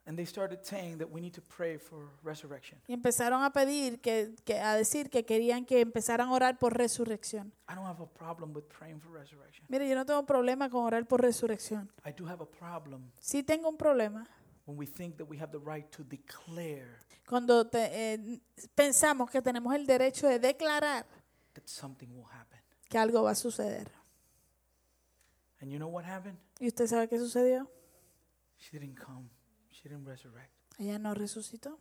and 0.06 0.18
they 0.18 0.26
started 0.26 0.60
saying 0.64 0.98
that 0.98 1.08
we 1.10 1.22
need 1.22 1.32
to 1.34 1.42
pray 1.44 1.78
for 1.78 2.10
resurrection. 2.24 2.78
y 2.88 2.94
empezaron 2.94 3.42
a 3.44 3.52
pedir, 3.54 4.02
que, 4.02 4.34
que- 4.44 4.60
a 4.60 4.76
decir 4.76 5.10
que 5.10 5.24
querían 5.24 5.66
que 5.66 5.80
empezaran 5.80 6.28
a 6.28 6.34
orar 6.34 6.58
por 6.58 6.74
resurrección. 6.78 7.54
I 7.70 7.76
don't 7.76 7.86
have 7.88 8.02
a 8.04 8.08
problem 8.08 8.54
with 8.54 8.64
praying 8.68 9.00
for 9.00 9.12
resurrection. 9.14 9.66
Mire, 9.70 9.88
yo 9.88 9.96
no 9.96 10.06
tengo 10.06 10.26
problema 10.26 10.70
con 10.70 10.84
orar 10.84 11.06
por 11.08 11.22
resurrección. 11.22 11.90
I 12.06 12.12
do 12.12 12.26
have 12.28 12.42
a 12.44 12.46
problem 12.46 13.12
Sí 13.22 13.44
tengo 13.44 13.70
un 13.70 13.78
problema 13.78 14.28
when 14.66 14.78
we 14.78 14.86
think 14.86 15.16
that 15.18 15.26
we 15.30 15.38
have 15.40 15.52
the 15.52 15.60
right 15.60 15.90
to 15.92 16.04
declare 16.04 16.98
cuando 17.26 17.66
te- 17.68 18.14
eh, 18.16 18.42
pensamos 18.76 19.30
que 19.32 19.42
tenemos 19.42 19.74
el 19.74 19.86
derecho 19.86 20.28
de 20.28 20.38
declarar 20.40 21.06
that 21.54 21.68
something 21.68 22.08
will 22.16 22.28
happen. 22.32 22.60
que 22.90 22.98
algo 22.98 23.24
va 23.24 23.32
a 23.32 23.36
suceder. 23.36 23.92
And 25.62 25.72
you 25.72 25.78
know 25.80 25.90
what 25.90 26.06
happened? 26.06 26.38
¿Y 26.60 26.68
usted 26.68 26.88
sabe 26.88 27.08
qué 27.08 27.18
sucedió? 27.18 27.70
She 28.58 28.78
didn't 28.80 29.00
come. 29.00 29.30
She 29.72 29.90
didn't 29.90 30.06
resurrect. 30.06 30.52
Ella 30.78 31.00
no 31.00 31.14
resucitó. 31.14 31.80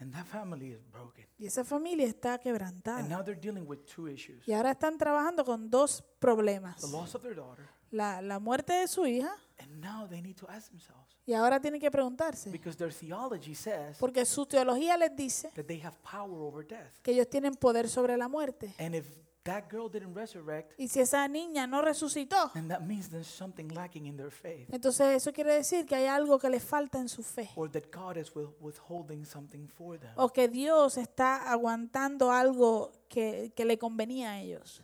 And 0.00 0.12
that 0.12 0.26
family 0.26 0.72
is 0.72 0.82
broken. 0.90 1.26
Y 1.38 1.46
esa 1.46 1.64
familia 1.64 2.06
está 2.06 2.34
And 2.34 2.42
quebrantada. 2.42 3.02
now 3.08 3.22
they're 3.22 3.38
dealing 3.40 3.66
with 3.68 3.84
two 3.86 4.08
issues 4.08 4.46
Y 4.48 4.52
ahora 4.52 4.72
están 4.72 4.98
trabajando 4.98 5.44
con 5.44 5.70
dos 5.70 6.02
problemas. 6.18 6.80
the 6.80 6.88
loss 6.88 7.14
of 7.14 7.22
their 7.22 7.34
daughter, 7.36 7.68
La, 7.94 8.20
la 8.20 8.38
muerte 8.40 8.72
de 8.72 8.88
su 8.88 9.06
hija 9.06 9.30
and 9.58 9.80
now 9.84 10.06
they 10.08 10.20
need 10.20 10.36
to 10.36 10.48
ask 10.50 10.68
themselves 10.68 11.02
y 11.26 11.32
ahora 11.32 11.60
tienen 11.60 11.80
que 11.80 11.90
preguntarse. 11.90 12.50
because 12.50 12.76
their 12.76 12.92
theology 12.92 13.54
says 13.54 13.96
Porque 13.98 14.24
su 14.26 14.44
teología 14.46 14.96
les 14.98 15.14
dice 15.14 15.50
that 15.54 15.64
they 15.66 15.80
have 15.80 15.96
power 16.02 16.40
over 16.42 16.66
death. 16.66 17.00
que 17.02 17.12
ellos 17.12 17.28
tienen 17.30 17.54
poder 17.54 17.88
sobre 17.88 18.16
la 18.16 18.28
muerte. 18.28 18.74
And 18.78 18.94
if 18.94 19.06
that 19.44 19.64
girl 19.70 19.88
didn't 19.90 20.14
resurrect, 20.16 20.72
Y 20.78 20.88
si 20.88 21.00
esa 21.00 21.26
niña 21.28 21.66
no 21.68 21.82
resucitó, 21.82 22.50
then 22.52 22.66
that 22.68 22.80
means 22.80 23.08
there's 23.10 23.28
something 23.28 23.68
lacking 23.74 24.06
in 24.06 24.16
their 24.16 24.30
faith 24.30 24.68
entonces 24.72 25.14
eso 25.16 25.32
quiere 25.32 25.54
decir 25.54 25.86
que 25.86 25.94
hay 25.94 26.06
algo 26.06 26.38
que 26.38 26.48
les 26.50 26.64
falta 26.64 26.98
en 26.98 27.08
su 27.08 27.22
fe. 27.22 27.48
or 27.54 27.70
that 27.70 27.84
God 27.94 28.16
is 28.16 28.34
with- 28.34 28.50
withholding 28.60 29.24
something 29.24 29.68
for 29.68 29.98
them. 30.00 30.12
O 30.16 30.28
que 30.30 30.48
Dios 30.48 30.96
está 30.98 31.48
aguantando 31.50 32.32
algo 32.32 32.90
que, 33.08 33.52
que 33.54 33.64
le 33.64 33.78
convenía 33.78 34.32
a 34.32 34.40
ellos. 34.40 34.82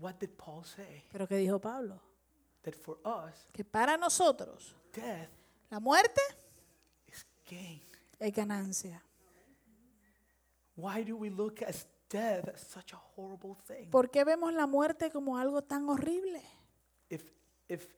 What 0.00 0.18
did 0.20 0.30
Paul 0.36 0.64
say? 0.64 1.04
Pero 1.10 1.26
que 1.26 1.36
dijo 1.36 1.60
Pablo, 1.60 2.00
That 2.62 2.74
for 2.74 2.98
us, 3.04 3.48
que 3.52 3.64
para 3.64 3.96
nosotros 3.96 4.74
death 4.92 5.28
la 5.70 5.80
muerte 5.80 6.20
is 7.06 7.24
gain. 7.48 7.80
es 8.18 8.32
ganancia. 8.34 9.02
Why 10.76 11.02
do 11.02 11.16
we 11.16 11.30
look 11.30 11.62
at 11.62 11.74
death 12.08 12.48
as 12.54 12.60
such 12.60 12.92
a 12.92 12.96
horrible 13.16 13.56
thing? 13.66 13.90
¿Por 13.90 14.10
qué 14.10 14.24
vemos 14.24 14.52
la 14.52 14.66
muerte 14.66 15.10
como 15.10 15.36
algo 15.36 15.62
tan 15.62 15.88
horrible? 15.88 16.42
If 17.08 17.24
if 17.68 17.88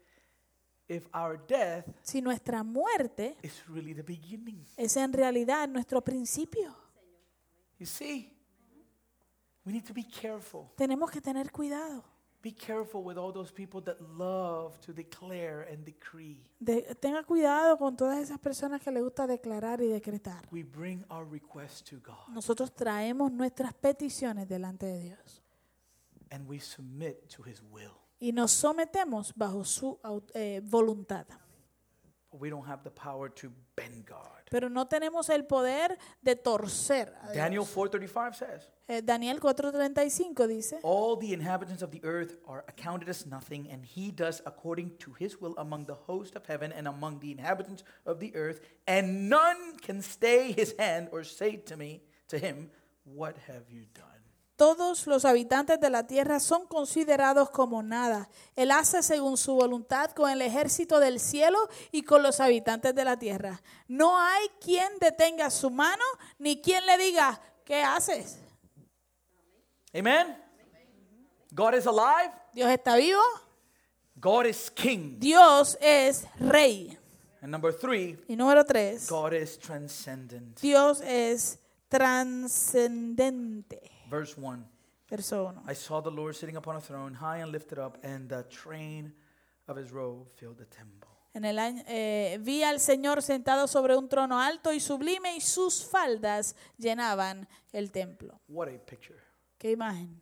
if 0.89 1.07
our 1.15 1.39
death 1.47 1.87
Si 2.03 2.21
nuestra 2.23 2.63
muerte 2.63 3.37
is 3.43 3.63
really 3.69 3.95
the 3.95 4.03
beginning. 4.03 4.65
es 4.77 4.97
en 4.97 5.13
realidad 5.13 5.69
nuestro 5.69 6.01
principio. 6.03 6.75
You 7.79 7.87
see, 7.87 8.31
we 9.71 9.77
need 9.79 9.87
to 9.87 9.95
be 9.95 10.05
careful. 10.05 10.71
Tenemos 10.77 11.11
que 11.11 11.21
tener 11.21 11.51
cuidado. 11.51 12.03
Be 12.43 12.53
careful 12.55 13.03
with 13.05 13.19
all 13.19 13.33
those 13.35 13.53
people 13.53 13.83
that 13.83 14.01
love 14.01 14.79
to 14.81 14.95
declare 14.95 15.69
and 15.71 15.85
decree. 15.85 16.43
De- 16.59 16.95
tenga 16.95 17.23
cuidado 17.23 17.77
con 17.77 17.95
todas 17.97 18.19
esas 18.19 18.39
personas 18.39 18.81
que 18.83 18.91
le 18.91 19.03
gusta 19.03 19.27
declarar 19.27 19.83
y 19.83 19.89
decretar. 19.89 20.49
We 20.51 20.63
bring 20.65 21.05
our 21.11 21.27
requests 21.31 21.83
to 21.91 21.97
God 22.01 22.29
Nosotros 22.35 22.73
traemos 22.75 23.31
nuestras 23.31 23.75
peticiones 23.75 24.49
delante 24.49 24.87
de 24.87 25.01
Dios 25.03 25.43
and 26.31 26.49
we 26.49 26.59
submit 26.61 27.29
to 27.37 27.43
His 27.47 27.63
will. 27.71 27.93
y 28.19 28.33
nos 28.33 28.53
sometemos 28.53 29.35
bajo 29.37 29.63
su 29.65 29.99
au- 30.03 30.23
eh, 30.35 30.63
voluntad. 30.65 31.27
We 32.33 32.49
don't 32.49 32.67
have 32.67 32.85
the 32.85 32.91
power 32.91 33.29
to 33.29 33.51
bend 33.75 34.07
God. 34.07 34.43
Pero 34.51 34.69
no 34.69 34.87
tenemos 34.87 35.29
el 35.31 35.45
poder 35.45 35.97
de 36.23 36.37
torcer. 36.37 37.13
a 37.23 37.33
Dios. 37.33 37.37
Daniel 37.37 37.65
4:35 37.65 38.35
says, 38.35 38.71
Eh, 38.89 39.01
Daniel 39.01 39.39
4:35 39.39 39.95
dice, 40.49 40.79
All 40.83 41.17
the 41.17 41.33
inhabitants 41.33 41.83
of 41.83 41.91
the 41.91 42.01
earth 42.05 42.37
are 42.47 42.65
accounted 42.69 43.09
as 43.09 43.27
nothing, 43.27 43.69
and 43.71 43.85
he 43.85 44.11
does 44.11 44.43
according 44.47 44.97
to 44.99 45.13
his 45.13 45.41
will 45.41 45.55
among 45.59 45.87
the 45.87 45.95
host 45.95 46.35
of 46.37 46.47
heaven 46.47 46.73
and 46.73 46.87
among 46.89 47.21
the 47.21 47.31
inhabitants 47.33 47.85
of 48.05 48.19
the 48.21 48.35
earth, 48.35 48.61
and 48.87 49.29
none 49.29 49.77
can 49.79 50.01
stay 50.03 50.53
his 50.53 50.75
hand 50.79 51.09
or 51.13 51.25
say 51.25 51.57
to 51.57 51.77
me, 51.77 52.03
to 52.29 52.39
him, 52.39 52.71
What 53.05 53.37
have 53.49 53.69
you 53.71 53.87
done? 53.95 54.20
Todos 54.61 55.07
los 55.07 55.25
habitantes 55.25 55.81
de 55.81 55.89
la 55.89 56.07
tierra 56.07 56.39
son 56.39 56.67
considerados 56.67 57.49
como 57.49 57.83
nada. 57.83 58.29
Él 58.55 58.73
hace 58.73 59.03
según 59.03 59.39
su 59.39 59.55
voluntad 59.55 60.11
con 60.11 60.31
el 60.31 60.43
ejército 60.43 61.01
del 61.01 61.19
cielo 61.19 61.57
y 61.91 62.03
con 62.03 62.23
los 62.23 62.41
habitantes 62.41 62.95
de 62.95 63.03
la 63.03 63.19
tierra. 63.19 63.63
No 63.89 64.21
hay 64.21 64.51
quien 64.63 64.99
detenga 65.01 65.49
su 65.49 65.71
mano 65.71 66.05
ni 66.39 66.61
quien 66.61 66.85
le 66.85 66.99
diga, 66.99 67.41
¿qué 67.65 67.83
haces? 67.83 68.39
Amen? 69.95 70.37
God 71.53 71.77
is 71.77 71.87
alive, 71.87 72.31
Dios 72.53 72.71
está 72.71 72.97
vivo, 72.97 73.23
God 74.17 74.45
is 74.45 74.71
king. 74.71 75.19
Dios 75.19 75.79
es 75.81 76.27
rey. 76.39 76.99
And 77.41 77.51
number 77.51 77.73
three, 77.73 78.23
Y 78.29 78.37
número 78.37 78.63
tres, 78.67 79.09
God 79.09 79.33
is 79.33 79.59
transcendent. 79.59 80.61
Dios 80.61 81.01
es 81.01 81.59
trascendente. 81.89 84.00
Verse 84.11 84.37
1 84.37 84.65
Verso 85.11 85.45
1. 85.45 85.63
I 85.67 85.75
saw 85.75 86.01
the 86.01 86.11
Lord 86.11 86.37
sitting 86.37 86.57
upon 86.57 86.77
a 86.77 86.81
throne, 86.81 87.15
high 87.15 87.39
and 87.39 87.51
lifted 87.51 87.81
up, 87.81 87.99
and 88.05 88.29
the 88.29 88.45
train 88.45 89.13
of 89.67 89.77
his 89.77 89.91
robe 89.91 90.29
filled 90.37 90.59
the 90.59 90.67
temple. 90.67 91.09
En 91.35 91.45
el 91.45 91.59
año, 91.59 91.83
eh, 91.87 92.39
vi 92.41 92.63
al 92.63 92.79
Señor 92.79 93.21
sentado 93.23 93.67
sobre 93.69 93.97
un 93.97 94.09
trono 94.09 94.41
alto 94.41 94.73
y 94.73 94.81
sublime 94.81 95.37
y 95.37 95.41
sus 95.41 95.85
faldas 95.85 96.55
llenaban 96.79 97.47
el 97.73 97.91
templo. 97.91 98.41
What 98.49 98.69
a 98.69 98.79
picture. 98.79 99.19
Qué 99.59 99.73
imagen. 99.73 100.21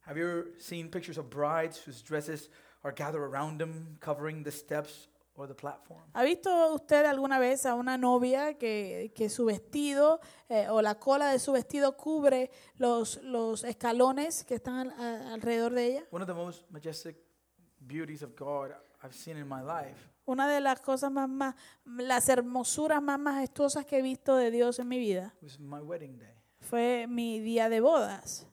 Have 0.00 0.16
you 0.16 0.24
ever 0.24 0.46
seen 0.58 0.88
pictures 0.88 1.18
of 1.18 1.30
brides 1.30 1.78
whose 1.78 2.02
dresses 2.02 2.48
are 2.82 2.92
gathered 2.92 3.22
around 3.22 3.58
them, 3.58 3.96
covering 4.00 4.42
the 4.42 4.52
steps 4.52 5.08
or 5.38 5.46
the 5.48 5.54
platform? 5.54 6.02
¿Ha 6.14 6.22
visto 6.22 6.74
usted 6.74 7.04
alguna 7.06 7.38
vez 7.38 7.64
a 7.66 7.74
una 7.74 7.96
novia 7.96 8.58
que, 8.58 9.12
que 9.14 9.28
su 9.28 9.44
vestido 9.46 10.20
eh, 10.48 10.68
o 10.68 10.82
la 10.82 10.96
cola 10.96 11.30
de 11.30 11.38
su 11.38 11.52
vestido 11.52 11.96
cubre 11.96 12.50
los, 12.76 13.22
los 13.22 13.64
escalones 13.64 14.44
que 14.44 14.56
están 14.56 14.74
al- 14.74 14.90
a- 15.00 15.32
alrededor 15.34 15.72
de 15.74 15.86
ella? 15.86 16.04
One 16.10 16.22
of 16.22 16.28
the 16.28 16.34
most 16.34 16.68
majestic 16.70 17.16
beauties 17.80 18.22
of 18.22 18.34
God 18.36 18.72
I've 19.02 19.14
seen 19.14 19.36
in 19.36 19.48
my 19.48 19.62
life 19.62 19.96
Una 20.26 20.46
de 20.48 20.60
las 20.60 20.80
cosas 20.80 21.10
más, 21.10 21.28
más, 21.28 21.54
las 21.86 22.28
hermosuras 22.28 23.00
más 23.00 23.18
majestuosas 23.18 23.86
que 23.86 23.98
he 23.98 24.02
visto 24.02 24.36
de 24.36 24.50
Dios 24.50 24.78
en 24.78 24.88
mi 24.88 24.98
vida 24.98 25.32
was 25.40 25.58
my 25.58 25.78
wedding 25.80 26.18
day 26.18 26.34
fue 26.60 27.06
mi 27.08 27.38
día 27.40 27.68
de 27.70 27.80
bodas, 27.80 28.44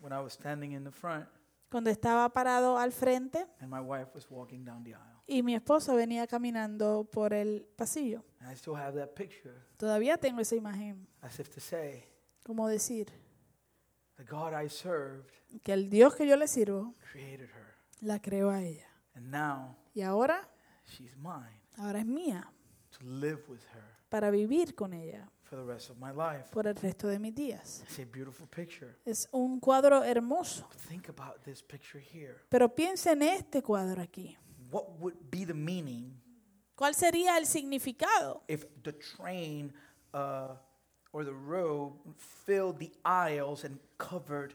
when 0.00 0.12
I 0.12 0.20
was 0.20 0.32
standing 0.32 0.72
in 0.72 0.82
the 0.82 0.90
front 0.90 1.28
cuando 1.70 1.90
estaba 1.90 2.28
parado 2.30 2.78
al 2.78 2.90
frente 2.90 3.46
and 3.60 3.70
my 3.70 3.80
wife 3.80 4.08
was 4.14 4.26
walking 4.30 4.64
down 4.64 4.82
the 4.82 4.94
aisle. 4.94 5.13
Y 5.26 5.42
mi 5.42 5.54
esposa 5.54 5.94
venía 5.94 6.26
caminando 6.26 7.08
por 7.10 7.32
el 7.32 7.66
pasillo. 7.76 8.22
And 8.40 8.50
I 8.50 8.54
still 8.54 8.74
have 8.76 8.98
that 8.98 9.14
picture 9.14 9.54
Todavía 9.76 10.16
tengo 10.18 10.40
esa 10.40 10.54
imagen, 10.56 11.06
as 11.22 11.38
if 11.40 11.48
to 11.50 11.60
say, 11.60 12.04
como 12.44 12.68
decir 12.68 13.08
the 14.16 14.24
God 14.24 14.52
I 14.54 14.68
served 14.68 15.30
que 15.62 15.72
el 15.72 15.88
Dios 15.90 16.14
que 16.14 16.26
yo 16.26 16.36
le 16.36 16.46
sirvo 16.46 16.94
created 17.12 17.48
her. 17.48 17.74
la 18.00 18.20
creó 18.20 18.50
a 18.50 18.62
ella. 18.62 18.86
And 19.14 19.30
now 19.30 19.76
Y 19.94 20.02
ahora, 20.02 20.48
she's 20.86 21.16
mine 21.16 21.60
ahora 21.76 22.00
es 22.00 22.06
mía 22.06 22.50
to 22.98 23.04
live 23.04 23.42
with 23.48 23.60
her 23.72 23.82
para 24.08 24.30
vivir 24.30 24.74
con 24.74 24.92
ella 24.92 25.28
for 25.42 25.58
for 25.58 25.66
the 25.66 25.72
rest 25.72 25.90
of 25.90 25.96
my 25.98 26.10
life. 26.12 26.48
por 26.52 26.66
el 26.66 26.74
resto 26.76 27.08
de 27.08 27.18
mis 27.18 27.34
días. 27.34 27.82
It's 27.82 27.98
a 27.98 28.04
beautiful 28.04 28.46
picture. 28.48 28.96
Es 29.04 29.28
un 29.32 29.60
cuadro 29.60 30.02
hermoso. 30.04 30.68
Think 30.88 31.08
about 31.08 31.42
this 31.44 31.62
picture 31.62 32.00
here. 32.02 32.36
Pero 32.48 32.74
piensa 32.74 33.12
en 33.12 33.22
este 33.22 33.62
cuadro 33.62 34.00
aquí. 34.02 34.36
What 34.74 34.98
would 34.98 35.14
be 35.30 35.44
the 35.44 35.54
meaning 35.54 36.20
¿Cuál 36.76 36.94
sería 36.96 37.38
el 37.38 37.46
significado? 37.46 38.42
if 38.48 38.64
the 38.82 38.92
train 38.92 39.72
uh, 40.12 40.56
or 41.12 41.24
the 41.24 41.32
road 41.32 41.92
filled 42.44 42.78
the 42.80 42.90
aisles 43.04 43.62
and 43.64 43.78
covered 43.98 44.54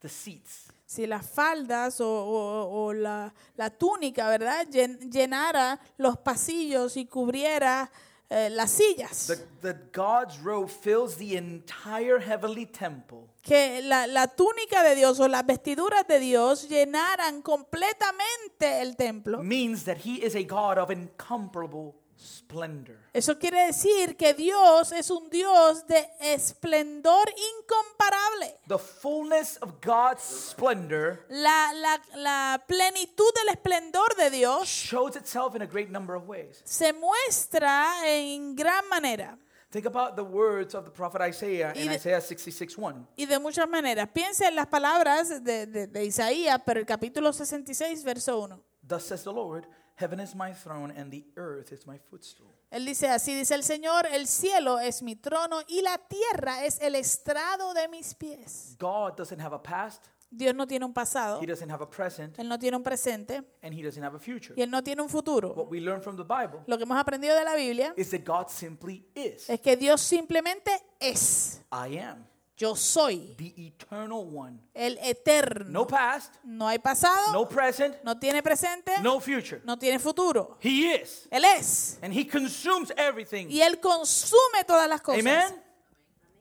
the 0.00 0.08
seats? 0.08 0.66
Si 0.86 1.06
las 1.06 1.24
faldas 1.30 2.00
o, 2.00 2.04
o- 2.08 2.86
o 2.88 2.92
la, 2.92 3.32
la 3.56 3.70
túnica, 3.70 4.28
¿verdad? 4.28 4.66
Llen- 4.68 5.08
llenara 5.08 5.78
los 5.98 6.16
pasillos 6.18 6.96
y 6.96 7.06
cubriera 7.06 7.88
eh, 8.30 8.48
las 8.50 8.70
sillas. 8.70 9.26
The, 9.60 9.74
God's 9.92 10.38
robe 10.38 10.70
fills 10.70 11.16
the 11.16 11.36
entire 11.36 12.20
heavenly 12.20 12.64
temple. 12.64 13.28
que 13.42 13.82
la, 13.82 14.06
la 14.06 14.28
túnica 14.28 14.82
de 14.82 14.94
Dios 14.94 15.18
o 15.18 15.28
las 15.28 15.44
vestiduras 15.44 16.06
de 16.06 16.20
Dios 16.20 16.68
llenaran 16.68 17.42
completamente 17.42 18.80
el 18.80 18.96
templo. 18.96 19.42
Means 19.42 19.84
that 19.84 19.98
He 20.04 20.24
is 20.24 20.34
a 20.34 20.42
God 20.42 20.78
of 20.78 20.90
incomparable 20.90 21.94
splendor. 22.20 22.96
Eso 23.12 23.38
quiere 23.38 23.66
decir 23.66 24.16
que 24.16 24.34
Dios 24.34 24.92
es 24.92 25.10
un 25.10 25.28
Dios 25.30 25.86
de 25.86 26.08
esplendor 26.20 27.28
incomparable. 27.30 28.58
The 28.68 28.78
fullness 28.78 29.58
of 29.62 29.80
God's 29.80 30.22
splendor 30.22 31.24
La, 31.28 31.72
la- 31.74 32.00
la 32.16 32.64
plenitud 32.66 33.32
del 33.34 33.48
esplendor 33.54 34.14
de 34.16 34.30
Dios 34.30 34.68
shows 34.68 35.16
itself 35.16 35.54
in 35.54 35.62
a 35.62 35.66
great 35.66 35.88
number 35.90 36.14
of 36.16 36.28
ways. 36.28 36.60
se 36.64 36.92
muestra 36.92 37.92
en 38.06 38.54
gran 38.56 38.88
manera 38.88 39.38
Think 39.70 39.86
about 39.86 40.16
the 40.16 40.22
words 40.24 40.74
of 40.74 40.84
the 40.84 40.90
prophet 40.90 41.20
Isaiah 41.22 41.72
in 41.76 41.88
de- 41.88 41.94
Isaiah 41.94 42.20
66:1. 42.20 43.06
y 43.16 43.26
de 43.26 43.38
muchas 43.38 43.68
maneras. 43.68 44.08
Piensa 44.12 44.48
en 44.48 44.56
las 44.56 44.66
palabras 44.66 45.44
de, 45.44 45.66
de- 45.66 45.86
de 45.86 46.04
Isaías, 46.04 46.60
pero 46.66 46.80
el 46.80 46.86
capítulo 46.86 47.32
66, 47.32 48.02
verso 48.02 48.40
1. 48.40 48.60
Thus 48.84 49.04
says 49.04 49.22
the 49.22 49.32
Lord, 49.32 49.68
Heaven 50.00 50.18
is 50.20 50.34
my 50.34 50.54
throne 50.54 50.90
and 50.96 51.10
the 51.12 51.26
earth 51.36 51.72
is 51.72 51.86
my 51.86 51.98
footstool. 51.98 52.48
Él 52.70 52.86
dice, 52.86 53.08
así 53.10 53.34
dice 53.34 53.54
el 53.54 53.62
Señor, 53.64 54.06
el 54.06 54.26
cielo 54.26 54.78
es 54.78 55.02
mi 55.02 55.14
trono 55.14 55.60
y 55.68 55.82
la 55.82 55.98
tierra 55.98 56.64
es 56.64 56.80
el 56.80 56.94
estrado 56.94 57.74
de 57.74 57.86
mis 57.88 58.14
pies. 58.14 58.76
God 58.78 59.14
doesn't 59.16 59.40
have 59.40 59.54
a 59.54 59.62
past, 59.62 60.06
Dios 60.30 60.54
no 60.54 60.66
tiene 60.66 60.86
un 60.86 60.94
pasado, 60.94 61.40
He 61.42 61.46
doesn't 61.46 61.70
have 61.70 61.82
a 61.82 61.90
present, 61.90 62.38
Él 62.38 62.48
no 62.48 62.58
tiene 62.58 62.76
un 62.78 62.82
presente 62.82 63.42
and 63.62 63.74
He 63.74 63.82
doesn't 63.82 64.02
have 64.02 64.16
a 64.16 64.18
future. 64.20 64.54
y 64.56 64.62
Él 64.62 64.70
no 64.70 64.82
tiene 64.82 65.02
un 65.02 65.08
futuro. 65.10 65.52
What 65.52 65.68
we 65.68 65.80
learn 65.80 66.00
from 66.00 66.16
the 66.16 66.22
Bible 66.24 66.60
Lo 66.66 66.78
que 66.78 66.84
hemos 66.84 66.96
aprendido 66.98 67.36
de 67.36 67.44
la 67.44 67.54
Biblia 67.56 67.92
is 67.96 68.08
that 68.10 68.24
God 68.24 68.48
simply 68.48 69.04
is. 69.14 69.50
es 69.50 69.60
que 69.60 69.76
Dios 69.76 70.00
simplemente 70.00 70.70
es. 70.98 71.60
I 71.72 71.98
am 71.98 72.24
Yo 72.60 72.74
soy 72.74 73.34
the 73.38 73.54
eternal 73.56 74.22
one. 74.26 74.60
el 74.74 74.98
eterno. 75.02 75.70
No 75.70 75.86
past, 75.86 76.34
No 76.44 76.66
hay 76.68 76.78
pasado, 76.78 77.32
no 77.32 77.46
present, 77.48 77.96
no 78.04 78.18
tiene 78.18 78.42
presente, 78.42 78.92
no 79.00 79.18
future. 79.18 79.62
no 79.64 79.78
tiene 79.78 79.98
futuro. 79.98 80.58
He 80.60 80.92
is. 80.94 81.26
Él 81.30 81.44
es. 81.44 81.98
And 82.02 82.12
He 82.12 82.26
consumes 82.26 82.92
everything. 82.98 83.48
Y 83.50 83.62
Él 83.62 83.80
consume 83.80 84.62
todas 84.66 84.86
las 84.90 85.00
cosas. 85.00 85.20
Amen? 85.20 85.54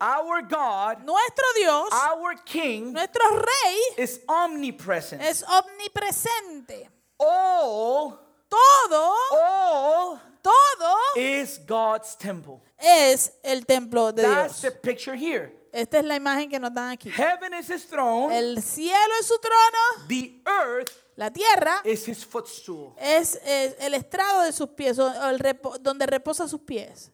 Our 0.02 0.42
God, 0.42 1.06
Nuestro 1.06 1.46
Dios, 1.58 1.90
our 1.94 2.36
King, 2.44 2.92
nuestro 2.94 3.22
Rey, 3.38 4.04
is 4.04 4.20
omnipresent. 4.28 5.22
es 5.22 5.44
omnipresente. 5.44 6.90
All, 7.18 8.18
Todo, 8.50 9.14
all 9.32 10.20
todo 10.42 10.96
is 11.18 11.60
God's 11.66 12.16
temple. 12.18 12.62
es 12.78 13.32
el 13.44 13.66
templo 13.66 14.12
de 14.12 14.24
That's 14.24 14.62
the 14.62 14.70
Dios. 14.72 14.80
picture 14.82 15.16
here. 15.16 15.52
Esta 15.72 16.00
es 16.00 16.06
la 16.06 16.16
imagen 16.16 16.50
que 16.50 16.60
nos 16.60 16.74
dan 16.74 16.90
aquí. 16.92 17.10
Heaven 17.12 17.54
is 17.54 17.70
his 17.70 17.86
throne. 17.88 18.36
El 18.36 18.62
cielo 18.62 19.14
es 19.20 19.28
su 19.28 19.38
trono, 19.40 20.08
The 20.08 20.42
earth 20.46 20.92
la 21.16 21.30
tierra 21.32 21.82
is 21.84 22.08
his 22.08 22.26
footstool. 22.26 22.94
es, 22.98 23.36
es 23.46 23.76
el 23.80 23.94
estrado 23.94 24.42
de 24.44 24.52
sus 24.52 24.70
pies, 24.70 24.98
o 25.00 25.08
el 25.30 25.40
repo- 25.40 25.78
donde 25.80 26.06
reposa 26.06 26.48
sus 26.48 26.62
pies. 26.62 27.12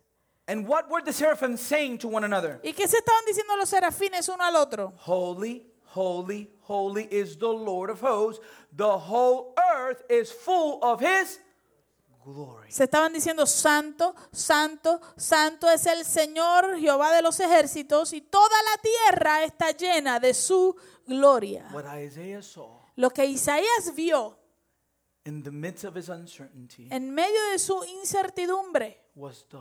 And 0.48 0.68
what 0.68 0.90
were 0.90 1.02
the 1.04 1.12
seraphim 1.12 1.58
saying 1.58 1.98
to 2.00 2.08
one 2.08 2.24
another? 2.24 2.60
¿Y 2.64 2.72
qué 2.74 2.88
se 2.88 2.98
estaban 2.98 3.26
diciendo 3.26 3.56
los 3.58 3.68
serafines 3.70 4.30
uno 4.30 4.44
al 4.44 4.56
otro? 4.56 4.94
Holy, 5.06 5.66
holy, 5.96 6.52
holy 6.62 7.08
is 7.10 7.38
the 7.40 7.48
Lord 7.52 7.90
of 7.90 8.00
hosts. 8.02 8.44
The 8.72 8.84
whole 8.98 9.56
earth 9.76 10.04
is 10.10 10.32
full 10.32 10.80
of 10.84 11.02
his. 11.02 11.40
Se 12.70 12.86
estaban 12.86 13.14
diciendo, 13.14 13.46
santo, 13.46 14.16
santo, 14.32 15.00
santo 15.16 15.70
es 15.70 15.86
el 15.86 16.04
Señor 16.04 16.80
Jehová 16.80 17.12
de 17.14 17.22
los 17.22 17.40
ejércitos 17.40 18.14
y 18.14 18.22
toda 18.22 18.56
la 18.64 18.82
tierra 18.82 19.44
está 19.44 19.72
llena 19.72 20.20
de 20.20 20.34
su 20.34 20.76
gloria. 21.06 21.70
What 21.72 21.86
Isaiah 22.00 22.42
saw 22.42 22.80
Lo 22.96 23.10
que 23.12 23.26
Isaías 23.26 23.94
vio 23.96 24.40
in 25.26 25.44
the 25.44 25.52
midst 25.52 25.84
of 25.86 25.96
his 25.98 26.10
uncertainty 26.10 26.88
en 26.92 27.12
medio 27.14 27.42
de 27.52 27.60
su 27.60 27.84
incertidumbre 27.84 29.10
was 29.16 29.46
the 29.50 29.60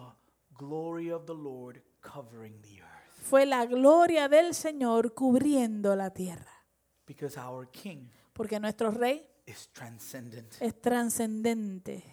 glory 0.57 1.11
of 1.11 1.27
the 1.27 1.35
Lord 1.35 1.83
covering 2.01 2.61
the 2.62 2.81
earth. 2.81 3.29
fue 3.29 3.45
la 3.47 3.67
gloria 3.67 4.29
del 4.29 4.55
Señor 4.55 5.15
cubriendo 5.15 5.95
la 5.97 6.11
tierra. 6.11 6.65
Because 7.07 7.39
our 7.39 7.69
King 7.71 8.09
Porque 8.33 8.59
nuestro 8.61 8.91
rey 8.91 9.29
is 9.47 9.69
transcendent. 9.73 10.55
es 10.61 10.81
trascendente 10.81 12.05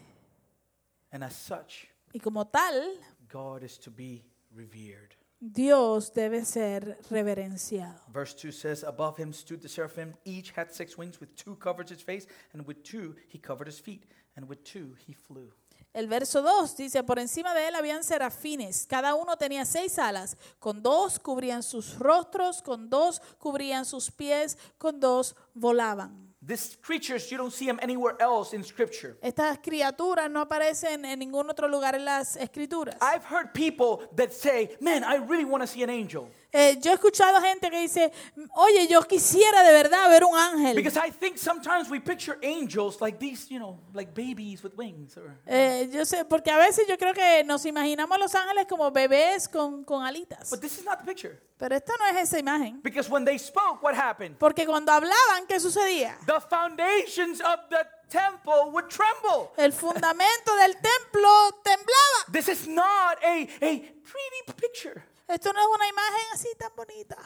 And 1.11 1.23
as 1.23 1.35
such, 1.35 1.87
y 2.13 2.19
como 2.19 2.45
tal, 2.45 2.97
God 3.27 3.63
is 3.63 3.77
to 3.79 3.91
be 3.91 4.23
revered. 4.55 5.15
Dios 5.39 6.11
debe 6.13 6.45
ser 6.45 6.99
reverenciado. 7.09 7.99
Verse 8.13 8.35
2 8.35 8.51
says, 8.51 8.83
Above 8.83 9.17
him 9.17 9.33
stood 9.33 9.59
the 9.59 9.67
seraphim. 9.67 10.13
Each 10.23 10.51
had 10.51 10.71
six 10.71 10.97
wings. 10.97 11.19
With 11.19 11.35
two 11.35 11.55
covered 11.55 11.89
his 11.89 12.01
face, 12.01 12.27
and 12.53 12.65
with 12.67 12.83
two 12.83 13.15
he 13.27 13.39
covered 13.39 13.67
his 13.67 13.79
feet, 13.79 14.03
and 14.35 14.47
with 14.47 14.63
two 14.63 14.95
he 15.07 15.13
flew. 15.13 15.51
El 15.93 16.07
verso 16.07 16.41
2 16.41 16.77
dice, 16.77 17.03
por 17.03 17.19
encima 17.19 17.53
de 17.53 17.67
él 17.67 17.75
habían 17.75 18.03
serafines, 18.03 18.85
cada 18.87 19.13
uno 19.13 19.35
tenía 19.35 19.65
seis 19.65 19.99
alas, 19.99 20.37
con 20.59 20.81
dos 20.81 21.19
cubrían 21.19 21.63
sus 21.63 21.99
rostros, 21.99 22.61
con 22.61 22.89
dos 22.89 23.19
cubrían 23.39 23.83
sus 23.83 24.09
pies, 24.09 24.57
con 24.77 25.01
dos 25.01 25.35
volaban. 25.53 26.30
These 26.43 26.77
creatures, 26.81 27.31
you 27.31 27.37
don't 27.37 27.53
see 27.53 27.67
them 27.67 27.79
anywhere 27.83 28.15
else 28.19 28.53
in 28.53 28.63
Scripture. 28.63 29.15
Estas 29.21 29.59
criaturas 29.59 30.29
no 30.31 30.43
aparecen 30.43 31.05
en 31.05 31.19
ningún 31.19 31.47
otro 31.47 31.67
lugar 31.67 31.93
en 31.93 32.03
las 32.03 32.35
escrituras. 32.35 32.97
I've 32.99 33.23
heard 33.23 33.53
people 33.53 34.01
that 34.15 34.33
say, 34.33 34.75
Man, 34.81 35.03
I 35.03 35.17
really 35.17 35.45
want 35.45 35.61
to 35.61 35.67
see 35.67 35.83
an 35.83 35.91
angel. 35.91 36.31
Eh, 36.53 36.77
yo 36.81 36.91
he 36.91 36.95
escuchado 36.95 37.39
gente 37.41 37.69
que 37.69 37.79
dice, 37.79 38.11
oye, 38.55 38.85
yo 38.87 39.01
quisiera 39.03 39.63
de 39.63 39.71
verdad 39.71 40.09
ver 40.09 40.25
un 40.25 40.35
ángel. 40.37 40.75
Because 40.75 40.97
I 40.97 41.09
think 41.09 41.37
sometimes 41.37 41.89
we 41.89 41.99
picture 41.99 42.37
angels 42.43 42.99
like 42.99 43.17
these, 43.19 43.47
you 43.49 43.57
know, 43.57 43.79
like 43.93 44.13
babies 44.13 44.61
with 44.63 44.73
wings. 44.75 45.15
Or, 45.17 45.37
Eh, 45.45 45.89
yo 45.93 46.03
sé, 46.05 46.25
porque 46.25 46.51
a 46.51 46.57
veces 46.57 46.85
yo 46.89 46.97
creo 46.97 47.13
que 47.13 47.43
nos 47.45 47.65
imaginamos 47.65 48.17
los 48.19 48.35
ángeles 48.35 48.65
como 48.67 48.91
bebés 48.91 49.47
con, 49.47 49.83
con 49.85 50.03
alitas. 50.05 50.49
but 50.49 50.59
this 50.59 50.77
is 50.77 50.83
not 50.83 50.99
the 50.99 51.05
picture. 51.05 51.39
Pero 51.57 51.75
esta 51.75 51.93
no 51.97 52.05
es 52.07 52.17
esa 52.27 52.39
imagen. 52.39 52.81
Because 52.81 53.09
when 53.09 53.23
they 53.23 53.37
spoke, 53.37 53.81
what 53.83 53.93
happened? 53.95 54.35
Porque 54.37 54.65
cuando 54.65 54.91
hablaban, 54.91 55.45
¿qué 55.47 55.59
sucedía? 55.59 56.17
The 56.25 56.41
foundations 56.41 57.39
of 57.39 57.69
the 57.69 57.85
temple 58.09 58.71
would 58.71 58.89
tremble. 58.89 59.51
El 59.57 59.71
fundamento 59.71 60.55
del 60.57 60.73
templo 60.81 61.29
temblaba. 61.63 62.31
This 62.31 62.49
is 62.49 62.67
not 62.67 63.17
a, 63.23 63.43
a 63.61 63.79
pretty 64.03 64.53
picture. 64.59 65.03
Esto 65.31 65.51
no 65.53 65.59
es 65.59 65.67
una 65.75 65.87
imagen 65.87 66.27
así 66.33 66.47
tan 66.57 66.71
bonita. 66.75 67.17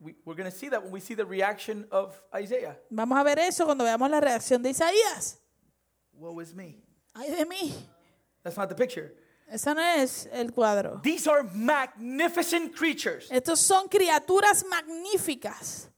We, 0.00 0.16
we're 0.24 0.34
going 0.34 0.50
to 0.50 0.56
see 0.56 0.68
that 0.70 0.82
when 0.82 0.90
we 0.92 1.00
see 1.00 1.14
the 1.14 1.24
reaction 1.24 1.86
of 1.90 2.16
Isaiah. 2.34 2.76
Vamos 2.90 3.18
a 3.18 3.22
ver 3.22 3.38
eso 3.38 3.64
cuando 3.64 3.84
veamos 3.84 4.10
la 4.10 4.20
reacción 4.20 4.62
de 4.62 4.70
Isaías. 4.70 5.36
Woe 6.12 6.40
is 6.40 6.54
me. 6.54 6.82
Ay 7.14 7.30
de 7.30 7.44
mí. 7.46 7.72
That's 8.42 8.56
not 8.56 8.68
the 8.68 8.74
picture. 8.74 9.12
Ese 9.52 9.66
no 9.74 9.80
es 9.82 10.26
el 10.32 10.48
cuadro. 10.50 11.00
These 11.02 11.26
are 11.28 11.42
magnificent 11.54 12.74
creatures. 12.74 13.28
Estos 13.30 13.58
son 13.58 13.88
criaturas 13.88 14.64
magníficas. 14.64 15.88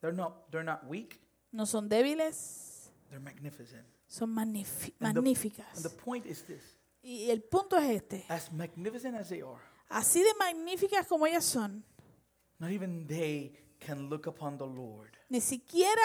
They're 0.00 0.12
not, 0.12 0.50
they're 0.52 0.62
not 0.64 0.86
weak, 0.86 1.18
No 1.52 1.64
son 1.64 1.88
débiles, 1.88 2.90
they're 3.10 3.18
magnificent. 3.20 3.82
son 4.06 4.28
magnífi- 4.34 4.92
And 5.00 5.16
the- 5.16 5.20
magníficas. 5.22 5.74
And 5.76 5.84
the 5.84 5.90
point 5.90 6.24
is 6.26 6.42
this 6.42 6.62
Y 7.10 7.30
el 7.30 7.42
punto 7.42 7.78
es 7.78 7.88
este. 8.02 8.26
as 8.28 8.52
magnificent 8.52 9.16
as 9.16 9.30
they 9.30 9.40
are, 9.40 9.62
Así 9.88 10.20
de 10.20 10.34
magníficas 10.38 11.06
como 11.06 11.26
ellas 11.26 11.44
son, 11.46 11.82
not 12.58 12.70
even 12.70 13.06
they 13.06 13.54
can 13.78 14.10
look 14.10 14.26
upon 14.26 14.58
the 14.58 14.66
Lord, 14.66 15.16
ni 15.30 15.40
siquiera 15.40 16.02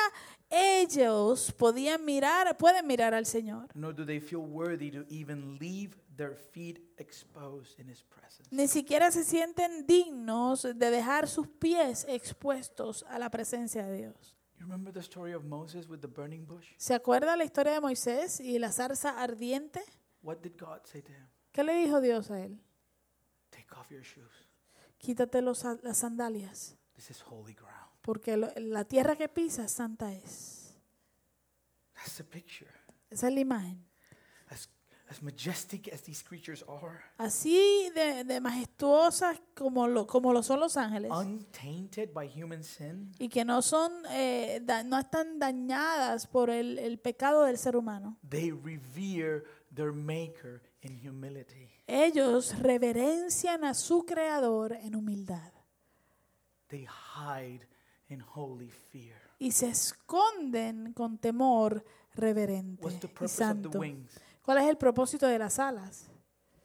ellos 0.50 1.52
podían 1.52 2.06
mirar, 2.06 2.56
pueden 2.58 2.88
mirar 2.88 3.14
al 3.14 3.26
Señor. 3.26 3.68
nor 3.74 3.94
do 3.94 4.06
they 4.06 4.22
feel 4.22 4.40
worthy 4.42 4.90
to 4.92 5.04
even 5.10 5.58
leave 5.60 5.94
their 6.16 6.36
feet 6.36 6.80
exposed 6.98 7.78
in 7.80 7.90
His 7.90 8.02
presence. 8.04 8.48
Ni 8.52 8.70
siquiera 8.70 9.12
se 9.12 9.26
sienten 9.26 9.86
dignos 9.86 10.62
de 10.64 10.90
dejar 10.90 11.28
sus 11.28 11.50
pies 11.50 12.06
expuestos 12.08 13.04
a 13.10 13.20
la 13.20 13.30
presencia 13.30 13.86
de 13.86 13.98
Dios. 13.98 14.38
You 14.58 14.66
remember 14.68 14.94
the 14.94 15.02
story 15.02 15.34
of 15.34 15.44
Moses 15.44 15.90
with 15.90 16.00
the 16.00 16.08
burning 16.08 16.46
bush? 16.46 16.68
¿Se 16.78 16.94
acuerda 16.94 17.36
la 17.36 17.44
historia 17.44 17.74
de 17.74 17.82
Moisés 17.82 18.40
y 18.40 18.58
la 18.60 18.72
zarza 18.72 19.22
ardiente? 19.22 19.82
What 20.24 20.38
did 20.42 20.58
God 20.58 20.86
say 20.86 21.02
to 21.02 21.12
him? 21.12 21.28
¿Qué 21.52 21.64
le 21.64 21.74
dijo 21.76 22.02
Dios 22.02 22.32
a 22.32 22.40
él? 22.40 22.60
Take 23.52 23.68
off 23.76 23.92
your 23.92 24.02
shoes. 24.04 24.32
Quítate 24.98 25.42
los, 25.42 25.64
las 25.84 25.98
sandalias, 25.98 26.76
This 26.96 27.12
is 27.12 27.22
holy 27.22 27.54
ground. 27.54 27.92
porque 28.02 28.38
lo- 28.38 28.52
la 28.56 28.86
tierra 28.86 29.16
que 29.16 29.28
pisas 29.30 29.72
santa 29.72 30.12
es. 30.14 30.74
That's 31.96 32.16
the 32.18 32.24
picture. 32.24 32.72
Esa 33.10 33.28
es 33.28 33.34
la 33.34 33.40
imagen. 33.42 33.86
As, 34.50 34.70
as 35.10 35.22
majestic 35.22 35.92
as 35.94 36.02
these 36.04 36.24
creatures 36.24 36.64
are, 36.68 37.00
Así 37.18 37.90
de, 37.94 38.24
de 38.24 38.40
majestuosas 38.42 39.40
como 39.56 39.88
lo, 39.88 40.08
como 40.08 40.32
lo 40.34 40.42
son 40.42 40.60
los 40.62 40.78
ángeles. 40.78 41.12
untainted 41.12 42.12
by 42.14 42.28
human 42.28 42.64
sin, 42.64 43.12
y 43.20 43.30
que 43.30 43.44
no 43.46 43.62
son 43.62 43.92
eh, 44.10 44.60
da- 44.64 44.84
no 44.84 44.98
están 44.98 45.38
dañadas 45.38 46.26
por 46.28 46.50
el, 46.50 46.80
el 46.80 46.98
pecado 47.00 47.44
del 47.44 47.58
ser 47.58 47.76
humano. 47.76 48.18
they 48.28 48.52
revere 48.52 49.44
their 49.74 49.92
maker 49.92 50.62
in 50.82 50.96
humility. 50.96 51.70
Ellos 51.88 52.58
reverencian 52.60 53.64
a 53.64 53.74
su 53.74 54.06
creador 54.06 54.74
en 54.74 54.96
humildad 54.96 55.52
They 56.68 56.86
hide 56.88 57.68
in 58.10 58.22
holy 58.22 58.70
fear. 58.70 59.16
y 59.40 59.52
se 59.52 59.68
esconden 59.70 60.94
con 60.94 61.18
temor 61.18 61.84
reverente 62.16 62.84
What's 62.84 63.00
the 63.00 63.08
y 63.08 63.10
purpose 63.10 63.44
of 63.44 63.50
the 63.58 63.64
santo. 63.64 63.80
wings? 63.80 64.20
¿Cuál 64.44 64.58
es 64.60 64.66
el 64.70 64.78
propósito 64.78 65.28
de 65.28 65.40
las 65.40 65.60
alas? 65.60 66.08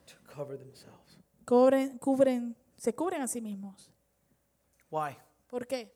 To 0.06 0.14
cover 0.34 0.58
themselves. 0.58 1.18
Cubren, 1.44 1.98
cubren, 1.98 2.56
se 2.76 2.94
cubren 2.94 3.22
a 3.22 3.26
sí 3.28 3.40
mismos. 3.40 3.90
Why? 4.90 5.16
¿Por 5.48 5.66
qué? 5.66 5.94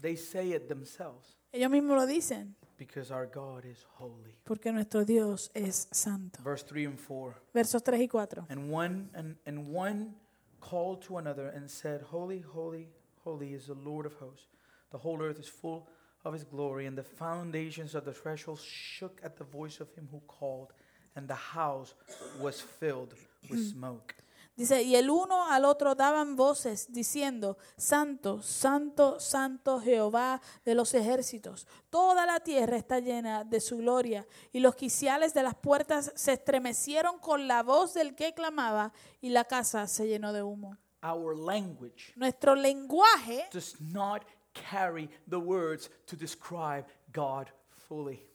They 0.00 0.16
say 0.16 0.54
it 0.54 0.68
themselves 0.68 1.36
Ellos 1.52 1.70
mismos 1.70 1.96
lo 1.96 2.06
dicen, 2.06 2.56
because 2.78 3.10
our 3.10 3.26
God 3.26 3.64
is 3.64 3.84
holy. 3.98 4.36
porque 4.44 4.72
nuestro 4.72 5.04
Dios 5.04 5.50
es 5.54 5.88
santo. 5.92 6.40
Verse 6.42 6.62
3 6.62 6.86
and 6.86 6.98
4. 6.98 7.34
Versos 7.52 7.82
3 7.82 7.98
y 7.98 8.06
4. 8.06 8.46
And 8.48 8.70
one 8.70 9.10
and, 9.14 9.36
and 9.44 9.68
one 9.68 10.14
called 10.60 11.02
to 11.02 11.18
another 11.18 11.48
and 11.48 11.70
said, 11.70 12.02
Holy, 12.02 12.40
holy, 12.40 12.88
holy 13.24 13.54
is 13.54 13.66
the 13.66 13.74
Lord 13.74 14.06
of 14.06 14.14
hosts. 14.14 14.46
The 14.90 14.98
whole 14.98 15.20
earth 15.22 15.38
is 15.38 15.48
full 15.48 15.88
of 16.24 16.32
his 16.32 16.44
glory, 16.44 16.86
and 16.86 16.96
the 16.96 17.02
foundations 17.02 17.94
of 17.94 18.04
the 18.04 18.12
threshold 18.12 18.60
shook 18.60 19.20
at 19.22 19.36
the 19.36 19.44
voice 19.44 19.80
of 19.80 19.92
him 19.94 20.08
who 20.10 20.20
called, 20.26 20.72
and 21.14 21.28
the 21.28 21.34
house 21.34 21.94
was 22.40 22.60
filled 22.60 23.14
with 23.48 23.60
mm. 23.60 23.72
smoke. 23.72 24.14
Dice, 24.58 24.82
y 24.82 24.96
el 24.96 25.08
uno 25.08 25.48
al 25.48 25.64
otro 25.64 25.94
daban 25.94 26.34
voces 26.34 26.92
diciendo, 26.92 27.58
Santo, 27.76 28.42
Santo, 28.42 29.20
Santo 29.20 29.80
Jehová 29.80 30.42
de 30.64 30.74
los 30.74 30.94
ejércitos. 30.94 31.64
Toda 31.90 32.26
la 32.26 32.40
tierra 32.40 32.76
está 32.76 32.98
llena 32.98 33.44
de 33.44 33.60
su 33.60 33.76
gloria. 33.76 34.26
Y 34.50 34.58
los 34.58 34.74
quiciales 34.74 35.32
de 35.32 35.44
las 35.44 35.54
puertas 35.54 36.10
se 36.16 36.32
estremecieron 36.32 37.20
con 37.20 37.46
la 37.46 37.62
voz 37.62 37.94
del 37.94 38.16
que 38.16 38.34
clamaba 38.34 38.92
y 39.20 39.28
la 39.28 39.44
casa 39.44 39.86
se 39.86 40.08
llenó 40.08 40.32
de 40.32 40.42
humo. 40.42 40.76
Our 41.04 41.36
language 41.36 42.12
Nuestro 42.16 42.56
lenguaje 42.56 43.46
does 43.52 43.80
not 43.80 44.24
carry 44.52 45.08
the 45.30 45.36
words 45.36 45.88
to 46.06 46.16
describe 46.16 46.84
God. 47.12 47.46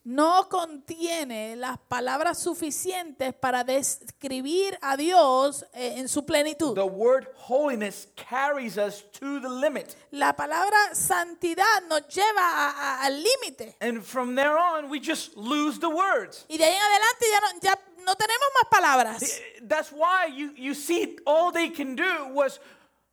No 0.03 0.49
contiene 0.49 1.55
las 1.55 1.77
palabras 1.77 2.41
suficientes 2.41 3.33
para 3.35 3.63
describir 3.63 4.77
a 4.81 4.97
Dios 4.97 5.63
eh, 5.73 5.95
en 5.97 6.09
su 6.09 6.25
plenitud. 6.25 6.73
The 6.73 6.83
word 6.83 7.27
holiness 7.35 8.07
carries 8.15 8.77
us 8.77 9.03
to 9.19 9.39
the 9.39 9.49
limit. 9.49 9.95
La 10.11 10.35
palabra 10.35 10.95
santidad 10.95 11.83
nos 11.87 12.07
lleva 12.07 13.01
al 13.01 13.21
límite. 13.21 13.75
And 13.79 14.03
from 14.03 14.35
there 14.35 14.57
on, 14.57 14.89
we 14.89 14.99
just 14.99 15.37
lose 15.37 15.79
the 15.79 15.89
words. 15.89 16.45
Y 16.49 16.57
de 16.57 16.65
ahí 16.65 16.75
en 16.75 16.81
adelante 16.81 17.25
ya 17.31 17.39
no, 17.39 17.59
ya 17.61 18.05
no 18.05 18.15
tenemos 18.15 18.47
más 18.55 18.69
palabras. 18.71 19.41
That's 19.61 19.91
why 19.91 20.27
you, 20.35 20.53
you 20.57 20.73
see 20.73 21.17
all 21.25 21.51
they 21.51 21.69
can 21.69 21.95
do 21.95 22.33
was, 22.33 22.59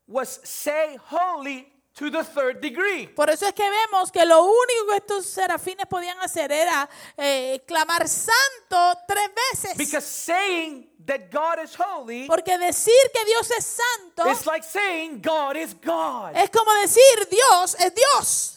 was 0.06 0.40
say 0.42 0.96
holy 0.96 1.68
to 1.94 2.10
the 2.10 2.24
third 2.24 2.60
degree. 2.60 3.06
Por 3.08 3.28
eso 3.30 3.46
es 3.46 3.52
que 3.52 3.68
vemos 3.68 4.10
que 4.10 4.24
lo 4.24 4.42
único 4.42 4.86
que 4.90 4.96
estos 4.96 5.26
serafines 5.26 5.86
podían 5.86 6.18
hacer 6.20 6.50
era 6.52 6.88
eh, 7.16 7.62
clamar 7.66 8.08
santo 8.08 8.98
tres 9.06 9.30
veces. 9.52 9.76
Because 9.76 10.06
saying 10.06 10.88
that 11.04 11.30
God 11.30 11.62
is 11.62 11.74
holy 11.74 12.26
Porque 12.26 12.56
decir 12.58 12.94
que 13.12 13.24
Dios 13.24 13.50
es 13.50 13.64
santo 13.64 14.30
is 14.30 14.46
like 14.46 14.64
saying 14.64 15.20
God 15.20 15.56
is 15.56 15.74
God. 15.74 16.36
es 16.36 16.50
como 16.50 16.72
decir 16.80 17.28
Dios 17.30 17.76
es 17.78 17.92
Dios. 17.94 18.56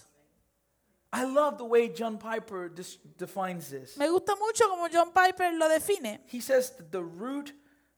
I 1.15 1.25
love 1.25 1.59
the 1.59 1.65
way 1.65 1.89
John 1.89 2.17
Piper 2.17 2.69
defines 3.17 3.69
this. 3.69 3.97
Me 3.97 4.07
gusta 4.09 4.35
mucho 4.35 4.67
como 4.67 4.87
John 4.89 5.11
Piper 5.11 5.53
lo 5.53 5.69
define. 5.69 6.19
He 6.25 6.41
says 6.41 6.71
that 6.71 6.91
the 6.91 7.03
root 7.03 7.53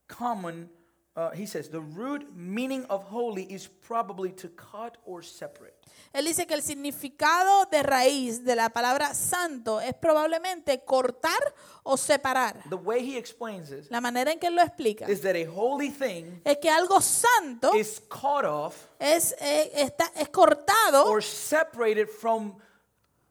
common, 0.09 0.69
uh, 1.15 1.31
he 1.31 1.45
says 1.45 1.69
the 1.69 1.79
root 1.79 2.35
meaning 2.35 2.85
of 2.89 3.03
holy 3.05 3.43
is 3.43 3.67
probably 3.67 4.31
to 4.33 4.49
cut 4.49 4.97
or 5.05 5.23
separate. 5.23 5.73
Él 6.13 6.25
dice 6.25 6.45
que 6.45 6.53
el 6.53 6.61
significado 6.61 7.65
de 7.69 7.83
raíz 7.83 8.43
de 8.43 8.55
la 8.55 8.69
palabra 8.69 9.13
santo 9.13 9.81
es 9.81 9.93
probablemente 9.93 10.83
cortar 10.83 11.39
o 11.83 11.97
separar. 11.97 12.63
The 12.69 12.75
way 12.75 13.01
he 13.01 13.17
explains 13.17 13.69
this 13.69 13.89
La 13.91 14.01
manera 14.01 14.31
en 14.31 14.39
que 14.39 14.47
él 14.47 14.55
lo 14.55 14.61
explica 14.61 15.09
is 15.09 15.21
that 15.21 15.35
a 15.35 15.45
holy 15.45 15.89
thing 15.89 16.41
es 16.43 16.57
que 16.57 16.69
algo 16.69 17.01
santo 17.01 17.73
is 17.75 18.01
cut 18.09 18.45
off 18.45 18.87
es, 18.99 19.35
eh, 19.39 19.71
está, 19.75 20.11
es 20.15 20.29
cortado 20.29 21.05
or 21.05 21.21
separated 21.21 22.07
from 22.07 22.55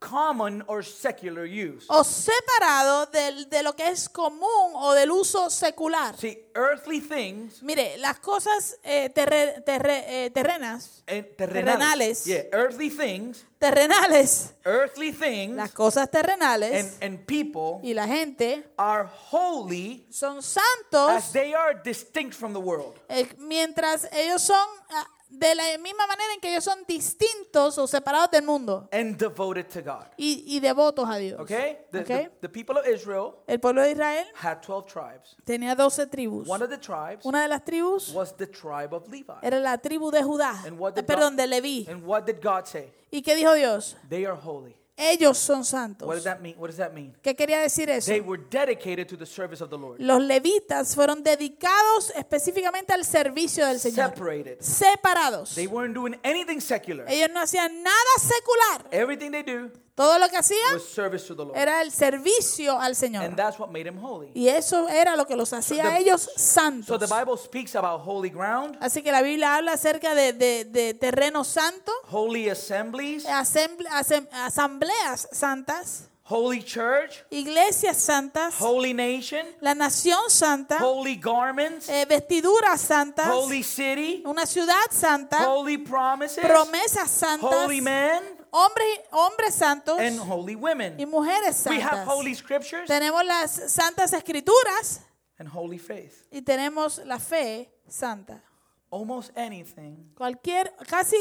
common 0.08 0.62
or 0.66 0.84
secular 0.84 1.46
use. 1.46 1.86
o 1.88 2.04
separado 2.04 3.06
del- 3.06 3.48
de, 3.48 3.62
lo 3.62 3.74
que 3.74 3.88
es 3.88 4.08
común 4.08 4.72
o 4.74 4.92
del 4.92 5.10
uso 5.10 5.48
secular. 5.50 6.16
See, 6.18 6.38
earthly 6.54 7.00
things 7.00 7.62
Mire, 7.62 7.96
las 7.98 8.18
cosas 8.20 8.76
eh, 8.82 9.08
terre- 9.10 9.62
terre- 9.64 10.26
eh, 10.26 10.30
terrenas, 10.30 11.02
and 11.06 11.24
Terrenales. 11.36 12.24
terrenales. 12.24 12.24
Yeah, 12.26 12.42
earthly 12.52 12.90
things, 12.90 13.44
terrenales, 13.58 14.52
earthly 14.64 15.12
things 15.12 15.56
las 15.56 15.72
cosas 15.72 16.10
terrenales 16.10 16.94
and, 17.00 17.02
and 17.16 17.26
people 17.26 17.80
y 17.82 17.94
la 17.94 18.06
gente 18.06 18.64
are 18.76 19.08
holy 19.30 20.06
son 20.10 20.38
as 20.38 20.44
santos 20.44 21.32
they 21.32 21.54
are 21.54 21.80
distinct 21.82 22.34
from 22.34 22.52
the 22.52 22.60
world. 22.60 22.98
eh, 23.08 23.26
mientras 23.38 24.08
ellos 24.12 24.42
son 24.42 24.68
ah, 24.90 25.06
de 25.38 25.54
la 25.54 25.64
misma 25.78 26.06
manera 26.06 26.32
en 26.34 26.40
que 26.40 26.50
ellos 26.50 26.64
son 26.64 26.84
distintos 26.86 27.78
o 27.78 27.86
separados 27.86 28.30
del 28.30 28.42
mundo 28.44 28.88
and 28.92 29.16
devoted 29.18 29.66
to 29.68 29.82
God. 29.82 30.06
y, 30.16 30.44
y 30.46 30.60
devotos 30.60 31.08
a 31.08 31.16
Dios. 31.16 31.40
Okay? 31.40 31.78
The, 31.90 32.00
Ok. 32.00 32.06
the, 32.06 32.30
the 32.42 32.48
people 32.48 32.78
of 32.78 32.86
Israel 32.86 33.34
El 33.46 33.58
pueblo 33.60 33.82
de 33.82 33.92
Israel 33.92 34.26
had 34.34 34.60
12 34.62 34.86
tribes. 34.86 35.36
tenía 35.44 35.74
12 35.76 36.06
tribus. 36.06 36.48
One 36.48 36.62
of 36.62 36.70
the 36.70 36.78
tribes 36.78 37.24
Una 37.24 37.42
de 37.42 37.48
las 37.48 37.64
tribus 37.64 38.10
was 38.12 38.36
the 38.36 38.46
tribe 38.46 38.92
of 38.94 39.08
Levi. 39.08 39.34
era 39.42 39.58
la 39.60 39.78
tribu 39.78 40.10
de 40.10 40.22
Judá, 40.22 40.64
And 40.66 40.78
what 40.78 40.94
did 40.94 41.04
perdón, 41.06 41.36
God- 41.36 41.42
de 41.42 41.46
Leví. 41.46 41.86
And 41.88 42.04
what 42.04 42.24
did 42.26 42.40
God 42.42 42.66
say? 42.66 42.92
¿Y 43.10 43.22
qué 43.22 43.34
dijo 43.34 43.54
Dios? 43.54 43.96
They 44.08 44.24
are 44.26 44.36
holy. 44.36 44.76
Ellos 44.96 45.38
son 45.38 45.58
What 45.58 45.62
does 45.62 45.68
santos. 45.70 46.24
that 46.24 46.40
mean? 46.40 46.54
What 46.56 46.68
does 46.68 46.76
that 46.76 46.92
mean? 46.92 47.16
¿Qué 47.22 47.34
quería 47.34 47.58
decir 47.60 47.90
eso? 47.90 48.10
They 48.12 48.20
were 48.20 48.40
dedicated 48.50 49.08
to 49.08 49.16
the 49.16 49.26
service 49.26 49.62
of 49.62 49.70
the 49.70 49.76
Lord. 49.76 50.00
Los 50.00 50.22
levitas 50.22 50.94
fueron 50.94 51.24
dedicados 51.24 52.10
específicamente 52.16 52.92
al 52.92 53.04
servicio 53.04 53.66
del 53.66 53.80
Señor. 53.80 54.10
Separated. 54.10 54.60
Separados. 54.60 55.54
They 55.56 55.66
weren't 55.66 55.94
doing 55.94 56.16
anything 56.22 56.60
secular. 56.60 57.06
Ellos 57.08 57.28
no 57.32 57.40
hacían 57.40 57.82
nada 57.82 57.96
secular. 58.18 58.88
Everything 58.92 59.30
they 59.32 59.42
do 59.42 59.70
Todo 59.94 60.18
lo 60.18 60.28
que 60.28 60.36
hacían 60.36 60.74
was 60.74 60.84
service 60.88 61.24
to 61.28 61.36
the 61.36 61.44
Lord. 61.44 61.56
era 61.56 61.80
el 61.80 61.92
servicio 61.92 62.72
al 62.80 62.86
And 62.88 62.94
Señor. 62.96 63.36
that's 63.36 63.58
what 63.60 63.70
made 63.70 63.86
him 63.88 63.96
holy. 64.02 64.28
Y 64.34 64.48
eso 64.48 64.88
era 64.88 65.14
lo 65.14 65.24
que 65.24 65.36
los 65.36 65.52
hacía 65.52 65.84
a 65.86 65.98
ellos 65.98 66.22
So 66.22 66.30
santos. 66.36 66.98
the 66.98 67.06
Bible 67.06 67.36
speaks 67.36 67.76
about 67.76 68.00
holy 68.04 68.28
ground, 68.28 68.76
Así 68.80 69.02
que 69.02 69.12
la 69.12 69.22
Biblia 69.22 69.54
habla 69.54 69.74
acerca 69.74 70.14
de, 70.16 70.32
de- 70.32 70.64
de 70.64 70.94
terreno 70.94 71.44
santo, 71.44 71.92
holy 72.10 72.48
assemblies, 72.50 73.24
asemble- 73.26 73.88
asem- 73.90 74.28
asambleas 74.32 75.28
santas, 75.30 76.08
holy 76.24 76.62
church, 76.64 77.22
iglesias 77.30 77.96
santas, 77.96 78.54
holy 78.60 78.94
nation, 78.94 79.46
la 79.60 79.74
nación 79.76 80.18
santa, 80.28 80.78
holy 80.84 81.14
garments, 81.16 81.88
eh, 81.88 82.04
vestiduras 82.08 82.80
santas, 82.80 83.28
holy 83.28 83.62
city, 83.62 84.22
una 84.26 84.44
ciudad 84.46 84.74
santa, 84.90 85.48
holy 85.48 85.78
promises, 85.78 86.44
promesas 86.44 87.10
santas, 87.10 87.48
holy 87.64 87.80
men, 87.80 88.22
hombres, 88.56 89.00
hombres 89.10 89.54
santos 89.54 89.98
and 89.98 90.18
holy 90.20 90.52
y 90.52 90.56
women. 90.56 90.96
mujeres 91.10 91.66
We 91.68 91.80
have 91.80 91.90
santas. 91.90 92.06
holy 92.08 92.34
scriptures 92.34 92.86
Tenemos 92.88 93.24
las 93.24 93.50
santas 93.72 94.12
escrituras 94.12 95.00
and 95.38 95.48
holy 95.48 95.78
faith. 95.78 96.26
y 96.30 96.40
tenemos 96.42 96.98
la 97.04 97.18
fe 97.18 97.70
santa. 97.88 98.42
Almost 98.90 99.36
anything 99.36 100.12
Cualquier, 100.14 100.72
casi 100.88 101.16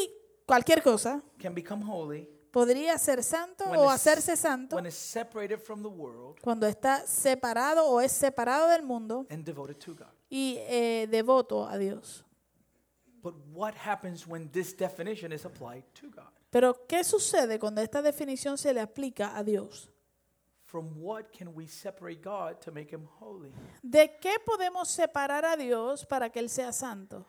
cualquier 0.46 0.84
cosa 0.84 1.24
can 1.40 1.56
become 1.56 1.82
holy 1.84 2.30
podría 2.52 3.00
ser 3.00 3.24
santo 3.24 3.66
when 3.66 3.80
o 3.80 3.84
it's- 3.86 3.96
hacerse 3.96 4.38
santo 4.38 4.76
when 4.76 4.86
it's 4.86 4.96
separated 4.96 5.58
from 5.60 5.82
the 5.82 5.90
world 5.90 6.40
cuando 6.44 6.68
está 6.68 7.04
separado 7.08 7.88
o 7.88 8.00
es 8.00 8.12
separado 8.12 8.68
del 8.70 8.84
mundo 8.84 9.26
and 9.32 9.44
devoted 9.44 9.80
to 9.80 9.96
God. 9.96 10.12
y 10.30 10.58
eh, 10.68 11.08
devoto 11.10 11.66
a 11.68 11.78
Dios. 11.80 12.24
But 13.24 13.34
what 13.54 13.74
happens 13.74 14.28
when 14.28 14.52
this 14.52 14.76
definition 14.76 15.32
is 15.32 15.46
applied 15.46 15.84
to 15.96 16.10
God? 16.12 16.30
Pero 16.54 16.86
¿qué 16.86 17.04
sucede 17.04 17.58
cuando 17.58 17.82
esta 17.82 18.04
definición 18.04 18.60
se 18.60 18.76
le 18.76 18.80
aplica 18.80 19.36
a 19.36 19.44
Dios? 19.44 19.90
From 20.66 21.02
what 21.02 21.32
can 21.36 21.48
we 21.56 21.68
separate 21.68 22.22
God 22.22 22.60
to 22.64 22.72
make 22.72 22.96
him 22.96 23.08
holy? 23.20 23.52
¿De 23.82 24.18
qué 24.22 24.36
podemos 24.46 24.88
separar 24.88 25.46
a 25.46 25.58
Dios 25.58 26.06
para 26.06 26.30
que 26.30 26.40
Él 26.40 26.50
sea 26.50 26.72
santo? 26.72 27.26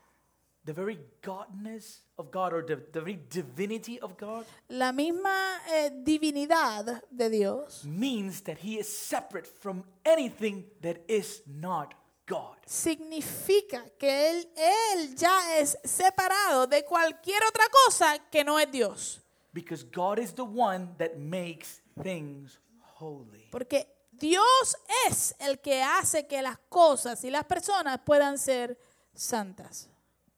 the 0.67 0.73
very 0.73 0.99
godness 1.23 2.01
of 2.17 2.31
God 2.31 2.53
or 2.53 2.63
the, 2.63 2.77
the 2.93 3.01
very 3.01 3.19
divinity 3.29 4.01
of 4.01 4.17
God 4.17 4.47
La 4.71 4.93
misma 4.93 5.61
eh, 5.71 5.91
divinidad 5.91 7.03
de 7.11 7.29
Dios 7.29 7.85
means 7.85 8.41
that 8.43 8.59
he 8.59 8.79
is 8.79 8.89
separate 8.89 9.47
from 9.47 9.85
anything 10.05 10.65
that 10.81 11.03
is 11.07 11.43
not 11.47 11.95
God. 12.27 12.57
significa 12.67 13.85
que 13.99 14.31
él, 14.31 14.49
él 14.57 15.15
ya 15.15 15.59
es 15.59 15.79
separado 15.85 16.67
de 16.67 16.85
cualquier 16.85 17.43
otra 17.45 17.65
cosa 17.85 18.19
que 18.31 18.43
no 18.45 18.59
es 18.59 18.71
Dios. 18.71 19.21
Because 19.53 19.85
God 19.85 20.19
is 20.19 20.35
the 20.35 20.43
one 20.43 20.95
that 20.99 21.17
makes 21.17 21.83
things 22.03 22.59
holy. 22.99 23.49
Porque 23.51 23.87
Dios 24.11 24.77
es 25.09 25.35
el 25.39 25.61
que 25.61 25.83
hace 25.83 26.27
que 26.27 26.41
las 26.43 26.59
cosas 26.69 27.25
y 27.25 27.31
las 27.31 27.45
personas 27.45 28.01
puedan 28.05 28.39
ser 28.39 28.79
santas. 29.15 29.89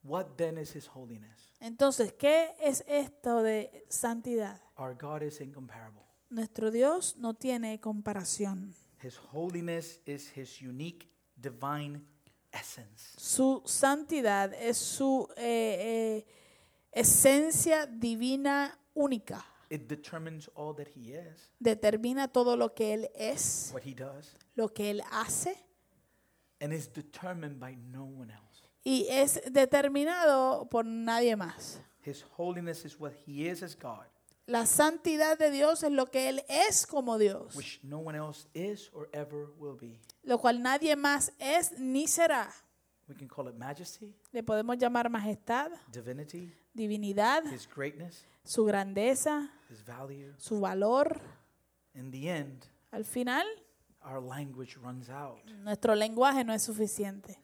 What 0.03 0.35
then 0.35 0.57
is 0.57 0.75
his 0.75 0.87
holiness? 0.93 1.53
Entonces, 1.59 2.13
¿qué 2.13 2.55
es 2.59 2.83
esto 2.87 3.41
de 3.41 3.85
santidad? 3.89 4.61
Our 4.77 4.95
God 4.95 5.23
is 5.23 5.41
incomparable. 5.41 6.01
Nuestro 6.29 6.71
Dios 6.71 7.15
no 7.17 7.33
tiene 7.33 7.79
comparación. 7.79 8.75
His 9.01 9.17
holiness 9.33 10.01
is 10.05 10.31
his 10.35 10.61
unique 10.61 11.09
divine 11.39 12.01
essence. 12.51 13.13
Su 13.17 13.61
santidad 13.65 14.53
es 14.53 14.77
su 14.77 15.27
eh, 15.37 16.23
eh, 16.25 16.25
esencia 16.91 17.85
divina 17.85 18.77
única. 18.93 19.45
It 19.69 19.87
determines 19.89 20.49
all 20.55 20.73
that 20.75 20.87
he 20.95 21.13
is, 21.13 21.51
Determina 21.59 22.29
todo 22.29 22.55
lo 22.55 22.73
que 22.73 22.93
Él 22.93 23.09
es, 23.15 23.71
what 23.73 23.83
he 23.85 23.93
does, 23.93 24.35
lo 24.55 24.69
que 24.69 24.89
Él 24.91 25.01
hace 25.11 25.55
and 26.61 26.73
is 26.73 26.87
determined 26.91 27.59
by 27.59 27.75
no 27.75 28.05
one 28.05 28.31
else. 28.31 28.63
y 28.85 29.05
es 29.09 29.41
determinado 29.51 30.69
por 30.69 30.85
nadie 30.85 31.35
más. 31.35 31.81
His 32.05 32.23
holiness 32.37 32.85
is 32.85 32.97
what 32.97 33.11
he 33.25 33.49
is 33.49 33.61
as 33.61 33.75
God, 33.75 34.05
La 34.47 34.65
santidad 34.65 35.37
de 35.37 35.51
Dios 35.51 35.83
es 35.83 35.91
lo 35.91 36.05
que 36.05 36.29
Él 36.29 36.41
es 36.47 36.87
como 36.87 37.17
Dios, 37.17 37.53
which 37.53 37.81
no 37.83 37.99
one 37.99 38.15
else 38.17 38.47
is 38.53 38.89
or 38.93 39.09
ever 39.11 39.49
will 39.59 39.75
be. 39.75 39.99
Lo 40.27 40.37
cual 40.37 40.61
nadie 40.61 40.95
más 40.95 41.31
es 41.39 41.71
ni 41.79 42.05
será. 42.07 42.47
We 43.07 43.15
can 43.15 43.27
call 43.29 43.47
it 43.47 43.55
majesty, 43.55 44.13
Le 44.33 44.43
podemos 44.43 44.77
llamar 44.77 45.09
majestad, 45.09 45.71
divinity, 45.91 46.53
divinidad, 46.73 47.43
his 47.51 47.65
greatness, 47.67 48.25
su 48.43 48.65
grandeza, 48.65 49.49
his 49.69 49.81
value. 49.85 50.33
su 50.37 50.59
valor. 50.59 51.19
In 51.93 52.11
the 52.11 52.29
end, 52.29 52.65
Al 52.91 53.05
final, 53.05 53.45
our 54.03 54.21
language 54.21 54.75
runs 54.77 55.09
out. 55.09 55.43
nuestro 55.63 55.95
lenguaje 55.95 56.43
no 56.43 56.53
es 56.53 56.63
suficiente. 56.63 57.39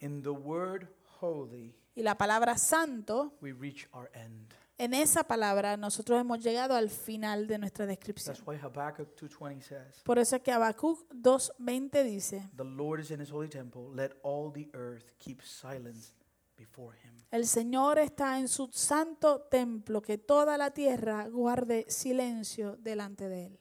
In 0.00 0.20
the 0.22 0.30
word 0.30 0.88
holy, 1.20 1.74
Y 1.94 2.02
la 2.02 2.16
palabra 2.18 2.58
santo, 2.58 3.32
we 3.40 3.52
reach 3.52 3.86
our 3.92 4.10
end. 4.14 4.52
En 4.78 4.94
esa 4.94 5.24
palabra 5.24 5.76
nosotros 5.76 6.20
hemos 6.20 6.42
llegado 6.42 6.74
al 6.74 6.90
final 6.90 7.46
de 7.46 7.58
nuestra 7.58 7.86
descripción. 7.86 8.34
That's 8.34 8.46
why 8.46 8.56
Habakkuk 8.56 9.14
2:20 9.16 9.62
says, 9.62 10.02
Por 10.04 10.18
eso 10.18 10.36
es 10.36 10.42
que 10.42 10.52
Habacuc 10.52 11.08
2.20 11.12 12.02
dice, 12.04 12.50
"The 12.56 12.64
Lord 12.64 13.00
is 13.00 13.10
in 13.10 13.20
his 13.20 13.30
holy 13.30 13.48
temple; 13.48 13.82
let 13.94 14.12
all 14.22 14.52
the 14.52 14.68
earth 14.74 15.04
keep 15.18 15.40
silence 15.42 16.12
before 16.56 16.96
him." 16.98 17.14
el 17.30 17.46
Señor 17.46 17.98
está 17.98 18.38
en 18.38 18.48
su 18.48 18.68
santo 18.72 19.42
templo, 19.50 20.00
que 20.02 20.18
toda 20.18 20.56
la 20.58 20.70
tierra 20.72 21.28
guarde 21.28 21.84
silencio 21.88 22.76
delante 22.76 23.28
de 23.28 23.46
él, 23.46 23.58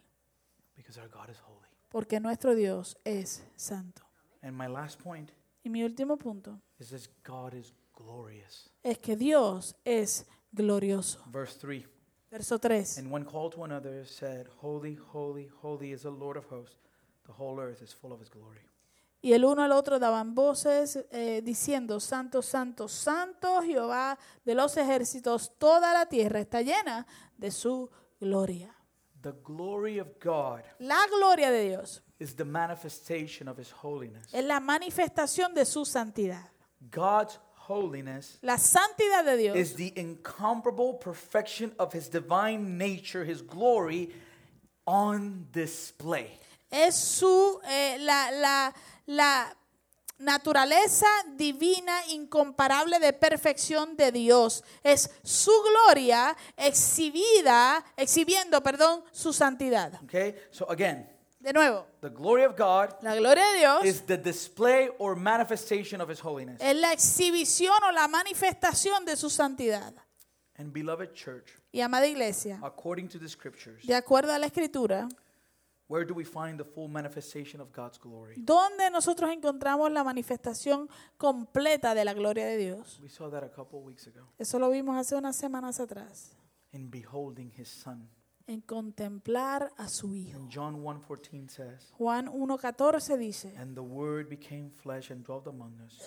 Because 0.75 0.99
our 0.99 1.09
God 1.09 1.29
is 1.29 1.37
holy. 1.39 1.67
porque 1.89 2.19
nuestro 2.19 2.55
Dios 2.55 2.97
es 3.03 3.43
santo. 3.55 4.01
And 4.41 4.57
my 4.57 4.67
last 4.67 4.99
point 5.01 5.31
Y 5.63 5.69
mi 5.69 5.83
último 5.83 6.17
punto 6.17 6.59
is 6.79 6.89
this 6.89 7.09
God 7.23 7.53
is 7.53 7.73
glorious. 7.95 8.69
es 8.83 8.97
que 8.97 9.15
Dios 9.15 9.75
es 9.85 10.25
glorioso. 10.53 11.19
Verse 11.31 11.57
3. 11.59 11.85
Verso 12.31 12.57
3. 12.57 12.83
And 12.97 13.11
one 13.11 13.25
called 13.25 13.53
to 13.53 13.63
another 13.63 14.05
said, 14.05 14.47
Holy, 14.61 14.95
holy, 14.95 15.49
holy 15.61 15.91
is 15.91 16.03
the 16.03 16.09
Lord 16.11 16.37
of 16.37 16.45
hosts. 16.45 16.77
The 17.25 17.33
whole 17.33 17.59
earth 17.59 17.81
is 17.81 17.93
full 17.93 18.11
of 18.11 18.19
his 18.19 18.29
glory. 18.29 18.59
Y 19.21 19.31
el 19.31 19.45
uno 19.45 19.61
al 19.63 19.71
otro 19.71 19.99
daban 19.99 20.35
voces 20.35 20.99
eh, 21.11 21.41
diciendo, 21.41 22.01
Santo, 22.01 22.41
Santo, 22.41 22.89
Santo 22.89 23.61
Jehová 23.61 24.17
de 24.43 24.53
los 24.53 24.75
ejércitos, 24.75 25.57
toda 25.57 25.93
la 25.93 26.07
tierra 26.07 26.41
está 26.41 26.61
llena 26.61 27.07
de 27.37 27.49
su 27.51 27.89
gloria. 28.19 28.75
The 29.21 29.31
glory 29.41 29.99
of 29.99 30.09
God 30.21 30.63
La 30.79 31.07
gloria 31.07 31.49
de 31.51 31.69
Dios 31.69 32.03
is 32.19 32.35
the 32.35 32.43
manifestation 32.43 33.47
of 33.47 33.57
his 33.57 33.71
holiness. 33.71 34.27
es 34.33 34.43
la 34.43 34.59
manifestación 34.59 35.53
de 35.53 35.63
su 35.63 35.85
santidad. 35.85 36.49
God's 36.91 37.39
holiness 37.67 38.37
La 38.41 38.57
santidad 38.57 39.23
de 39.25 39.37
Dios 39.37 39.55
is 39.57 39.75
the 39.75 39.93
incomparable 39.95 40.97
perfection 40.99 41.73
of 41.77 41.93
his 41.93 42.09
divine 42.09 42.77
nature, 42.77 43.23
his 43.23 43.41
glory 43.41 44.11
on 44.85 45.47
display. 45.51 46.39
es 46.69 46.95
su, 46.95 47.59
eh, 47.67 47.97
la, 47.99 48.31
la, 48.31 48.73
la 49.05 49.55
naturaleza 50.17 51.05
divina 51.35 51.93
incomparable 52.09 52.99
de 52.99 53.13
perfección 53.13 53.95
de 53.95 54.11
Dios. 54.11 54.63
Es 54.83 55.09
su 55.23 55.51
gloria 55.61 56.35
exhibida, 56.57 57.83
exhibiendo, 57.95 58.61
perdón, 58.61 59.03
su 59.11 59.33
santidad. 59.33 60.01
Okay? 60.03 60.35
So 60.51 60.65
again, 60.69 61.07
De 61.43 61.51
nuevo, 61.51 61.85
the 61.99 62.09
glory 62.09 62.45
of 62.45 62.55
God 62.57 62.91
la 63.01 63.15
gloria 63.15 63.43
de 63.51 63.59
Dios 63.59 63.83
is 63.85 64.01
the 64.05 64.17
display 64.17 64.89
or 64.97 65.13
manifestation 65.17 65.99
of 65.99 66.09
his 66.09 66.21
holiness. 66.23 66.57
es 66.61 66.75
la 66.77 66.93
exhibición 66.93 67.75
o 67.83 67.91
la 67.91 68.07
manifestación 68.07 69.03
de 69.05 69.17
su 69.17 69.29
santidad. 69.29 69.93
And 70.57 70.71
beloved 70.71 71.13
church, 71.13 71.51
Y 71.73 71.81
amada 71.81 72.07
iglesia, 72.07 72.59
according 72.63 73.09
to 73.09 73.19
the 73.19 73.27
scriptures, 73.27 73.85
de 73.85 73.93
acuerdo 73.93 74.31
a 74.31 74.39
la 74.39 74.45
escritura, 74.45 75.09
where 75.89 76.05
do 76.05 76.13
we 76.13 76.23
find 76.23 76.57
the 76.57 76.63
full 76.63 76.87
manifestation 76.87 77.59
of 77.59 77.73
God's 77.75 77.99
glory? 77.99 78.35
¿dónde 78.37 78.89
nosotros 78.89 79.29
encontramos 79.29 79.91
la 79.91 80.03
manifestación 80.05 80.87
completa 81.17 81.93
de 81.93 82.05
la 82.05 82.13
gloria 82.13 82.45
de 82.45 82.55
Dios? 82.55 82.99
We 83.01 83.09
saw 83.09 83.29
that 83.29 83.43
a 83.43 83.49
couple 83.49 83.79
weeks 83.81 84.07
ago 84.07 84.21
Eso 84.37 84.59
lo 84.59 84.69
vimos 84.69 84.95
hace 84.95 85.15
unas 85.17 85.35
semanas 85.35 85.81
atrás. 85.81 86.37
in 86.71 86.89
beholding 86.89 87.51
his 87.57 87.67
son. 87.67 88.07
En 88.45 88.59
contemplar 88.61 89.71
a 89.77 89.87
su 89.87 90.13
Hijo. 90.13 90.37
And 90.37 90.49
John 90.51 90.83
1:14 90.83 91.47
says, 91.49 91.93
Juan 91.97 92.27
1.14 92.27 93.17
dice, 93.17 93.55
And 93.57 93.73
the 93.73 93.81
word 93.81 94.27
became 94.29 94.69
flesh 94.69 95.11
and 95.11 95.23
dwelt 95.25 95.47
among 95.47 95.79
us, 95.79 95.97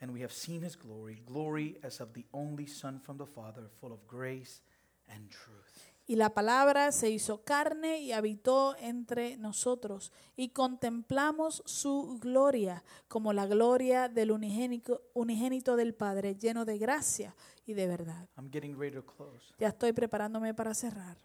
and 0.00 0.10
we 0.12 0.22
have 0.22 0.32
seen 0.32 0.62
his 0.64 0.76
glory, 0.78 1.22
glory 1.26 1.78
as 1.82 2.00
of 2.00 2.12
the 2.14 2.24
only 2.32 2.66
son 2.66 3.00
from 3.00 3.18
the 3.18 3.26
Father, 3.26 3.68
full 3.80 3.92
of 3.92 4.00
grace 4.08 4.62
and 5.08 5.28
truth. 5.28 5.94
y 6.10 6.16
la 6.16 6.30
palabra 6.30 6.90
se 6.90 7.10
hizo 7.10 7.44
carne 7.44 8.00
y 8.00 8.12
habitó 8.12 8.74
entre 8.78 9.36
nosotros, 9.36 10.10
y 10.36 10.48
contemplamos 10.48 11.62
su 11.66 12.18
gloria 12.18 12.82
como 13.08 13.34
la 13.34 13.44
gloria 13.46 14.08
del 14.08 14.30
unigénico- 14.30 15.02
unigénito 15.12 15.76
del 15.76 15.94
Padre, 15.94 16.34
lleno 16.34 16.64
de 16.64 16.78
gracia 16.78 17.36
y 17.66 17.74
de 17.74 17.86
verdad. 17.86 18.26
I'm 18.38 18.50
getting 18.50 18.74
ready 18.78 18.96
to 18.96 19.04
close. 19.04 19.52
Ya 19.58 19.68
estoy 19.68 19.92
preparándome 19.92 20.54
para 20.54 20.72
cerrar. 20.72 21.18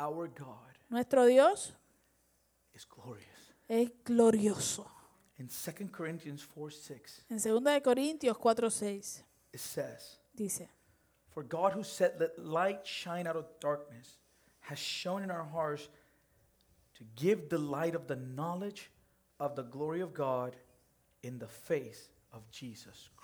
Our 0.00 0.28
God 0.28 0.78
Nuestro 0.90 1.26
Dios 1.26 1.72
is 2.74 2.86
glorious. 2.86 3.52
es 3.68 3.90
glorioso. 4.04 4.86
In 5.38 5.48
2 5.48 5.88
Corinthians 5.92 6.42
4 6.42 6.70
6, 6.70 7.24
En 7.30 7.38
2 7.38 7.60
de 7.60 7.80
Corintios 7.80 8.36
4:6 8.36 9.22
it 9.52 9.60
says, 9.60 10.18
dice, 10.34 10.68
For 11.28 11.42
God 11.42 11.72
who 11.72 11.82
said, 11.82 12.12
Let 12.18 12.38
light 12.38 12.86
shine 12.86 13.26
out 13.26 13.36
of 13.36 13.46
darkness, 13.60 14.18
has 14.60 14.78
shown 14.78 15.22
in 15.22 15.30
our 15.30 15.44
hearts 15.44 15.88
to 16.96 17.04
give 17.16 17.48
the 17.48 17.58
light 17.58 17.94
of 17.94 18.06
the 18.06 18.16
knowledge 18.16 18.90
of 19.38 19.54
the 19.56 19.62
glory 19.62 20.00
of 20.00 20.12
God 20.14 20.56
in 21.22 21.38
the 21.38 21.48
face 21.48 22.08
of 22.32 22.42
Jesus 22.50 23.08
Christ. 23.16 23.19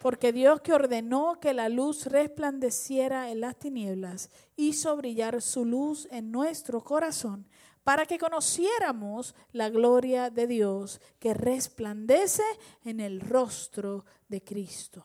Porque 0.00 0.32
Dios 0.32 0.60
que 0.60 0.72
ordenó 0.72 1.40
que 1.40 1.54
la 1.54 1.68
luz 1.68 2.06
resplandeciera 2.06 3.30
en 3.30 3.40
las 3.40 3.58
tinieblas, 3.58 4.30
hizo 4.56 4.96
brillar 4.96 5.42
su 5.42 5.64
luz 5.64 6.06
en 6.10 6.30
nuestro 6.30 6.82
corazón, 6.84 7.46
para 7.82 8.06
que 8.06 8.18
conociéramos 8.18 9.34
la 9.52 9.70
gloria 9.70 10.30
de 10.30 10.46
Dios 10.46 11.00
que 11.18 11.34
resplandece 11.34 12.42
en 12.84 13.00
el 13.00 13.20
rostro 13.20 14.04
de 14.28 14.42
Cristo. 14.42 15.04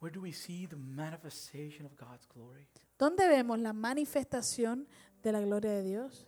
Where 0.00 0.12
do 0.12 0.20
we 0.20 0.32
see 0.32 0.66
the 0.66 0.76
manifestation 0.76 1.86
of 1.86 1.92
God's 1.96 2.26
glory? 2.26 2.66
¿Dónde 2.98 3.26
vemos 3.28 3.58
la 3.58 3.72
manifestación 3.72 4.86
de 5.22 5.32
la 5.32 5.40
gloria 5.40 5.70
de 5.72 5.82
Dios? 5.82 6.26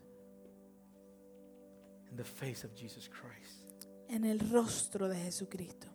In 2.10 2.16
the 2.16 2.24
face 2.24 2.66
of 2.66 2.72
Jesus 2.74 3.08
Christ. 3.08 3.84
En 4.08 4.24
el 4.24 4.38
rostro 4.50 5.08
de 5.08 5.16
Jesucristo. 5.16 5.93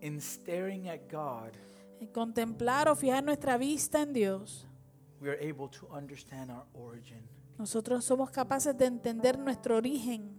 In 0.00 0.20
staring 0.20 0.88
at 0.88 1.08
God, 1.10 1.52
En 2.00 2.06
contemplar 2.08 2.88
o 2.88 2.94
fijar 2.94 3.24
nuestra 3.24 3.56
vista 3.58 4.02
en 4.02 4.12
Dios, 4.12 4.66
we 5.20 5.28
are 5.28 5.38
able 5.40 5.68
to 5.68 5.88
understand 5.92 6.50
our 6.50 6.64
origin. 6.74 7.22
nosotros 7.58 8.04
somos 8.04 8.30
capaces 8.30 8.76
de 8.78 8.86
entender 8.86 9.36
nuestro 9.36 9.76
origen. 9.76 10.38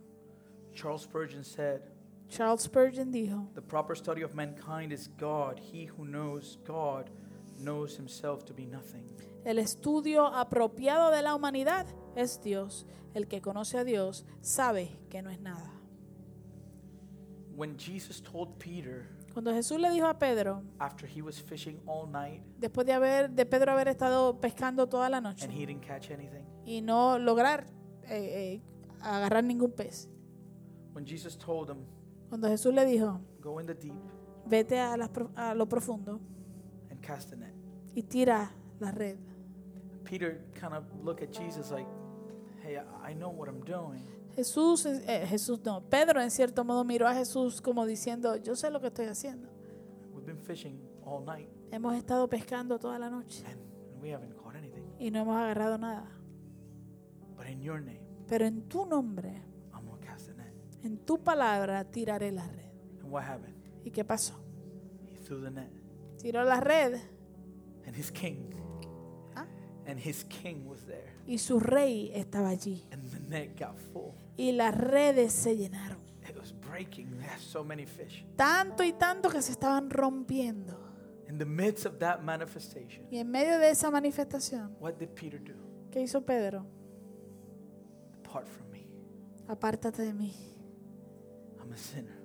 Charles 0.74 1.02
Spurgeon 1.02 1.44
said, 1.44 1.82
Charles 2.30 2.62
Spurgeon 2.64 3.12
dijo, 3.12 3.54
The 3.56 3.62
proper 3.62 3.96
study 3.96 4.22
of 4.22 4.34
mankind 4.36 4.94
is 4.94 5.10
God. 5.18 5.60
He 5.60 5.86
who 5.88 6.06
knows 6.06 6.58
God 6.66 7.10
knows 7.60 7.98
himself 7.98 8.46
to 8.46 8.54
be 8.54 8.66
nothing. 8.66 9.04
el 9.44 9.58
estudio 9.60 10.28
apropiado 10.28 11.12
de 11.12 11.22
la 11.22 11.36
humanidad 11.36 11.86
es 12.16 12.40
Dios. 12.42 12.86
El 13.14 13.28
que 13.28 13.42
conoce 13.42 13.78
a 13.78 13.84
Dios 13.84 14.24
sabe 14.42 14.92
que 15.10 15.22
no 15.22 15.30
es 15.30 15.42
nada. 15.42 15.74
When 17.56 17.76
Jesus 17.78 18.22
told 18.22 18.58
Peter, 18.60 19.08
Cuando 19.40 19.54
Jesús 19.54 19.80
le 19.80 19.90
dijo 19.90 20.06
a 20.06 20.20
Pedro, 20.20 20.64
after 20.80 21.08
he 21.08 21.22
was 21.22 21.42
fishing 21.42 21.80
all 21.86 22.06
night 22.12 22.44
después 22.60 22.86
de 22.86 22.92
haber 22.92 23.30
de 23.30 23.46
Pedro 23.46 23.72
haber 23.72 23.88
estado 23.88 24.38
pescando 24.42 24.90
toda 24.90 25.10
la 25.10 25.22
noche 25.22 25.46
and 25.46 25.54
he 25.54 25.66
didn't 25.66 25.82
catch 25.82 26.12
anything, 26.12 26.44
y 26.66 26.82
no 26.82 27.18
lograr 27.18 27.66
eh, 28.04 28.60
eh, 28.60 28.62
agarrar 29.00 29.46
ningún 29.46 29.72
pez, 29.72 30.10
when 30.92 31.06
Jesus 31.06 31.38
told 31.38 31.70
him, 31.70 31.86
cuando 32.28 32.50
Jesús 32.50 32.74
le 32.74 32.84
dijo, 32.84 33.22
Go 33.40 33.62
in 33.62 33.66
the 33.66 33.74
deep 33.74 33.96
vete 34.46 34.78
a, 34.78 34.98
las 34.98 35.08
pro- 35.08 35.32
a 35.38 35.56
lo 35.56 35.70
profundo 35.70 36.20
and 36.92 37.00
cast 37.02 37.30
the 37.30 37.38
net, 37.38 37.54
y 37.96 38.04
tira 38.04 38.52
la 38.82 38.92
red. 38.92 39.20
Peter 40.04 40.44
kind 40.54 40.74
of 40.74 40.84
looked 41.02 41.24
at 41.24 41.32
Jesus 41.32 41.72
like, 41.72 41.88
Hey, 42.62 42.78
I 42.78 43.14
know 43.14 43.30
what 43.30 43.48
I'm 43.48 43.62
doing. 43.62 44.04
Jesús, 44.44 44.86
eh, 44.86 45.26
Jesús 45.28 45.60
no, 45.66 45.82
Pedro 45.90 46.22
en 46.22 46.32
cierto 46.32 46.64
modo 46.64 46.86
miró 46.86 47.06
a 47.10 47.14
Jesús 47.14 47.62
como 47.62 47.86
diciendo, 47.86 48.38
yo 48.38 48.56
sé 48.56 48.70
lo 48.72 48.80
que 48.80 48.88
estoy 48.88 49.08
haciendo. 49.08 49.50
We've 50.14 50.26
been 50.26 50.40
fishing 50.40 50.80
all 51.04 51.26
night 51.26 51.50
Hemos 51.72 51.94
estado 51.98 52.30
pescando 52.30 52.80
toda 52.80 52.98
la 52.98 53.10
noche 53.10 53.44
and 53.46 53.60
we 54.02 54.14
haven't 54.14 54.34
caught 54.38 54.56
anything. 54.56 54.86
y 54.98 55.12
no 55.12 55.20
hemos 55.24 55.36
agarrado 55.36 55.78
nada. 55.78 56.10
But 57.36 57.48
in 57.48 57.62
your 57.62 57.82
name, 57.82 58.00
Pero 58.30 58.46
en 58.46 58.62
tu 58.70 58.86
nombre, 58.86 59.44
I'm 59.74 59.86
going 59.86 60.00
to 60.00 60.06
cast 60.08 60.28
the 60.28 60.34
net. 60.36 60.54
en 60.84 61.00
tu 61.00 61.18
palabra, 61.22 61.84
tiraré 61.84 62.32
la 62.32 62.48
red. 62.48 62.72
And 63.02 63.12
what 63.12 63.24
happened? 63.26 63.56
¿Y 63.84 63.92
qué 63.92 64.06
pasó? 64.06 64.36
He 65.06 65.18
threw 65.18 65.42
the 65.44 65.52
net. 65.52 65.70
Tiró 66.18 66.46
la 66.46 66.62
red 66.62 66.94
And 67.86 67.94
his 67.94 68.10
king, 68.10 68.54
Ah. 69.36 69.46
and 69.86 70.00
his 70.00 70.24
king 70.24 70.66
was 70.66 70.86
there. 70.86 71.12
y 71.28 71.38
su 71.40 71.60
rey 71.60 72.12
estaba 72.16 72.48
allí. 72.50 72.86
And 72.94 73.04
the 73.12 73.20
net 73.20 73.60
got 73.60 73.76
full. 73.92 74.14
Y 74.40 74.54
las 74.54 74.76
redes 74.76 75.34
se 75.34 75.58
llenaron. 75.58 76.00
It 76.30 76.38
was 76.38 76.54
breaking. 76.54 77.18
They 77.18 77.28
had 77.28 77.40
so 77.40 77.64
many 77.64 77.86
fish. 77.86 78.26
Tanto 78.36 78.84
y 78.84 78.94
tanto 78.94 79.30
que 79.30 79.42
se 79.42 79.52
estaban 79.52 79.90
rompiendo. 79.90 80.78
In 81.28 81.38
the 81.38 81.46
midst 81.46 81.86
of 81.86 82.00
that 82.00 82.22
manifestation, 82.22 83.06
Y 83.12 83.18
en 83.20 83.30
medio 83.30 83.60
de 83.60 83.70
esa 83.70 83.92
manifestación, 83.92 84.76
what 84.80 84.94
did 84.96 85.10
Peter 85.10 85.40
do? 85.44 85.54
¿qué 85.92 86.02
hizo 86.02 86.26
Pedro? 86.26 86.66
Depart 88.24 88.48
from 88.48 88.70
me. 88.72 88.88
Apártate 89.48 90.04
de 90.04 90.14
mí. 90.14 90.34
I'm 91.60 91.72
a 91.74 91.78
sinner. 91.78 92.18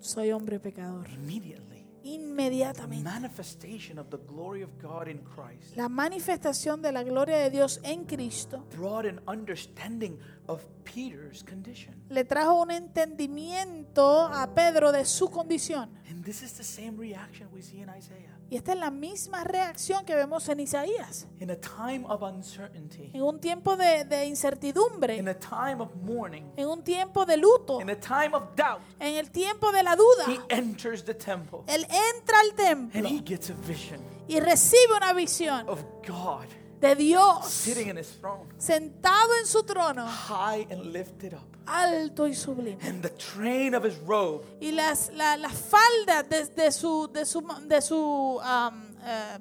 Soy 0.00 0.30
hombre 0.32 0.58
pecador. 0.60 1.06
Immediately, 1.10 1.86
the 2.02 2.08
Inmediatamente. 2.14 3.04
manifestation 3.04 3.98
of 3.98 4.08
the 4.10 4.16
glory 4.18 4.62
of 4.62 4.70
God 4.80 5.08
in 5.08 5.18
Christ 5.18 5.76
La 5.76 5.88
manifestación 5.88 6.80
de 6.82 6.92
la 6.92 7.02
gloria 7.02 7.36
de 7.38 7.50
Dios 7.50 7.78
en 7.82 8.04
Cristo 8.06 8.64
brought 8.76 9.06
an 9.06 9.20
understanding 9.28 10.18
of 10.50 10.64
Peter's 10.84 11.44
condition. 11.44 11.94
le 12.08 12.24
trajo 12.24 12.60
un 12.60 12.70
entendimiento 12.70 14.26
a 14.26 14.52
Pedro 14.54 14.90
de 14.92 15.04
su 15.04 15.30
condición. 15.30 15.88
And 16.10 16.24
this 16.24 16.42
is 16.42 16.54
the 16.54 16.64
same 16.64 16.98
reaction 16.98 17.48
we 17.52 17.62
see 17.62 17.80
in 17.80 17.88
Isaiah. 17.88 18.36
Y 18.50 18.56
esta 18.56 18.72
es 18.72 18.78
la 18.78 18.90
misma 18.90 19.44
reacción 19.44 20.04
que 20.04 20.16
vemos 20.16 20.48
en 20.48 20.58
Isaías. 20.58 21.28
In 21.38 21.52
a 21.52 21.56
time 21.56 22.04
of 22.08 22.20
uncertainty, 22.22 23.10
En 23.14 23.22
un 23.22 23.38
tiempo 23.38 23.76
de, 23.76 24.04
de 24.04 24.26
incertidumbre, 24.26 25.16
in 25.16 25.28
a 25.28 25.38
time 25.38 25.80
of 25.80 25.94
mourning, 26.02 26.50
en 26.56 26.66
un 26.66 26.82
tiempo 26.82 27.24
de 27.24 27.36
luto, 27.36 27.80
in 27.80 27.90
a 27.90 27.96
time 27.96 28.34
of 28.34 28.56
doubt, 28.56 28.80
en 28.98 29.14
el 29.14 29.30
tiempo 29.30 29.70
de 29.70 29.84
la 29.84 29.94
duda, 29.94 30.26
he 30.26 30.40
enters 30.48 31.04
the 31.04 31.14
temple. 31.14 31.60
Él 31.68 31.86
entra 32.16 32.40
al 32.40 32.50
and 32.50 32.92
templo 32.92 33.08
he 33.08 33.22
gets 33.24 33.50
a 33.50 33.54
vision 33.54 34.00
y 34.26 34.40
recibe 34.40 34.96
una 34.96 35.12
visión 35.12 35.68
of 35.68 35.84
God 36.04 36.46
de 36.80 36.94
Dios 36.94 37.46
sitting 37.50 37.88
in 37.88 37.96
his 37.98 38.08
throne, 38.20 38.46
sentado 38.58 39.34
en 39.40 39.46
su 39.46 39.62
trono, 39.62 40.06
high 40.06 40.66
and 40.70 40.92
lifted 40.92 41.34
up. 41.34 41.42
alto 41.66 42.26
y 42.26 42.34
sublime. 42.34 42.78
And 42.82 43.02
the 43.02 43.10
train 43.10 43.74
of 43.74 43.84
his 43.84 43.96
robe 44.06 44.44
Y 44.60 44.72
las, 44.72 45.10
la- 45.12 45.36
las 45.36 45.52
faldas 45.52 46.28
de, 46.28 46.46
de 46.46 46.72
su, 46.72 47.06
de 47.12 47.24
su, 47.24 47.42
de 47.68 47.80
su 47.80 48.40
am, 48.42 48.96
eh, 49.04 49.38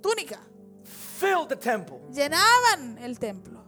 túnica 0.00 0.38
filled 0.84 1.48
the 1.48 1.56
temple. 1.56 1.98
llenaban 2.12 2.98
el 3.02 3.18
templo. 3.18 3.60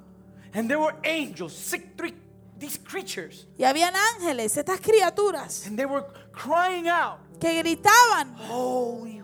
And 0.54 0.68
there 0.68 0.78
were 0.78 0.94
angels, 1.04 1.52
six, 1.54 1.84
three, 1.96 2.14
these 2.58 2.78
creatures, 2.78 3.46
Y 3.58 3.64
habían 3.64 3.94
ángeles, 4.14 4.56
estas 4.56 4.80
criaturas, 4.80 5.66
and 5.66 5.76
they 5.78 5.86
were 5.86 6.04
crying 6.32 6.88
out, 6.88 7.18
que 7.40 7.52
gritaban 7.62 8.34
Holy, 8.48 9.21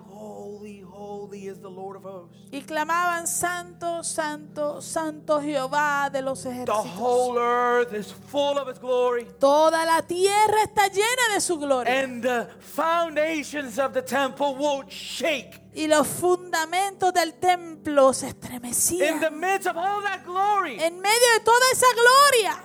holy, 1.29 1.47
is 1.49 1.61
the 1.61 1.69
Lord 1.71 1.97
of 1.97 2.05
hosts. 2.05 2.37
y 2.51 2.63
clamaban, 2.63 3.27
Santo, 3.27 4.03
Santo, 4.03 4.81
Santo 4.81 5.41
Jehová 5.41 6.11
de 6.11 6.23
los 6.23 6.43
The 6.43 6.51
ejércitos. 6.51 6.87
whole 6.97 7.39
earth 7.39 7.93
is 7.93 8.13
full 8.13 8.59
of 8.59 8.69
his 8.69 8.79
glory. 8.79 9.27
Toda 9.39 9.85
la 9.85 10.03
tierra 10.03 10.63
está 10.65 10.89
llena 10.89 11.35
de 11.35 11.41
su 11.41 11.59
gloria. 11.59 12.03
And 12.03 12.23
the 12.23 12.49
foundations 12.61 13.79
of 13.79 13.93
the 13.93 14.03
temple 14.03 14.55
would 14.57 14.89
shake. 14.91 15.61
Y 15.75 15.87
los 15.87 16.07
fundamentos 16.07 17.13
del 17.13 17.35
templo 17.35 18.13
se 18.13 18.29
In 18.29 18.33
the 18.41 18.47
estremecían. 18.47 19.39
midst 19.39 19.67
of 19.69 19.77
all 19.77 20.03
that 20.03 20.25
glory, 20.25 20.77
En 20.81 21.01
medio 21.01 21.33
de 21.39 21.45
toda 21.45 21.65
esa 21.73 21.87
gloria, 21.95 22.65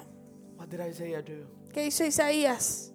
what 0.57 0.70
did 0.70 0.80
Isaiah 0.80 1.22
do? 1.22 1.45
¿qué 1.74 1.86
hizo 1.88 2.03
Isaías? 2.05 2.91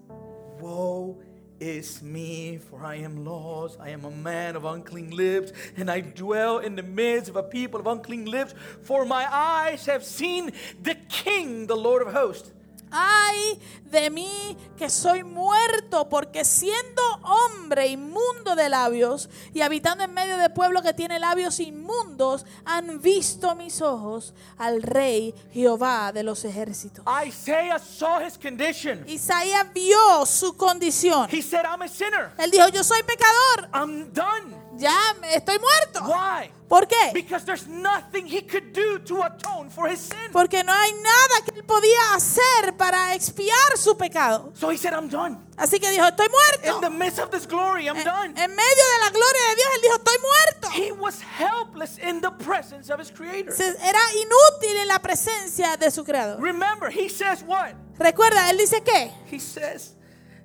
Woe 0.61 1.19
is 1.61 2.03
me, 2.03 2.59
for 2.59 2.85
I 2.85 2.97
am 2.97 3.25
lost. 3.25 3.79
I 3.81 3.91
am 3.91 4.05
a 4.05 4.11
man 4.11 4.57
of 4.57 4.65
unclean 4.65 5.11
lips, 5.11 5.53
and 5.77 5.91
I 5.91 6.01
dwell 6.01 6.59
in 6.59 6.77
the 6.77 6.83
midst 6.83 7.29
of 7.29 7.37
a 7.37 7.43
people 7.43 7.81
of 7.81 7.87
unclean 7.87 8.27
lips. 8.27 8.55
For 8.83 9.05
my 9.05 9.27
eyes 9.31 9.87
have 9.87 10.05
seen 10.05 10.53
the 10.83 10.95
King, 11.09 11.67
the 11.67 11.77
Lord 11.77 12.03
of 12.03 12.13
hosts. 12.13 12.53
Ay 12.91 13.61
de 13.85 14.11
mí 14.11 14.57
que 14.77 14.91
soy 14.91 15.25
muerto, 15.25 16.09
porque 16.09 16.45
siendo 16.45 17.03
hombre 17.23 17.89
inmundo 17.89 18.55
de 18.55 18.69
labios 18.69 19.29
y 19.55 19.63
habitando 19.63 20.05
en 20.05 20.13
medio 20.13 20.37
de 20.37 20.51
pueblo 20.51 20.83
que 20.83 20.93
tiene 20.93 21.19
labios 21.19 21.61
inmundos, 21.61 22.45
han 22.65 23.01
visto 23.01 23.55
mis 23.55 23.81
ojos 23.83 24.35
al 24.57 24.83
Rey 24.83 25.35
Jehová 25.53 26.13
de 26.13 26.23
los 26.23 26.45
ejércitos. 26.45 27.05
Isaiah 27.27 27.79
saw 27.79 28.21
his 28.21 28.39
condition. 28.39 29.05
Isaías 29.09 29.67
vio 29.75 30.27
su 30.27 30.57
condición. 30.57 31.29
He 31.31 31.43
said, 31.43 31.65
I'm 31.65 31.83
a 31.83 31.89
sinner. 31.89 32.33
Él 32.39 32.51
dijo, 32.51 32.69
yo 32.69 32.85
soy 32.85 33.03
pecador, 33.03 33.69
I'm 33.73 34.13
done. 34.13 34.68
Ya 34.79 34.97
estoy 35.35 35.59
muerto. 35.59 36.01
Why? 36.07 36.51
¿Por 36.69 36.87
qué? 36.87 37.13
Because 37.15 37.45
there's 37.47 37.67
nothing 37.67 38.27
he 38.27 38.43
could 38.43 38.73
do 38.75 38.99
to 39.01 39.23
atone 39.25 39.71
for 39.71 39.89
his 39.89 40.01
sin. 40.01 40.31
Porque 40.33 40.63
no 40.63 40.73
hay 40.73 40.93
nada 40.93 41.43
que 41.45 41.53
él 41.59 41.65
podía 41.65 42.15
hacer 42.15 42.77
para 42.77 43.15
expiar 43.15 43.77
su 43.77 43.97
pecado. 43.97 44.53
So 44.55 44.71
he 44.71 44.77
said, 44.77 44.93
I'm 44.93 45.09
done. 45.09 45.39
Así 45.57 45.81
que 45.81 45.91
dijo, 45.91 46.05
estoy 46.07 46.27
In 46.27 46.33
muerto. 46.33 46.81
the 46.83 46.91
midst 46.91 47.19
of 47.19 47.31
this 47.31 47.47
glory, 47.47 47.87
I'm 47.89 47.97
En, 47.97 48.05
done. 48.05 48.35
en 48.37 48.51
medio 48.55 48.85
de 48.93 49.05
la 49.05 49.11
gloria 49.11 49.49
de 49.49 49.57
Dios, 49.57 49.69
él 49.77 49.81
dijo, 49.83 49.97
estoy 49.97 50.17
muerto. 50.21 50.69
He 50.75 50.93
was 50.93 51.21
helpless 51.23 51.99
in 51.99 52.21
the 52.21 52.31
presence 52.33 52.91
of 52.93 53.01
his 53.01 53.11
creator. 53.11 53.53
Era 53.83 54.01
inútil 54.15 54.77
en 54.83 54.89
la 54.89 54.99
presencia 54.99 55.77
de 55.79 55.91
su 55.91 56.05
creador. 56.05 56.39
Remember, 56.39 56.91
he 56.91 57.09
says 57.09 57.43
what? 57.47 57.73
Recuerda, 57.99 58.51
él 58.51 58.59
dice 58.59 58.83
que 58.83 59.11
He 59.31 59.41
says, 59.41 59.95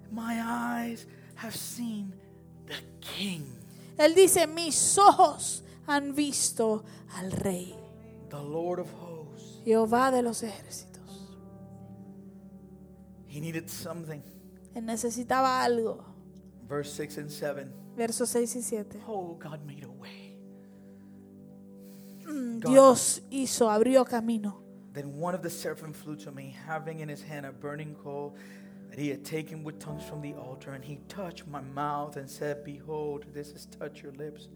My 0.10 0.40
eyes 0.42 1.06
have 1.36 1.54
seen 1.56 2.14
the 2.68 2.76
king, 3.02 3.53
él 3.98 4.16
dice, 4.16 4.48
mis 4.48 4.98
ojos 4.98 5.64
han 5.88 6.16
visto 6.16 6.84
al 7.16 7.32
rey, 7.32 7.76
the 8.30 8.42
Lord 8.42 8.80
of 8.80 8.88
hosts. 8.94 9.62
Jehová 9.66 10.12
de 10.12 10.22
los 10.22 10.44
ejércitos. 10.44 10.94
He 13.28 13.40
needed 13.40 13.70
something. 13.70 14.22
Él 14.76 14.86
necesitaba 14.86 15.64
algo. 15.64 16.04
Verse 16.68 16.92
6 16.92 17.18
and 17.20 17.30
7. 17.30 17.68
Versos 17.96 18.30
6 18.30 18.56
y 18.56 18.62
7. 18.62 19.02
Oh, 19.08 19.38
God 19.38 19.64
made 19.66 19.84
a 19.84 19.90
way. 19.90 20.38
Mm, 22.26 22.60
God. 22.60 22.72
Dios 22.72 23.22
hizo, 23.30 23.70
abrió 23.70 24.06
camino. 24.06 24.62
Then 24.94 25.20
one 25.20 25.36
of 25.36 25.42
the 25.42 25.50
seraphim 25.50 25.94
flew 25.94 26.16
to 26.18 26.32
me, 26.32 26.56
having 26.68 27.00
in 27.00 27.10
his 27.10 27.22
hand 27.22 27.46
a 27.46 27.52
burning 27.52 27.96
coal 27.96 28.36
that 28.94 29.02
he 29.02 29.10
had 29.10 29.26
taken 29.26 29.64
with 29.64 29.80
tongues 29.80 30.04
from 30.04 30.22
the 30.22 30.36
altar. 30.36 30.74
And 30.74 30.86
he 30.86 31.00
touched 31.08 31.48
my 31.48 31.62
mouth 31.62 32.16
and 32.16 32.30
said, 32.30 32.64
Behold, 32.64 33.26
this 33.34 33.52
has 33.54 33.66
touched 33.66 34.04
your 34.04 34.12
lips. 34.12 34.50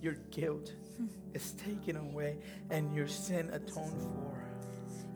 Your 0.00 0.14
guilt 0.30 0.74
is 1.34 1.52
taken 1.54 1.96
away, 1.96 2.36
and 2.70 2.94
your 2.94 3.08
sin 3.08 3.50
atoned 3.52 4.00
for. 4.00 4.36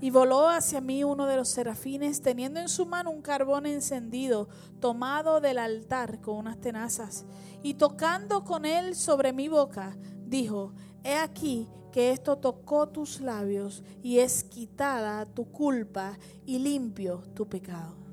Y 0.00 0.10
voló 0.10 0.48
hacia 0.48 0.80
mí 0.80 1.04
uno 1.04 1.26
de 1.26 1.36
los 1.36 1.50
serafines, 1.50 2.20
teniendo 2.20 2.58
en 2.58 2.68
su 2.68 2.84
mano 2.84 3.12
un 3.12 3.22
carbón 3.22 3.64
encendido, 3.64 4.48
tomado 4.80 5.40
del 5.40 5.58
altar 5.58 6.20
con 6.20 6.38
unas 6.38 6.60
tenazas, 6.60 7.24
y 7.62 7.74
tocando 7.74 8.42
con 8.42 8.64
él 8.64 8.96
sobre 8.96 9.32
mi 9.32 9.46
boca, 9.46 9.96
dijo, 10.26 10.72
He 11.04 11.14
aquí 11.14 11.68
que 11.92 12.10
esto 12.10 12.38
tocó 12.38 12.88
tus 12.88 13.20
labios, 13.20 13.84
y 14.02 14.18
es 14.18 14.42
quitada 14.42 15.26
tu 15.26 15.44
culpa, 15.52 16.18
y 16.44 16.58
limpio 16.58 17.22
tu 17.34 17.48
pecado. 17.48 18.03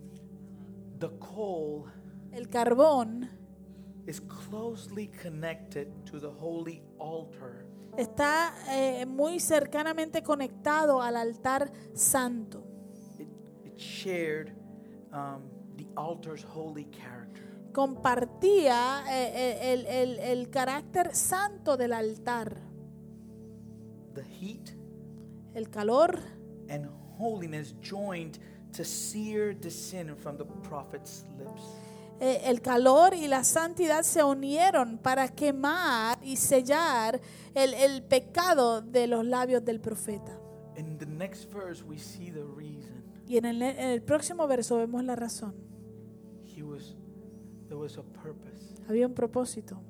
The 1.01 1.09
coal 1.19 1.85
El 2.31 2.47
carbón 2.49 3.27
is 4.07 4.21
closely 4.21 5.07
connected 5.21 5.87
to 6.05 6.19
the 6.19 6.29
holy 6.29 6.81
altar. 6.99 7.65
está 7.97 8.53
eh, 8.69 9.05
muy 9.05 9.39
cercanamente 9.39 10.23
conectado 10.23 11.01
al 11.01 11.17
altar 11.17 11.71
santo. 11.93 12.63
It, 13.19 13.27
it 13.65 13.77
shared 13.77 14.53
um, 15.11 15.41
the 15.75 15.87
altar's 15.97 16.43
holy 16.43 16.85
character. 16.85 17.43
Compartía 17.73 19.03
eh, 19.09 19.31
eh, 19.33 19.73
el, 19.73 19.85
el- 19.87 20.19
el 20.19 20.49
carácter 20.49 21.13
santo 21.15 21.75
del 21.77 21.93
altar, 21.93 22.61
The 24.13 24.23
heat 24.23 24.71
el 25.55 25.69
calor 25.69 26.17
and 26.69 26.87
holiness 27.17 27.73
joined 27.81 28.39
to 28.73 28.83
sear 28.83 29.53
the 29.53 29.69
sin 29.69 30.15
from 30.15 30.37
the 30.37 30.45
prophet's 30.67 31.25
lips. 31.37 31.61
Eh, 32.19 32.41
el 32.45 32.61
calor 32.61 33.15
y 33.15 33.27
la 33.27 33.43
santidad 33.43 34.03
se 34.03 34.23
unieron 34.23 34.99
para 34.99 35.27
quemar 35.27 36.19
y 36.23 36.35
sellar 36.37 37.19
el, 37.55 37.73
el 37.73 38.03
pecado 38.03 38.81
de 38.81 39.07
los 39.07 39.25
labios 39.25 39.65
del 39.65 39.79
profeta. 39.79 40.37
In 40.77 40.97
the 40.99 41.05
next 41.07 41.51
verse, 41.51 41.83
we 41.83 41.97
see 41.97 42.29
the 42.31 42.43
reason. 42.43 43.03
Y 43.27 43.37
en 43.37 43.45
el, 43.45 43.61
en 43.61 43.79
el 43.79 44.01
próximo 44.03 44.47
verso 44.47 44.77
vemos 44.77 45.03
la 45.03 45.15
razón. 45.15 45.55
He 46.45 46.61
was, 46.61 46.95
there 47.67 47.77
was 47.79 47.97
a 47.97 48.03
purpose, 48.03 48.75
Había 48.87 49.07
un 49.07 49.13
propósito, 49.15 49.81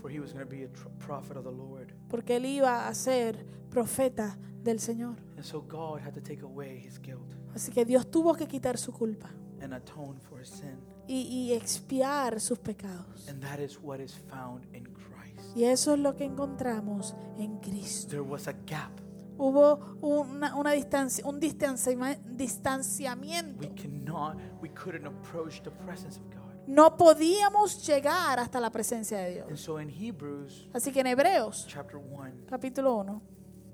for 0.00 0.10
he 0.10 0.18
was 0.18 0.32
going 0.32 0.44
to 0.44 0.50
be 0.50 0.64
a 0.64 0.68
prophet 1.06 1.36
of 1.36 1.44
the 1.44 1.52
Lord. 1.52 1.92
porque 2.08 2.36
él 2.36 2.46
iba 2.46 2.88
a 2.88 2.94
ser 2.94 3.36
profeta 3.70 4.36
del 4.64 4.80
Señor. 4.80 5.16
And 5.36 5.44
so 5.44 5.60
God 5.60 6.00
had 6.00 6.14
to 6.14 6.20
take 6.20 6.42
away 6.42 6.78
his 6.84 6.98
guilt 6.98 7.32
Así 7.54 7.72
que 7.72 7.84
Dios 7.84 8.10
tuvo 8.10 8.34
que 8.34 8.46
quitar 8.46 8.78
su 8.78 8.92
culpa 8.92 9.30
and 9.60 9.74
atone 9.74 10.20
for 10.20 10.40
his 10.40 10.48
sin. 10.48 10.78
y, 11.08 11.22
y 11.22 11.52
expiar 11.54 12.40
sus 12.40 12.58
pecados. 12.58 13.28
And 13.28 13.42
that 13.42 13.58
is 13.58 13.78
what 13.82 13.98
is 14.00 14.14
found 14.30 14.64
in 14.74 14.84
Christ. 14.84 15.56
Y 15.56 15.64
eso 15.64 15.94
es 15.94 16.00
lo 16.00 16.14
que 16.14 16.24
encontramos 16.24 17.14
en 17.38 17.58
Cristo. 17.58 18.08
There 18.10 18.20
was 18.22 18.46
a 18.48 18.52
gap. 18.52 18.92
Hubo 19.38 19.96
una, 20.02 20.54
una 20.56 20.72
distancia, 20.72 21.24
un 21.26 21.38
distanciamiento. 21.40 23.60
We 23.68 23.74
cannot, 23.74 24.36
we 24.60 24.68
couldn't 24.70 25.06
approach 25.06 25.62
the 25.62 25.70
presence 25.70 26.18
of 26.18 26.24
God. 26.30 26.38
No 26.66 26.96
podíamos 26.96 27.86
llegar 27.86 28.38
hasta 28.38 28.60
la 28.60 28.70
presencia 28.70 29.18
de 29.18 29.40
And 29.40 29.48
Dios. 29.48 29.60
so 29.60 29.80
in 29.80 29.88
Hebrews 29.88 30.68
Así 30.74 30.92
que 30.92 31.00
en 31.00 31.06
Hebreos, 31.06 31.64
chapter 31.66 31.96
1, 31.96 32.44
capítulo 32.46 32.94
1, 32.96 33.22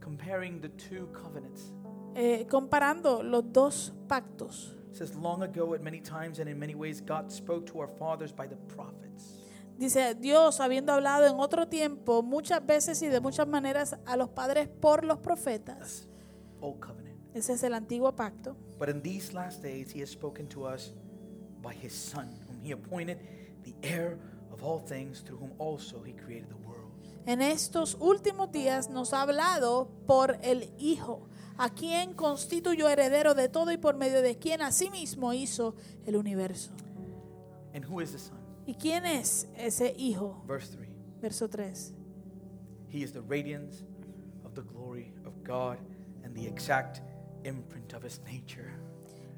comparing 0.00 0.60
the 0.60 0.68
two 0.68 1.08
covenants, 1.12 1.72
eh, 2.14 2.46
comparando 2.48 3.22
los 3.22 3.44
dos 3.52 3.92
pactos, 4.08 4.74
it 4.90 4.96
says, 4.96 5.14
Long 5.14 5.42
ago, 5.42 5.74
at 5.74 5.82
many 5.82 6.00
times 6.00 6.38
and 6.38 6.48
in 6.48 6.58
many 6.58 6.74
ways, 6.74 7.00
God 7.00 7.30
spoke 7.32 7.66
to 7.72 7.80
our 7.80 7.88
fathers 7.88 8.32
by 8.32 8.46
the 8.46 8.56
prophets. 8.74 9.40
dice 9.76 10.14
Dios, 10.14 10.60
habiendo 10.60 10.92
hablado 10.92 11.26
en 11.26 11.40
otro 11.40 11.66
tiempo, 11.66 12.22
muchas 12.22 12.64
veces 12.64 13.02
y 13.02 13.08
de 13.08 13.20
muchas 13.20 13.48
maneras 13.48 13.96
a 14.06 14.16
los 14.16 14.28
padres 14.28 14.68
por 14.68 15.04
los 15.04 15.18
profetas. 15.18 16.06
Old 16.60 16.78
Covenant. 16.80 17.18
Ese 17.34 17.54
es 17.54 17.62
el 17.64 17.74
antiguo 17.74 18.14
pacto. 18.14 18.56
But 18.78 18.88
in 18.88 19.02
these 19.02 19.32
last 19.34 19.62
days, 19.62 19.92
He 19.92 20.00
has 20.00 20.10
spoken 20.10 20.46
to 20.48 20.64
us 20.64 20.92
by 21.60 21.74
His 21.74 21.92
Son, 21.92 22.28
whom 22.48 22.60
He 22.62 22.72
appointed 22.72 23.18
the 23.64 23.74
heir 23.82 24.18
of 24.52 24.62
all 24.62 24.78
things, 24.78 25.22
through 25.24 25.38
whom 25.40 25.52
also 25.58 26.00
He 26.04 26.12
created 26.12 26.48
the 26.48 26.56
world. 26.56 26.92
En 27.26 27.40
estos 27.42 27.96
últimos 28.00 28.52
días 28.52 28.88
nos 28.90 29.12
ha 29.12 29.22
hablado 29.22 29.88
por 30.06 30.38
el 30.42 30.70
Hijo, 30.78 31.26
a 31.56 31.70
quien 31.70 32.14
constituyó 32.14 32.88
heredero 32.88 33.34
de 33.34 33.48
todo 33.48 33.72
y 33.72 33.76
por 33.76 33.96
medio 33.96 34.22
de 34.22 34.38
quien 34.38 34.62
asimismo 34.62 35.32
hizo 35.32 35.74
el 36.06 36.16
universo. 36.16 36.72
And 37.74 37.84
who 37.84 38.00
is 38.00 38.12
the 38.12 38.18
Son? 38.18 38.38
¿Y 38.66 38.74
quién 38.74 39.04
es 39.04 39.48
ese 39.56 39.94
Hijo? 39.96 40.42
Verse 40.46 40.76
3 40.76 40.88
Verso 41.20 41.48
3. 41.48 41.94
He 42.88 43.02
is 43.02 43.12
the 43.12 43.22
radiance 43.22 43.82
of 44.44 44.54
the 44.54 44.62
glory 44.62 45.12
of 45.24 45.42
God 45.42 45.78
and 46.22 46.34
the 46.34 46.46
exact 46.46 47.00
imprint 47.44 47.94
of 47.94 48.02
His 48.02 48.20
nature. 48.26 48.70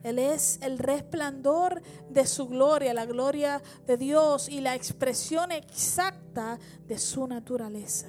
Él 0.02 0.18
es 0.18 0.58
el 0.62 0.78
resplandor 0.78 1.80
de 2.10 2.26
su 2.26 2.46
gloria, 2.48 2.92
la 2.92 3.06
gloria 3.06 3.62
de 3.86 3.96
Dios 3.96 4.48
y 4.48 4.60
la 4.60 4.74
expresión 4.74 5.52
exacta 5.52 6.58
de 6.86 6.98
su 6.98 7.26
naturaleza. 7.26 8.08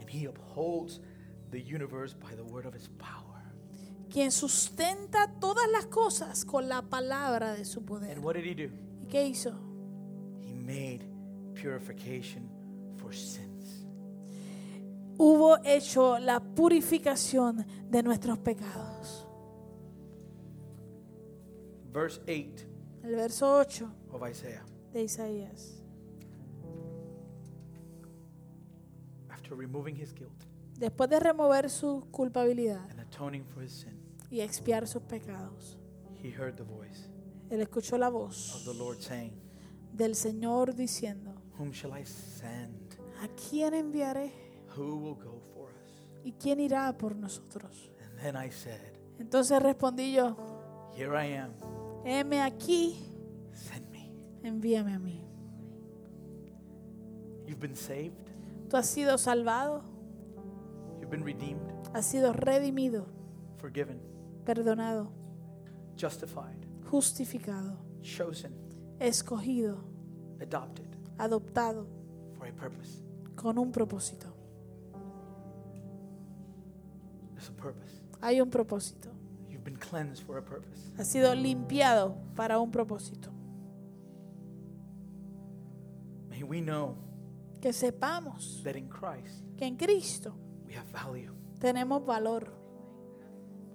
And 0.00 0.08
He 0.08 0.26
upholds 0.26 1.00
the 1.50 1.60
universe 1.60 2.14
by 2.14 2.34
the 2.34 2.44
word 2.44 2.66
of 2.66 2.74
His 2.74 2.88
power. 2.98 3.27
Quien 4.10 4.32
sustenta 4.32 5.30
todas 5.38 5.68
las 5.70 5.86
cosas 5.86 6.44
con 6.44 6.68
la 6.68 6.82
palabra 6.82 7.52
de 7.54 7.64
su 7.64 7.84
poder. 7.84 8.16
And 8.16 8.24
what 8.24 8.34
did 8.36 8.44
He 8.44 8.54
do? 8.54 8.72
¿Y 9.02 9.06
qué 9.06 9.26
hizo? 9.26 9.52
He 10.40 10.54
made 10.54 11.00
purification 11.54 12.48
for 12.96 13.14
sins. 13.14 13.84
Hubo 15.18 15.58
hecho 15.64 16.18
la 16.18 16.40
purificación 16.40 17.66
de 17.90 18.02
nuestros 18.02 18.38
pecados. 18.38 19.26
Verse 21.92 22.20
8 22.28 22.66
El 23.02 23.16
verso 23.16 23.58
8 23.58 23.88
of 24.12 24.22
Isaiah. 24.28 24.64
de 24.92 25.02
Isaías. 25.02 25.82
After 29.30 29.54
removing 29.56 29.96
his 29.96 30.12
guilt 30.14 30.44
Después 30.78 31.10
de 31.10 31.18
remover 31.18 31.68
su 31.70 32.06
culpabilidad 32.12 32.88
and 32.90 33.00
atoning 33.00 33.44
for 33.44 33.62
his 33.64 33.72
sin, 33.72 33.97
y 34.30 34.40
expiar 34.40 34.86
sus 34.86 35.02
pecados, 35.02 35.78
he 36.22 36.30
heard 36.30 36.56
the 36.56 36.64
voice 36.64 37.08
él 37.50 37.60
escuchó 37.60 37.96
la 37.96 38.08
of 38.08 38.14
voz 38.14 38.62
the 38.64 38.74
Lord 38.74 39.00
saying, 39.00 39.32
del 39.92 40.14
Señor 40.14 40.74
diciendo, 40.74 41.34
Whom 41.58 41.72
shall 41.72 41.98
I 41.98 42.04
send? 42.04 42.94
¿a 43.22 43.28
quién 43.28 43.74
enviaré? 43.74 44.32
Who 44.76 44.96
will 44.96 45.14
go 45.16 45.40
for 45.54 45.70
us? 45.70 46.06
¿Y 46.24 46.32
quién 46.32 46.60
irá 46.60 46.96
por 46.96 47.16
nosotros? 47.16 47.90
And 48.04 48.20
then 48.20 48.36
I 48.36 48.50
said, 48.50 48.92
Entonces 49.18 49.60
respondí 49.62 50.12
yo, 50.12 50.36
Here 50.94 51.14
I 51.16 51.34
am, 51.36 51.52
heme 52.04 52.42
aquí, 52.42 52.96
send 53.54 53.88
me. 53.90 54.12
envíame 54.42 54.94
a 54.94 54.98
mí. 54.98 55.24
You've 57.46 57.60
been 57.60 57.76
saved, 57.76 58.28
Tú 58.68 58.76
has 58.76 58.86
sido 58.86 59.16
salvado, 59.16 59.82
you've 61.00 61.10
been 61.10 61.24
redeemed, 61.24 61.62
has 61.94 62.04
sido 62.04 62.34
redimido, 62.34 63.06
forgiven, 63.56 63.98
perdonado, 64.48 65.12
justified, 65.94 66.56
justificado, 66.90 67.76
chosen, 68.00 68.54
escogido, 68.98 69.84
adopted 70.40 70.86
adoptado 71.18 71.86
for 72.38 72.48
a 72.48 72.52
purpose. 72.54 73.02
con 73.36 73.58
un 73.58 73.70
propósito. 73.70 74.34
There's 77.34 77.50
a 77.50 77.52
purpose. 77.52 78.00
Hay 78.22 78.40
un 78.40 78.48
propósito. 78.48 79.10
You've 79.50 79.64
been 79.64 79.76
cleansed 79.76 80.24
for 80.24 80.38
a 80.38 80.42
purpose. 80.42 80.92
Ha 80.98 81.04
sido 81.04 81.34
limpiado 81.34 82.16
para 82.34 82.58
un 82.58 82.70
propósito. 82.70 83.30
May 86.30 86.42
we 86.42 86.60
know 86.62 86.96
Que 87.60 87.72
sepamos 87.74 88.62
that 88.64 88.76
in 88.76 88.88
Christ 88.88 89.44
que 89.58 89.66
en 89.66 89.76
Cristo 89.76 90.34
we 90.66 90.74
have 90.74 90.86
value. 90.90 91.34
tenemos 91.58 92.02
valor. 92.06 92.57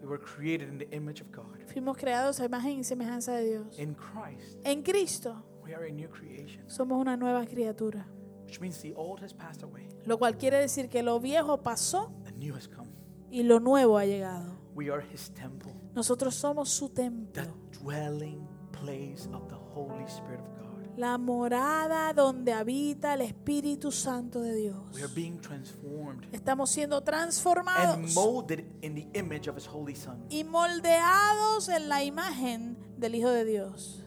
We 0.04 0.10
were 0.10 0.20
created 0.20 0.68
in 0.68 0.78
the 0.78 0.88
image 0.92 1.22
of 1.22 1.32
God. 1.32 1.58
Fuimos 1.72 1.98
creados 1.98 2.40
a 2.42 2.46
imagen 2.46 2.78
y 2.80 2.84
semejanza 2.84 3.32
de 3.38 3.46
Dios. 3.46 3.80
In 3.80 3.96
Christ, 3.96 4.60
En 4.66 4.84
Cristo 4.84 5.42
we 5.64 5.74
are 5.74 5.86
a 5.88 5.92
new 5.92 6.10
creation, 6.10 6.62
somos 6.70 7.00
una 7.00 7.16
nueva 7.16 7.46
criatura. 7.46 8.06
which 8.46 8.60
means 8.60 8.80
the 8.82 8.94
old 8.96 9.22
has 9.24 9.34
passed 9.34 9.64
away, 9.64 9.88
Lo 10.06 10.18
cual 10.20 10.38
quiere 10.38 10.60
decir 10.60 10.90
que 10.90 11.02
lo 11.02 11.20
viejo 11.22 11.64
pasó 11.64 12.12
the 12.26 12.34
new 12.34 12.54
has 12.54 12.68
come. 12.68 12.90
y 13.32 13.44
lo 13.44 13.60
nuevo 13.62 13.98
ha 13.98 14.06
llegado. 14.06 14.60
We 14.76 14.90
are 14.92 15.02
His 15.12 15.30
temple, 15.34 15.72
Nosotros 15.96 16.36
somos 16.36 16.68
su 16.70 16.90
the 16.90 17.04
templo. 17.04 17.44
dwelling 17.82 18.46
place 18.74 19.28
of 19.32 19.48
the 19.48 19.56
Holy 19.56 20.04
Spirit 20.08 20.42
of 20.42 20.48
God. 20.60 20.73
La 20.96 21.18
morada 21.18 22.14
donde 22.14 22.54
habita 22.54 23.16
el 23.16 23.22
Espíritu 23.22 23.92
Santo 23.92 24.42
de 24.42 24.56
Dios. 24.56 24.78
We 24.94 25.02
are 25.04 25.12
being 25.14 25.40
transformed 25.40 26.28
Estamos 26.32 26.70
siendo 26.70 26.98
and 26.98 27.06
transformados 27.06 28.14
molded 28.14 28.64
in 28.82 28.94
the 28.94 29.08
image 29.14 29.48
of 29.50 29.58
His 29.58 29.68
Holy 29.68 29.96
Son. 29.96 30.24
y 30.30 30.44
moldeados 30.44 31.70
en 31.70 31.90
la 31.90 32.04
imagen 32.04 32.78
del 32.98 33.16
Hijo 33.16 33.30
de 33.32 33.44
Dios. 33.44 34.04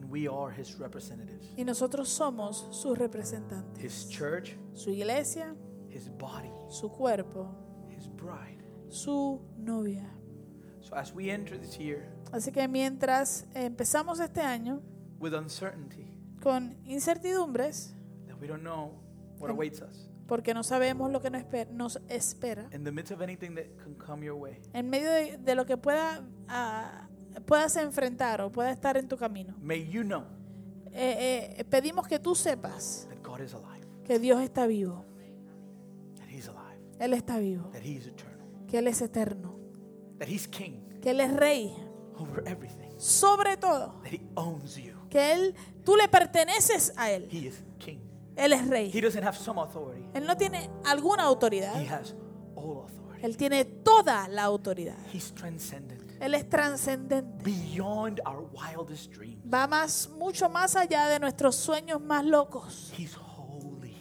And 0.00 0.10
we 0.10 0.26
are 0.26 0.52
His 0.52 0.76
representatives. 0.78 1.52
Y 1.56 1.64
nosotros 1.64 2.08
somos 2.08 2.66
sus 2.72 2.98
representantes. 2.98 3.82
His 3.84 4.08
church, 4.08 4.56
Su 4.74 4.90
iglesia, 4.90 5.54
His 5.88 6.08
body, 6.18 6.50
su 6.70 6.88
cuerpo, 6.90 7.54
His 7.96 8.08
bride. 8.08 8.58
su 8.88 9.40
novia. 9.58 10.10
So 10.80 10.96
as 10.96 11.14
we 11.14 11.30
enter 11.30 11.56
this 11.56 11.78
year 11.78 12.10
Así 12.32 12.50
que 12.50 12.66
mientras 12.66 13.46
empezamos 13.54 14.18
este 14.18 14.40
año 14.40 14.80
with 15.20 15.34
uncertainty, 15.34 16.10
con 16.42 16.76
incertidumbres, 16.86 17.94
that 18.26 18.40
we 18.40 18.46
don't 18.48 18.62
know 18.62 18.92
what 19.38 19.50
awaits 19.50 19.80
us, 19.82 20.08
porque 20.26 20.54
no 20.54 20.62
sabemos 20.62 21.10
lo 21.12 21.20
que 21.20 21.30
nos 21.30 21.42
esper- 21.42 21.70
nos 21.70 21.98
espera, 22.08 22.68
in 22.72 22.84
the 22.84 22.90
midst 22.92 23.12
of 23.12 23.20
anything 23.20 23.54
that 23.54 23.66
can 23.82 23.94
come 23.94 24.24
your 24.24 24.36
way, 24.36 24.60
en 24.72 24.88
medio 24.90 25.10
de, 25.10 25.38
de 25.38 25.54
lo 25.54 25.66
que 25.66 25.76
pueda, 25.76 26.22
ah, 26.48 27.08
puedas 27.46 27.76
enfrentar 27.76 28.40
o 28.40 28.50
pueda 28.50 28.70
estar 28.70 28.96
en 28.96 29.08
tu 29.08 29.16
camino, 29.16 29.54
may 29.60 29.86
you 29.88 30.02
know 30.02 30.24
eh, 30.92 31.54
eh, 31.58 31.64
pedimos 31.64 32.08
que 32.08 32.18
tú 32.18 32.34
sepas 32.34 33.06
that 33.08 33.22
God 33.22 33.40
is 33.40 33.52
alive, 33.54 33.86
que 34.04 34.18
Dios 34.18 34.40
está 34.42 34.66
vivo. 34.66 35.04
that 36.16 36.28
He's 36.28 36.48
alive, 36.48 36.80
Él 36.98 37.12
está 37.14 37.38
vivo. 37.38 37.68
that 37.72 37.82
He 37.84 37.96
is 37.96 38.06
eternal, 38.06 38.46
Que 38.66 38.78
Él 38.78 38.86
es 38.88 39.00
eterno. 39.02 39.56
that 40.18 40.28
He's 40.28 40.46
King 40.48 40.82
Que 41.00 41.10
Él 41.10 41.20
es 41.20 41.32
rey. 41.36 41.72
over 42.16 42.42
everything, 42.46 42.90
Sobre 42.98 43.56
todo. 43.56 44.00
that 44.02 44.12
He 44.12 44.20
owns 44.36 44.76
you. 44.76 44.94
Que 45.10 45.32
Él, 45.32 45.54
tú 45.84 45.96
le 45.96 46.08
perteneces 46.08 46.92
a 46.96 47.10
Él. 47.10 47.28
He 47.30 47.46
is 47.48 47.62
King. 47.78 47.98
Él 48.36 48.52
es 48.52 48.62
He 48.62 48.70
rey. 48.70 49.00
doesn't 49.00 49.22
have 49.24 49.36
some 49.36 49.60
authority, 49.60 50.04
Él 50.14 50.24
no 50.26 50.36
tiene 50.36 50.70
alguna 50.86 51.24
autoridad. 51.24 51.74
He 51.82 51.86
has 51.88 52.14
all 52.54 52.84
authority. 52.84 53.22
Él 53.26 53.36
tiene 53.36 53.64
toda 53.66 54.28
la 54.28 54.44
autoridad. 54.44 54.96
He's 55.12 55.34
transcendent, 55.34 56.00
Él 56.22 56.34
es 56.34 56.48
trascendente. 56.48 57.42
beyond 57.44 58.20
our 58.24 58.48
wildest 58.52 59.12
dreams. 59.12 59.42
Va 59.52 59.66
más, 59.66 60.08
mucho 60.16 60.48
más 60.48 60.74
allá 60.76 61.08
de 61.08 61.18
nuestros 61.18 61.56
sueños 61.56 62.00
más 62.00 62.24
locos. 62.24 62.92
He's 62.96 63.16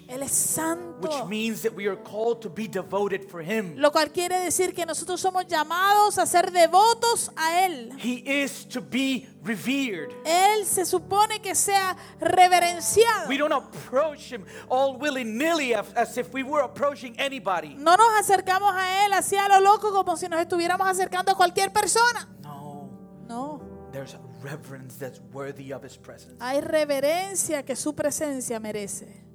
Él 0.09 0.23
es 0.23 0.31
santo. 0.31 1.07
which 1.07 1.25
means 1.27 1.61
that 1.61 1.71
we 1.75 1.87
are 1.87 1.95
called 1.95 2.41
to 2.41 2.49
be 2.49 2.67
devoted 2.67 3.23
for 3.29 3.41
Him. 3.43 3.75
Lo 3.77 3.91
cual 3.91 4.11
quiere 4.11 4.39
decir 4.39 4.73
que 4.73 4.83
nosotros 4.85 5.21
somos 5.21 5.45
llamados 5.47 6.17
a 6.17 6.25
ser 6.25 6.51
devotos 6.51 7.29
a 7.35 7.63
Él. 7.65 7.91
He 7.99 8.23
is 8.43 8.67
to 8.69 8.81
be 8.81 9.27
revered. 9.43 10.11
Él 10.25 10.65
se 10.65 10.85
supone 10.85 11.39
que 11.41 11.53
sea 11.53 11.95
reverenciado. 12.19 13.27
We 13.29 13.37
don't 13.37 13.53
approach 13.53 14.31
him 14.31 14.45
all 14.67 14.97
willy 14.97 15.23
nilly 15.23 15.73
as, 15.73 15.93
as 15.95 16.17
if 16.17 16.33
we 16.33 16.41
were 16.43 16.61
approaching 16.63 17.15
anybody. 17.19 17.75
No 17.75 17.95
nos 17.95 18.19
acercamos 18.19 18.73
a 18.75 19.05
Él 19.05 19.13
así 19.13 19.37
a 19.37 19.47
lo 19.47 19.59
loco 19.61 19.91
como 19.91 20.17
si 20.17 20.27
nos 20.27 20.39
estuviéramos 20.41 20.87
acercando 20.87 21.31
a 21.31 21.35
cualquier 21.35 21.71
persona. 21.71 22.27
No, 22.41 22.89
No. 23.27 23.61
there's 23.91 24.15
a 24.15 24.19
reverence 24.41 24.97
that's 24.97 25.19
worthy 25.33 25.71
of 25.71 25.83
his 25.83 25.97
presence, 25.97 26.35
Hay 26.39 26.61
reverencia 26.61 27.63
que 27.63 27.75
su 27.75 27.93
presencia 27.93 28.59
merece. 28.59 29.28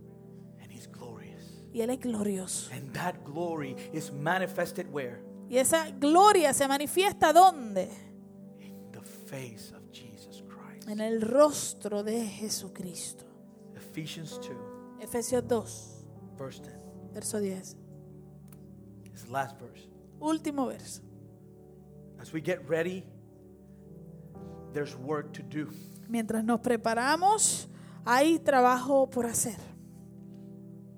Y 1.75 1.83
Él 1.83 1.91
es 1.91 1.99
glorioso. 1.99 2.73
And 2.73 2.93
that 2.93 3.17
glory 3.25 3.75
is 3.93 4.13
manifested 4.13 4.87
where? 4.93 5.21
Y 5.51 5.59
esa 5.59 5.91
gloria 5.91 6.55
se 6.55 6.69
manifiesta 6.69 7.33
¿dónde? 7.33 7.91
In 8.61 8.93
the 8.93 9.01
face 9.01 9.75
of 9.75 9.83
Jesus 9.91 10.45
Christ. 10.49 10.89
En 10.89 11.01
el 11.01 11.21
rostro 11.21 12.05
de 12.05 12.25
Jesucristo. 12.27 13.25
Ephesians 13.75 14.39
2, 14.41 14.51
Efesios 15.01 15.49
2, 15.49 16.05
verse 16.39 16.63
10. 16.63 16.75
verso 17.13 17.41
10. 17.41 17.77
His 19.13 19.29
last 19.29 19.59
verse. 19.59 19.89
Último 20.21 20.67
verso. 20.67 21.03
As 22.21 22.33
we 22.33 22.41
get 22.41 22.61
ready, 22.69 23.05
there's 24.73 24.95
work 24.97 25.33
to 25.33 25.43
do. 25.43 25.71
Mientras 26.09 26.45
nos 26.45 26.61
preparamos, 26.61 27.67
hay 28.07 28.39
trabajo 28.39 29.11
por 29.11 29.27
hacer. 29.27 29.74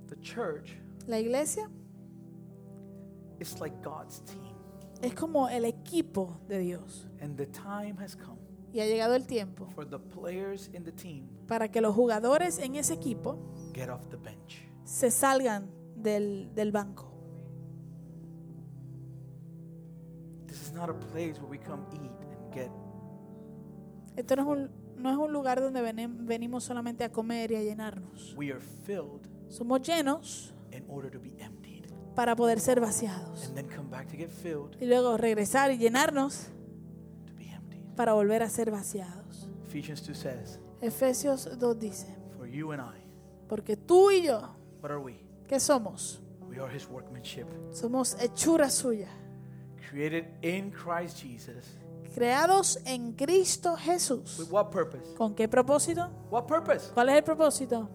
The 0.09 0.17
church 0.21 0.77
La 1.07 1.19
iglesia 1.19 1.69
is 3.41 3.59
like 3.61 3.77
God's 3.83 4.21
team, 4.25 4.55
es 5.03 5.15
como 5.15 5.49
el 5.49 5.65
equipo 5.65 6.41
de 6.49 6.59
Dios. 6.61 7.07
and 7.21 7.37
the 7.37 7.47
time 7.47 7.97
has 8.01 8.15
come 8.17 8.39
Y 8.73 8.81
ha 8.81 8.87
llegado 8.87 9.15
el 9.15 9.27
tiempo 9.27 9.67
for 9.75 9.85
the 9.89 9.99
players 9.99 10.69
in 10.75 10.85
the 10.85 10.93
team 10.93 11.29
para 11.47 11.69
que 11.71 11.81
los 11.81 11.95
jugadores 11.95 12.59
en 12.59 12.75
ese 12.77 12.95
equipo 12.95 13.39
get 13.73 13.89
off 13.89 14.07
the 14.11 14.17
bench. 14.17 14.63
se 14.85 15.11
salgan 15.11 15.71
del, 15.97 16.51
del 16.55 16.73
banco. 16.73 17.13
This 20.47 20.63
is 20.63 20.73
not 20.73 20.89
a 20.91 20.95
place 20.95 21.39
where 21.41 21.49
we 21.51 21.59
come 21.59 21.85
eat 21.93 22.11
and 22.31 22.53
get 22.55 22.71
Esto 24.17 24.37
no 24.37 24.43
es 24.43 24.49
un, 24.49 24.71
no 25.03 25.11
es 25.11 25.17
un 25.17 25.33
lugar 25.33 25.61
donde 25.61 25.83
venimos 25.83 26.65
solamente 26.65 27.05
a 27.05 27.11
comer 27.13 27.53
y 27.53 27.57
a 27.57 27.63
llenarnos. 27.63 28.35
we 28.37 28.51
are 28.51 28.61
filled 28.61 29.27
Somos 29.49 29.83
llenos 29.83 30.53
in 30.73 30.85
order 30.89 31.11
to 31.11 31.19
be 31.21 31.35
emptied 31.43 31.87
para 32.15 32.35
poder 32.37 32.61
ser 32.61 32.81
vaciados. 32.81 33.47
and 33.47 33.55
then 33.57 33.69
come 33.69 33.89
back 33.91 34.09
to 34.09 34.17
get 34.17 34.31
filled 34.31 34.77
Y 34.81 34.87
luego 34.87 35.17
regresar 35.17 35.71
y 35.71 35.79
llenarnos 35.79 36.49
to 37.27 37.35
be 37.35 37.49
emptied. 37.51 37.83
para 37.97 38.13
volver 38.15 38.43
a 38.43 38.49
ser 38.51 38.71
vaciados. 38.71 39.49
Ephesians 39.67 40.03
2 40.07 40.15
says, 40.17 40.59
Efesios 40.81 41.49
2 41.59 41.75
dice, 41.79 42.07
For 42.37 42.47
you 42.47 42.73
and 42.73 42.81
I, 42.83 42.99
porque 43.49 43.77
tú 43.77 44.11
y 44.11 44.23
yo, 44.27 44.41
what 44.83 44.91
are 44.91 44.99
we? 45.01 45.15
¿qué 45.49 45.61
somos? 45.61 46.21
We 46.49 46.59
are 46.61 46.69
his 46.75 46.89
workmanship, 46.89 47.47
Somos 47.73 48.17
hechura 48.21 48.71
suya, 48.71 49.09
created 49.91 50.27
in 50.43 50.71
Christ 50.71 51.19
Jesus. 51.23 51.67
creados 52.15 52.79
en 52.87 53.13
Cristo 53.13 53.77
Jesús. 53.77 54.39
With 54.39 54.51
what 54.51 54.71
purpose? 54.71 55.15
¿Con 55.17 55.35
qué 55.35 55.49
propósito? 55.49 56.09
What 56.31 56.47
purpose? 56.47 56.91
¿Cuál 56.95 57.11
es 57.11 57.17
el 57.17 57.25
propósito? 57.25 57.89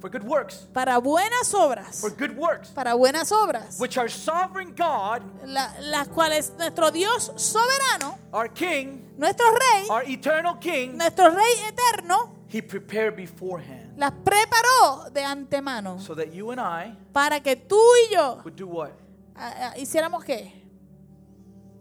For 0.00 0.08
good 0.08 0.22
works. 0.24 0.66
Para 0.72 0.98
buenas 0.98 1.52
obras. 1.52 2.00
For 2.00 2.10
good 2.10 2.34
works, 2.36 2.70
Para 2.70 2.94
buenas 2.96 3.30
obras. 3.32 3.78
which 3.78 3.98
our 3.98 4.08
sovereign 4.08 4.74
God, 4.74 5.22
la- 5.44 5.72
las 5.80 6.08
cuales 6.08 6.52
nuestro 6.56 6.90
Dios 6.90 7.30
soberano, 7.36 8.16
our 8.32 8.48
King, 8.48 9.12
nuestro 9.18 9.46
Rey, 9.52 9.86
our 9.90 10.02
eternal 10.08 10.54
King, 10.58 10.96
nuestro 10.96 11.30
Rey 11.30 11.52
eterno, 11.68 12.34
he 12.48 12.62
prepared 12.62 13.14
beforehand 13.14 13.92
las 13.98 14.12
preparó 14.24 15.12
de 15.12 15.22
antemano 15.22 16.00
so 16.00 16.14
that 16.14 16.32
you 16.32 16.50
and 16.50 16.60
I 16.60 16.96
para 17.12 17.40
que 17.40 17.54
tú 17.56 17.76
y 18.08 18.14
yo 18.14 18.40
would 18.42 18.56
do 18.56 18.66
what? 18.66 18.92
ah, 19.36 19.72
ah, 19.74 19.74
hiciéramos 19.76 20.24
qué? 20.24 20.50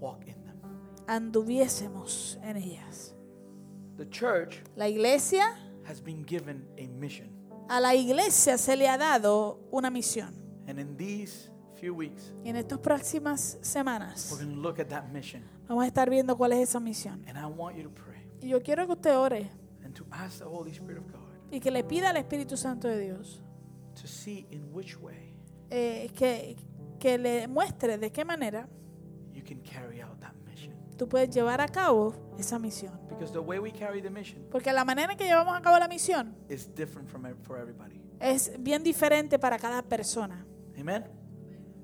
Walk 0.01 0.27
in 0.27 0.35
them. 0.43 0.59
Anduviésemos 1.07 2.37
en 2.43 2.57
ellas. 2.57 3.13
The 3.97 4.05
church 4.09 4.61
La 4.75 4.87
iglesia, 4.87 5.55
has 5.87 6.01
been 6.01 6.23
given 6.25 6.65
a 6.77 6.87
mission. 6.87 7.29
A 7.69 7.79
la 7.79 7.95
iglesia 7.95 8.57
se 8.57 8.75
le 8.75 8.87
ha 8.89 8.97
dado 8.97 9.59
una 9.71 9.89
misión. 9.89 10.33
And 10.67 10.79
in 10.79 10.97
these 10.97 11.49
few 11.79 11.93
weeks, 11.95 12.33
Y 12.43 12.49
en 12.49 12.55
estas 12.57 12.79
próximas 12.79 13.55
we're 13.55 13.63
semanas 13.65 14.29
going 14.29 14.53
to 14.53 14.59
look 14.61 14.79
at 14.79 14.87
that 14.89 15.05
mission. 15.11 15.43
vamos 15.67 15.83
a 15.83 15.87
estar 15.87 16.09
viendo 16.09 16.35
cuál 16.37 16.51
es 16.53 16.69
esa 16.69 16.79
misión. 16.79 17.23
And 17.27 17.37
I 17.37 17.45
want 17.45 17.77
you 17.77 17.83
to 17.83 17.89
pray 17.89 18.27
Y 18.41 18.49
yo 18.49 18.61
quiero 18.61 18.85
que 18.85 18.93
usted 18.93 19.15
ore 19.15 19.49
and 19.83 19.93
to 19.95 20.05
ask 20.11 20.39
the 20.39 20.45
Holy 20.45 20.71
Spirit 20.71 20.99
of 20.99 21.11
God 21.11 21.19
y 21.51 21.59
que 21.59 21.71
le 21.71 21.83
pida 21.83 22.09
al 22.11 22.17
Espíritu 22.17 22.57
Santo 22.57 22.87
de 22.87 22.99
Dios 22.99 23.41
to 23.99 24.07
see 24.07 24.45
in 24.51 24.69
which 24.73 24.97
way 24.99 25.35
eh, 25.71 26.09
que, 26.15 26.55
que 26.99 27.17
le 27.17 27.47
muestre 27.47 27.97
de 27.97 28.11
qué 28.11 28.23
manera 28.25 28.67
you 29.33 29.41
can 29.43 29.59
carry 29.61 30.01
out 30.01 30.19
that 30.19 30.33
mission. 30.33 30.38
Tú 30.99 31.07
puedes 31.09 31.29
llevar 31.31 31.61
a 31.61 31.67
cabo 31.67 32.13
esa 32.37 32.59
misión. 32.59 32.99
Because 33.09 33.31
the 33.33 33.39
way 33.39 33.57
we 33.57 33.71
carry 33.71 34.01
the 34.01 34.09
mission 34.11 34.45
Porque 34.51 34.71
la 34.71 34.85
manera 34.85 35.13
en 35.13 35.17
que 35.17 35.25
llevamos 35.25 35.57
a 35.57 35.61
cabo 35.61 35.79
la 35.79 35.87
misión 35.87 36.35
is 36.49 36.67
different 36.75 37.09
from 37.09 37.25
ev- 37.25 37.37
for 37.41 37.57
everybody. 37.57 37.99
es 38.19 38.51
bien 38.59 38.83
diferente 38.83 39.39
para 39.39 39.57
cada 39.57 39.81
persona. 39.81 40.45
Amen? 40.79 41.05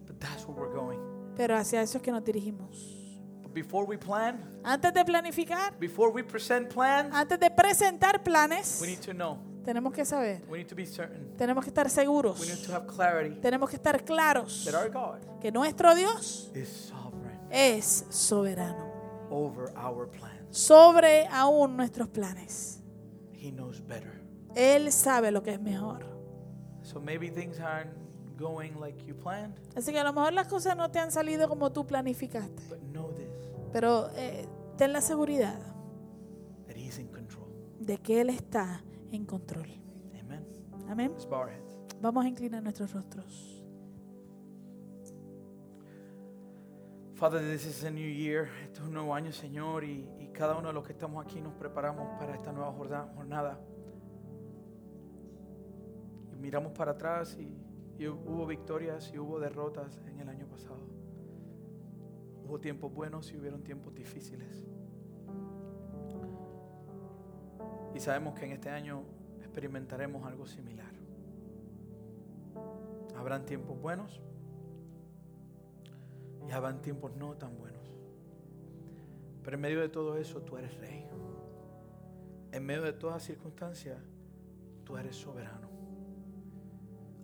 But 0.06 0.20
that's 0.20 0.46
where 0.48 0.60
we're 0.62 0.74
going. 0.76 1.00
Pero 1.36 1.56
hacia 1.58 1.82
eso 1.82 1.98
es 1.98 2.04
que 2.04 2.12
nos 2.12 2.24
dirigimos. 2.24 3.02
But 3.42 3.54
before 3.54 3.86
we 3.88 3.98
plan, 3.98 4.60
Antes 4.64 4.94
de 4.94 5.04
planificar, 5.06 5.78
before 5.80 6.12
we 6.14 6.24
present 6.24 6.74
plans, 6.74 7.14
antes 7.14 7.40
de 7.40 7.50
presentar 7.52 8.24
planes, 8.24 8.80
we 8.82 8.88
need 8.88 9.00
to 9.00 9.14
know. 9.14 9.38
tenemos 9.66 9.94
que 9.94 10.06
saber, 10.06 10.44
We 10.50 10.60
need 10.60 10.68
to 10.68 10.76
be 10.76 10.86
certain. 10.86 11.36
tenemos 11.38 11.64
que 11.64 11.70
estar 11.72 11.90
seguros, 11.90 12.40
We 12.40 12.48
need 12.48 12.66
to 12.66 12.74
have 12.74 12.86
clarity 12.88 13.40
tenemos 13.42 13.70
que 13.70 13.76
estar 13.78 14.04
claros 14.06 14.64
that 14.66 14.76
our 14.76 14.90
God 14.92 15.20
que 15.42 15.52
nuestro 15.52 15.94
Dios 15.96 16.52
is 16.54 16.70
sovereign 16.70 17.40
es 17.50 18.06
soberano 18.10 18.85
over 19.30 19.72
our 19.78 20.10
plans. 20.10 20.58
sobre 20.58 21.28
aún 21.28 21.76
nuestros 21.78 22.08
planes. 22.10 22.82
He 23.34 23.52
knows 23.52 23.82
better. 23.86 24.22
Él 24.56 24.92
sabe 24.92 25.32
lo 25.32 25.44
que 25.44 25.52
es 25.54 25.62
mejor. 25.62 26.06
So 26.82 27.00
maybe 27.02 27.30
things 27.30 27.60
aren't 27.60 27.92
going 28.38 28.80
like 28.80 29.04
you 29.06 29.16
planned, 29.16 29.56
Así 29.76 29.92
que 29.92 30.00
a 30.00 30.04
lo 30.04 30.14
mejor 30.14 30.34
las 30.34 30.48
cosas 30.48 30.76
no 30.78 30.92
te 30.92 31.00
han 31.00 31.12
salido 31.12 31.48
como 31.48 31.72
tú 31.72 31.86
planificaste, 31.88 32.64
but 32.70 32.80
know 32.92 33.12
this 33.14 33.30
pero 33.72 34.10
eh, 34.16 34.48
ten 34.78 34.92
la 34.94 35.02
seguridad 35.02 35.58
that 36.68 36.76
He's 36.76 37.00
in 37.00 37.08
control. 37.08 37.48
de 37.80 37.98
que 37.98 38.20
Él 38.22 38.30
está 38.30 38.84
en 39.12 39.26
control. 39.26 39.68
Amen. 40.20 40.46
Amén. 40.90 41.12
Let's 41.14 41.26
bow 41.26 41.42
our 41.44 41.50
heads. 41.50 41.76
Vamos 42.02 42.26
a 42.26 42.28
inclinar 42.28 42.62
nuestros 42.62 42.92
rostros. 42.94 43.55
Father, 47.16 47.40
this 47.40 47.66
is 47.66 47.82
a 47.86 47.90
new 47.90 48.06
year. 48.06 48.50
Este 48.62 48.80
es 48.80 48.86
un 48.86 48.94
nuevo 48.94 49.16
año, 49.16 49.32
Señor, 49.32 49.86
y, 49.86 50.06
y 50.20 50.28
cada 50.34 50.58
uno 50.58 50.68
de 50.68 50.74
los 50.74 50.84
que 50.84 50.92
estamos 50.92 51.26
aquí 51.26 51.40
nos 51.40 51.54
preparamos 51.54 52.20
para 52.20 52.36
esta 52.36 52.52
nueva 52.52 52.74
jornada. 52.74 53.58
Miramos 56.42 56.74
para 56.74 56.92
atrás 56.92 57.38
y, 57.40 57.58
y 57.98 58.08
hubo 58.10 58.46
victorias 58.46 59.14
y 59.14 59.18
hubo 59.18 59.40
derrotas 59.40 59.98
en 60.08 60.20
el 60.20 60.28
año 60.28 60.46
pasado. 60.46 60.82
Hubo 62.44 62.60
tiempos 62.60 62.94
buenos 62.94 63.32
y 63.32 63.38
hubieron 63.38 63.64
tiempos 63.64 63.96
difíciles. 63.96 64.66
Y 67.94 68.00
sabemos 68.02 68.38
que 68.38 68.44
en 68.44 68.52
este 68.52 68.70
año 68.70 69.04
experimentaremos 69.40 70.28
algo 70.28 70.46
similar. 70.46 70.92
Habrán 73.16 73.46
tiempos 73.46 73.80
buenos 73.80 74.20
y 76.48 76.52
habrán 76.52 76.82
tiempos 76.82 77.16
no 77.16 77.36
tan 77.36 77.58
buenos. 77.58 77.96
Pero 79.44 79.56
en 79.56 79.62
medio 79.62 79.82
de 79.82 79.90
todo 79.90 80.18
eso 80.18 80.42
tú 80.42 80.58
eres 80.58 80.76
rey. 80.78 81.06
En 82.52 82.66
medio 82.66 82.84
de 82.84 82.94
todas 82.94 83.24
circunstancias 83.24 83.98
tú 84.84 84.98
eres 84.98 85.16
soberano. 85.16 85.70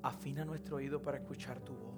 Afina 0.03 0.43
nuestro 0.43 0.77
oído 0.77 1.01
para 1.01 1.17
escuchar 1.17 1.59
tu 1.61 1.73
voz. 1.73 1.91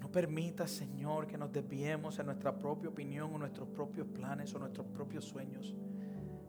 No 0.00 0.10
permita, 0.10 0.66
Señor, 0.66 1.26
que 1.26 1.38
nos 1.38 1.52
desviemos 1.52 2.18
en 2.18 2.26
nuestra 2.26 2.58
propia 2.58 2.88
opinión 2.88 3.32
o 3.34 3.38
nuestros 3.38 3.68
propios 3.68 4.08
planes 4.08 4.52
o 4.54 4.58
nuestros 4.58 4.86
propios 4.88 5.24
sueños. 5.24 5.74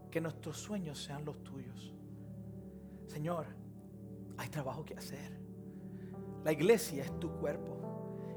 Que 0.10 0.20
nuestros 0.20 0.58
sueños 0.58 1.02
sean 1.02 1.24
los 1.24 1.44
tuyos. 1.44 1.94
Señor, 3.06 3.46
hay 4.38 4.50
trabajo 4.50 4.84
que 4.84 4.96
hacer. 4.96 5.40
La 6.44 6.52
iglesia 6.52 7.04
es 7.04 7.20
tu 7.20 7.32
cuerpo. 7.34 7.83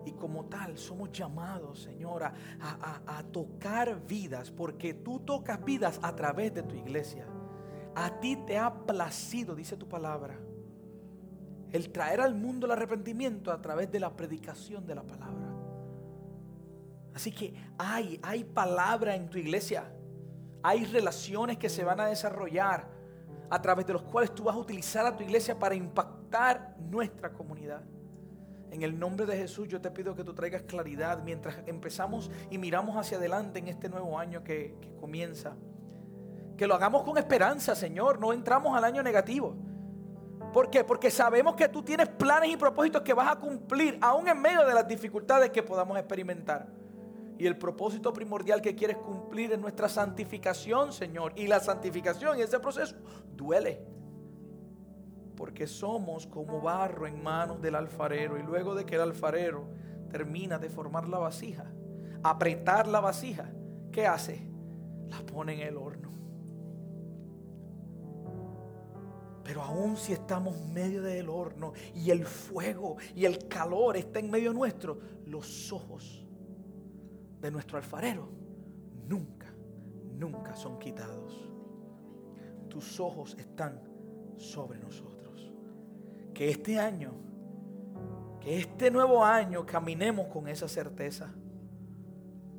Y 0.07 0.12
como 0.12 0.45
tal 0.45 0.78
somos 0.78 1.11
llamados, 1.11 1.83
Señor, 1.83 2.23
a, 2.23 2.33
a- 2.61 3.23
tocar 3.24 4.07
vidas, 4.07 4.53
porque 4.53 4.95
tú 4.95 5.19
tocas 5.19 5.62
vidas 5.65 5.99
a 6.01 6.15
través 6.15 6.55
de 6.55 6.62
tu 6.62 6.77
iglesia. 6.77 7.27
A 7.95 8.20
ti 8.20 8.37
te 8.47 8.57
ha 8.57 8.73
placido, 8.73 9.55
dice 9.57 9.77
tu 9.77 9.89
palabra, 9.89 10.39
el 11.73 11.91
traer 11.91 12.20
al 12.20 12.37
mundo 12.37 12.66
el 12.66 12.73
arrepentimiento 12.73 13.51
a 13.51 13.61
través 13.61 13.91
de 13.91 13.99
la 13.99 14.16
predicación 14.16 14.87
de 14.87 14.95
la 14.95 15.03
palabra. 15.03 15.53
Así 17.12 17.33
que 17.33 17.53
hay, 17.77 18.20
hay 18.23 18.45
palabra 18.45 19.16
en 19.16 19.28
tu 19.28 19.39
iglesia. 19.39 19.93
Hay 20.62 20.85
relaciones 20.85 21.59
que 21.59 21.69
se 21.69 21.83
van 21.83 21.99
a 21.99 22.07
desarrollar 22.07 22.87
a 23.51 23.61
través 23.61 23.87
de 23.87 23.95
los 23.95 24.03
cuales 24.03 24.33
tú 24.35 24.45
vas 24.45 24.55
a 24.55 24.59
utilizar 24.59 25.05
a 25.05 25.16
tu 25.16 25.24
iglesia 25.24 25.59
para 25.59 25.74
impactar 25.74 26.77
nuestra 26.78 27.33
comunidad. 27.33 27.83
En 28.77 28.82
el 28.82 28.98
nombre 28.98 29.24
de 29.24 29.39
Jesús 29.39 29.69
yo 29.69 29.81
te 29.81 29.90
pido 29.90 30.15
que 30.15 30.23
tú 30.23 30.35
traigas 30.35 30.61
claridad 30.61 31.23
mientras 31.24 31.57
empezamos 31.65 32.31
y 32.51 32.59
miramos 32.59 32.94
hacia 32.94 33.16
adelante 33.16 33.59
en 33.59 33.69
este 33.69 33.89
nuevo 33.89 34.19
año 34.19 34.44
que, 34.44 34.74
comienza. 35.01 35.57
Que 36.59 36.66
lo 36.66 36.74
hagamos 36.74 37.03
con 37.03 37.16
esperanza, 37.16 37.74
Señor. 37.74 38.20
No 38.20 38.35
entramos 38.35 38.77
al 38.77 38.85
año 38.85 39.03
negativo. 39.03 39.57
¿Por 40.53 40.69
qué? 40.69 40.85
Porque 40.85 41.11
sabemos 41.11 41.55
que 41.55 41.70
tú 41.70 41.82
tienes 41.82 42.07
planes 42.11 42.51
y 42.51 42.59
propósitos 42.59 43.01
que 43.01 43.15
vas 43.15 43.32
a 43.32 43.36
cumplir, 43.36 43.97
aún 44.03 44.28
en 44.28 44.39
medio 44.43 44.66
de 44.66 44.74
las 44.74 44.86
dificultades 44.86 45.48
que 45.48 45.62
podamos 45.62 45.97
experimentar. 45.97 46.66
Y 47.39 47.47
el 47.47 47.57
propósito 47.57 48.12
primordial 48.12 48.61
que 48.61 48.74
quieres 48.74 48.98
cumplir 48.98 49.53
es 49.53 49.59
nuestra 49.59 49.89
santificación, 49.89 50.93
Señor. 50.93 51.32
Y 51.35 51.47
la 51.47 51.61
santificación 51.61 52.39
y 52.39 52.43
ese 52.43 52.61
proceso 52.61 52.94
duele. 53.35 53.95
Porque 55.36 55.66
somos 55.66 56.26
como 56.26 56.60
barro 56.60 57.06
en 57.06 57.22
manos 57.22 57.60
del 57.60 57.74
alfarero. 57.74 58.38
Y 58.38 58.42
luego 58.42 58.74
de 58.74 58.86
que 58.86 58.94
el 58.94 59.02
alfarero 59.02 59.68
termina 60.10 60.58
de 60.58 60.70
formar 60.70 61.08
la 61.08 61.18
vasija, 61.18 61.66
apretar 62.22 62.86
la 62.88 63.00
vasija, 63.00 63.50
¿qué 63.92 64.06
hace? 64.06 64.48
La 65.08 65.20
pone 65.20 65.54
en 65.54 65.60
el 65.60 65.76
horno. 65.76 66.06
Pero 69.44 69.62
aún 69.62 69.96
si 69.96 70.12
estamos 70.12 70.56
en 70.56 70.72
medio 70.72 71.02
del 71.02 71.28
horno 71.28 71.72
y 71.94 72.10
el 72.10 72.24
fuego 72.24 72.96
y 73.14 73.26
el 73.26 73.46
calor 73.46 73.96
está 73.96 74.18
en 74.18 74.28
medio 74.28 74.52
nuestro, 74.52 74.98
los 75.26 75.72
ojos 75.72 76.26
de 77.40 77.50
nuestro 77.52 77.78
alfarero 77.78 78.28
nunca, 79.06 79.52
nunca 80.18 80.56
son 80.56 80.80
quitados. 80.80 81.48
Tus 82.68 82.98
ojos 82.98 83.36
están 83.38 83.80
sobre 84.36 84.80
nosotros. 84.80 85.15
Que 86.36 86.50
este 86.50 86.78
año, 86.78 87.12
que 88.40 88.58
este 88.58 88.90
nuevo 88.90 89.24
año 89.24 89.64
caminemos 89.64 90.26
con 90.26 90.48
esa 90.48 90.68
certeza. 90.68 91.32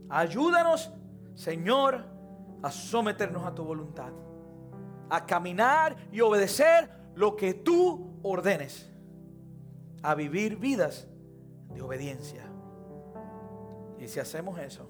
Ayúdanos, 0.10 0.92
Señor, 1.36 2.04
a 2.64 2.72
someternos 2.72 3.46
a 3.46 3.54
tu 3.54 3.64
voluntad 3.64 4.12
a 5.10 5.26
caminar 5.26 5.96
y 6.12 6.22
obedecer 6.22 6.90
lo 7.16 7.36
que 7.36 7.54
tú 7.54 8.20
ordenes, 8.24 8.90
a 10.04 10.16
vivir 10.16 10.58
vidas 10.58 11.08
de 11.74 11.82
obediencia. 11.82 12.44
Y 14.00 14.08
si 14.08 14.20
hacemos 14.20 14.60
eso, 14.60 14.90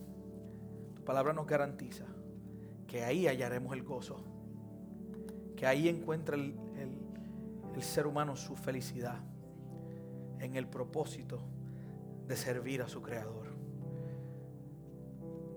tu 0.95 1.03
palabra 1.03 1.33
nos 1.33 1.47
garantiza 1.47 2.05
que 2.87 3.03
ahí 3.03 3.27
hallaremos 3.27 3.73
el 3.73 3.83
gozo, 3.83 4.17
que 5.55 5.65
ahí 5.65 5.87
encuentra 5.87 6.35
el, 6.35 6.55
el- 7.77 7.83
ser 7.83 8.07
humano 8.07 8.35
su 8.35 8.55
felicidad 8.55 9.19
en 10.39 10.55
el 10.55 10.67
propósito 10.67 11.39
de 12.27 12.35
servir 12.35 12.81
a 12.81 12.87
su 12.87 13.01
Creador. 13.01 13.47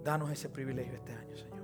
Danos 0.05 0.31
ese 0.31 0.49
privilegio 0.49 0.95
este 0.95 1.13
año, 1.13 1.37
Señor. 1.37 1.61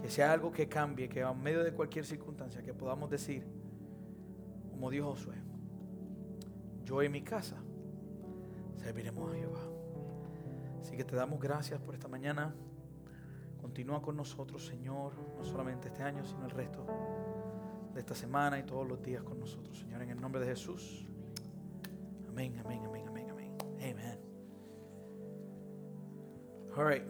Que 0.00 0.08
sea 0.08 0.32
algo 0.32 0.50
que 0.50 0.68
cambie, 0.68 1.08
que 1.08 1.20
en 1.20 1.42
medio 1.42 1.62
de 1.62 1.72
cualquier 1.72 2.04
circunstancia, 2.04 2.62
que 2.62 2.74
podamos 2.74 3.10
decir, 3.10 3.46
como 4.70 4.90
dijo 4.90 5.10
Josué, 5.10 5.34
yo 6.84 7.02
y 7.02 7.08
mi 7.08 7.22
casa 7.22 7.56
serviremos 8.76 9.30
a 9.32 9.36
Jehová. 9.36 9.60
Así 10.80 10.96
que 10.96 11.04
te 11.04 11.14
damos 11.14 11.38
gracias 11.38 11.80
por 11.80 11.94
esta 11.94 12.08
mañana. 12.08 12.54
Continúa 13.60 14.02
con 14.02 14.16
nosotros, 14.16 14.66
Señor, 14.66 15.12
no 15.36 15.44
solamente 15.44 15.88
este 15.88 16.02
año, 16.02 16.24
sino 16.24 16.44
el 16.46 16.50
resto 16.50 16.84
de 17.94 18.00
esta 18.00 18.14
semana 18.14 18.58
y 18.58 18.62
todos 18.62 18.86
los 18.86 19.02
días 19.02 19.22
con 19.22 19.38
nosotros, 19.38 19.78
Señor, 19.78 20.02
en 20.02 20.10
el 20.10 20.20
nombre 20.20 20.40
de 20.40 20.46
Jesús. 20.46 21.06
Amén, 22.28 22.58
amén, 22.64 22.80
amén, 22.84 23.06
amén, 23.08 23.30
amén. 23.30 23.56
Amen. 23.80 24.18
All 26.76 26.84
right. 26.84 27.04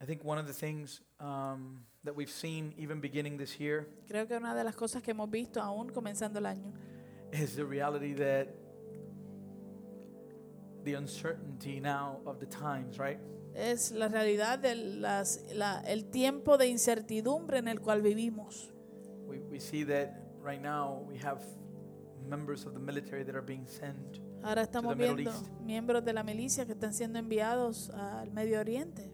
I 0.00 0.06
think 0.06 0.24
one 0.24 0.38
of 0.38 0.46
the 0.46 0.54
things 0.54 1.02
um, 1.20 1.84
that 2.04 2.16
we've 2.16 2.30
seen 2.30 2.72
even 2.78 3.00
beginning 3.00 3.36
this 3.36 3.60
year 3.60 3.86
Creo 4.08 4.26
que 4.26 4.36
una 4.36 4.54
de 4.54 4.64
las 4.64 4.74
cosas 4.74 5.02
que 5.02 5.12
hemos 5.12 5.30
visto 5.30 5.60
aún 5.60 5.90
comenzando 5.90 6.38
el 6.38 6.46
año 6.46 6.72
is 7.32 7.54
the 7.54 7.64
reality 7.64 8.14
that 8.14 8.48
the 10.84 10.94
uncertainty 10.94 11.78
now 11.80 12.20
of 12.24 12.40
the 12.40 12.46
times, 12.46 12.98
right? 12.98 13.18
Es 13.54 13.90
la 13.92 14.08
realidad 14.08 14.58
del 14.58 15.04
el 15.86 16.04
tiempo 16.10 16.56
de 16.58 16.66
incertidumbre 16.68 17.58
en 17.58 17.68
el 17.68 17.80
cual 17.80 18.02
vivimos. 18.02 18.72
We, 19.26 19.38
we 19.50 19.60
see 19.60 19.84
that 19.84 20.10
right 20.42 20.60
now 20.60 21.02
we 21.08 21.16
have 21.18 21.40
members 22.28 22.66
of 22.66 22.74
the 22.74 22.80
military 22.80 23.24
that 23.24 23.34
are 23.34 23.44
being 23.44 23.66
sent. 23.66 24.20
Ahora 24.42 24.62
estamos 24.62 24.96
Middle 24.96 25.14
viendo 25.16 25.30
East. 25.32 25.50
miembros 25.64 26.04
de 26.04 26.12
la 26.12 26.22
milicia 26.22 26.64
que 26.66 26.72
están 26.72 26.94
siendo 26.94 27.18
enviados 27.18 27.90
al 27.90 28.30
Medio 28.30 28.58
Oriente. 28.60 29.10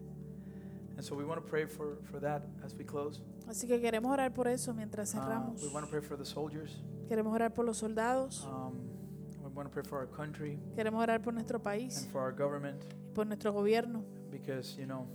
And 0.95 1.03
so 1.03 1.15
we 1.15 1.23
want 1.25 1.39
to 1.43 1.45
pray 1.47 1.65
for, 1.67 1.97
for 2.09 2.19
that 2.21 2.43
as 2.63 2.73
we 2.75 2.83
close. 2.85 3.21
Así 3.47 3.67
que 3.67 3.79
queremos 3.79 4.11
orar 4.11 4.33
por 4.33 4.47
eso 4.47 4.73
mientras 4.73 5.13
Uh, 5.13 5.17
cerramos. 5.19 5.61
we 5.61 5.69
want 5.69 5.85
to 5.85 5.91
pray 5.91 6.01
for 6.01 6.17
the 6.17 6.25
soldiers. 6.25 6.81
Queremos 7.07 7.33
orar 7.33 7.53
por 7.53 7.65
los 7.65 7.77
soldados, 7.77 8.45
Um, 8.45 8.79
we 9.43 9.49
want 9.53 9.67
to 9.69 9.73
pray 9.73 9.83
for 9.83 9.99
our 9.99 10.07
country 10.09 10.59
queremos 10.75 11.01
orar 11.01 11.21
por 11.21 11.33
nuestro 11.33 11.61
país, 11.61 12.01
and 12.03 12.11
for 12.11 12.21
our 12.21 12.33
government 12.33 12.81
por 13.13 13.25
nuestro 13.25 13.51
gobierno, 13.53 14.03
because, 14.39 14.77
you 14.77 14.85
know, 14.85 15.07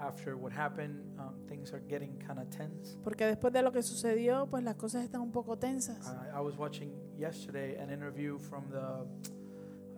after 0.00 0.36
what 0.36 0.52
happened, 0.52 1.00
um, 1.18 1.34
things 1.48 1.72
are 1.72 1.80
getting 1.88 2.16
kind 2.26 2.38
of 2.38 2.48
tense. 2.50 2.96
porque 3.02 3.24
después 3.26 3.52
de 3.52 3.62
lo 3.62 3.72
que 3.72 3.82
sucedió, 3.82 4.46
pues 4.48 4.62
las 4.64 4.76
cosas 4.76 5.04
están 5.04 5.20
un 5.20 5.30
poco 5.32 5.56
tensas. 5.58 6.06
I, 6.32 6.38
I 6.38 6.40
was 6.40 6.56
watching 6.56 6.92
yesterday 7.18 7.76
an 7.76 7.90
interview 7.90 8.38
from 8.38 8.64
the, 8.70 9.04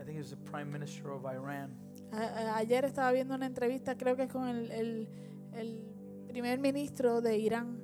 I 0.00 0.04
think 0.04 0.18
it's 0.18 0.30
the 0.30 0.36
Prime 0.50 0.70
Minister 0.72 1.10
of 1.12 1.24
Iran. 1.26 1.70
A- 2.12 2.56
ayer 2.56 2.84
estaba 2.84 3.12
viendo 3.12 3.34
una 3.34 3.46
entrevista, 3.46 3.96
creo 3.96 4.16
que 4.16 4.24
es 4.24 4.32
con 4.32 4.48
el, 4.48 4.70
el- 4.70 5.08
el 5.54 5.82
primer 6.28 6.58
ministro 6.58 7.20
de 7.20 7.36
Irán, 7.38 7.78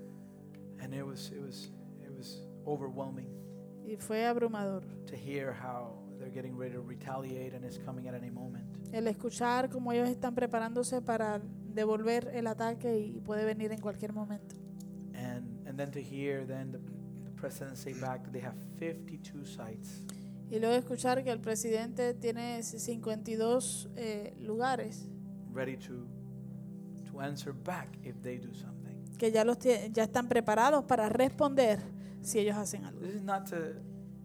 And 0.81 0.93
it 0.95 1.05
was, 1.05 1.31
it 1.31 1.41
was, 1.41 1.71
it 2.05 2.11
was 2.17 2.43
overwhelming 2.67 3.27
y 3.87 3.97
fue 3.97 4.25
abrumador. 4.25 4.83
to 5.07 5.17
hear 5.17 5.53
how 5.53 5.93
they're 6.23 6.31
getting 6.33 6.57
ready 6.57 6.75
to 6.75 6.81
retaliate 6.81 7.53
and 7.55 7.65
it's 7.65 7.79
coming 7.79 8.09
at 8.09 8.15
any 8.15 8.31
moment. 8.31 8.65
El 8.93 9.09
escuchar 9.09 9.69
cómo 9.69 9.93
ellos 9.93 10.09
están 10.09 10.35
preparándose 10.35 11.03
para 11.03 11.41
devolver 11.75 12.31
el 12.35 12.47
ataque 12.47 12.99
y 12.99 13.21
puede 13.21 13.45
venir 13.45 13.73
en 13.73 13.81
cualquier 13.81 14.13
momento. 14.13 14.55
And, 15.15 15.67
and 15.67 15.77
then 15.77 15.91
to 15.91 16.01
hear 16.01 16.47
then 16.47 16.73
the, 16.73 16.79
the 16.79 17.31
president 17.37 17.77
say 17.77 17.93
back 17.95 18.23
that 18.25 18.33
they 18.33 18.41
have 18.41 18.57
52 18.79 19.47
sites 19.47 20.03
Y 20.51 20.59
luego 20.59 20.75
escuchar 20.75 21.25
que 21.25 21.31
el 21.31 21.41
presidente 21.41 22.13
tiene 22.13 22.63
52 22.63 23.89
eh, 23.97 24.35
lugares 24.41 25.09
ready 25.53 25.77
to, 25.77 26.07
to 27.11 27.21
answer 27.21 27.55
back 27.55 27.89
if 28.05 28.21
they 28.23 28.39
do 28.39 28.53
something. 28.55 29.03
que 29.19 29.33
ya, 29.33 29.45
los 29.45 29.59
ya 29.61 30.03
están 30.03 30.29
preparados 30.29 30.85
para 30.85 31.09
responder 31.09 31.79
si 32.21 32.39
ellos 32.39 32.57
hacen 32.57 32.85
algo. 32.85 33.01
This 33.01 33.15
is 33.15 33.23
not 33.23 33.49
to 33.49 33.57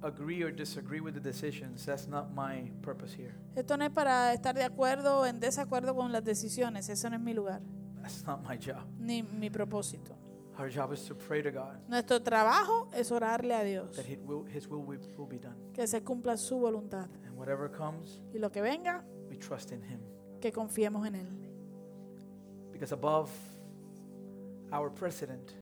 agree 0.03 0.44
or 0.44 0.52
disagree 0.52 0.99
with 0.99 1.14
the 1.14 1.19
decisions. 1.19 1.86
That's 1.86 2.07
not 2.07 2.34
my 2.34 2.72
purpose 2.82 3.14
here. 3.14 3.34
Esto 3.56 3.76
no 3.78 3.86
es 3.86 3.91
para 3.91 4.34
estar 4.34 4.53
de 4.56 4.64
acuerdo 4.64 5.19
o 5.22 5.26
en 5.26 5.40
desacuerdo 5.40 5.95
con 5.95 6.11
las 6.11 6.24
decisiones, 6.24 6.90
eso 6.90 7.10
no 7.10 7.15
es 7.15 7.22
mi 7.22 7.34
lugar, 7.34 7.61
That's 8.02 8.26
not 8.26 8.48
my 8.48 8.57
job. 8.57 8.84
ni 8.99 9.24
mi 9.24 9.49
propósito. 9.49 10.15
Our 10.60 10.69
job 10.72 10.91
is 10.91 11.06
to 11.06 11.14
pray 11.15 11.44
to 11.44 11.52
God 11.52 11.78
Nuestro 11.88 12.19
trabajo 12.22 12.90
es 12.91 13.11
orarle 13.11 13.53
a 13.53 13.64
Dios, 13.64 13.95
that 13.95 14.06
His 14.07 14.18
will, 14.26 14.44
His 14.45 14.68
will 14.68 14.82
will 14.84 14.99
will 15.18 15.28
be 15.28 15.38
done. 15.38 15.56
que 15.74 15.86
se 15.88 16.02
cumpla 16.02 16.36
su 16.38 16.57
voluntad. 16.60 17.07
And 17.28 17.38
whatever 17.38 17.69
comes, 17.69 18.19
Y 18.34 18.40
lo 18.40 18.52
que 18.52 18.61
venga, 18.61 19.03
we 19.30 19.38
trust 19.38 19.72
in 19.72 19.84
Him. 19.84 19.99
que 20.41 20.52
confiemos 20.52 21.06
en 21.07 21.15
Él. 21.15 21.28
Because 22.72 22.91
above 22.91 23.30
our 24.72 24.90
president 24.91 25.53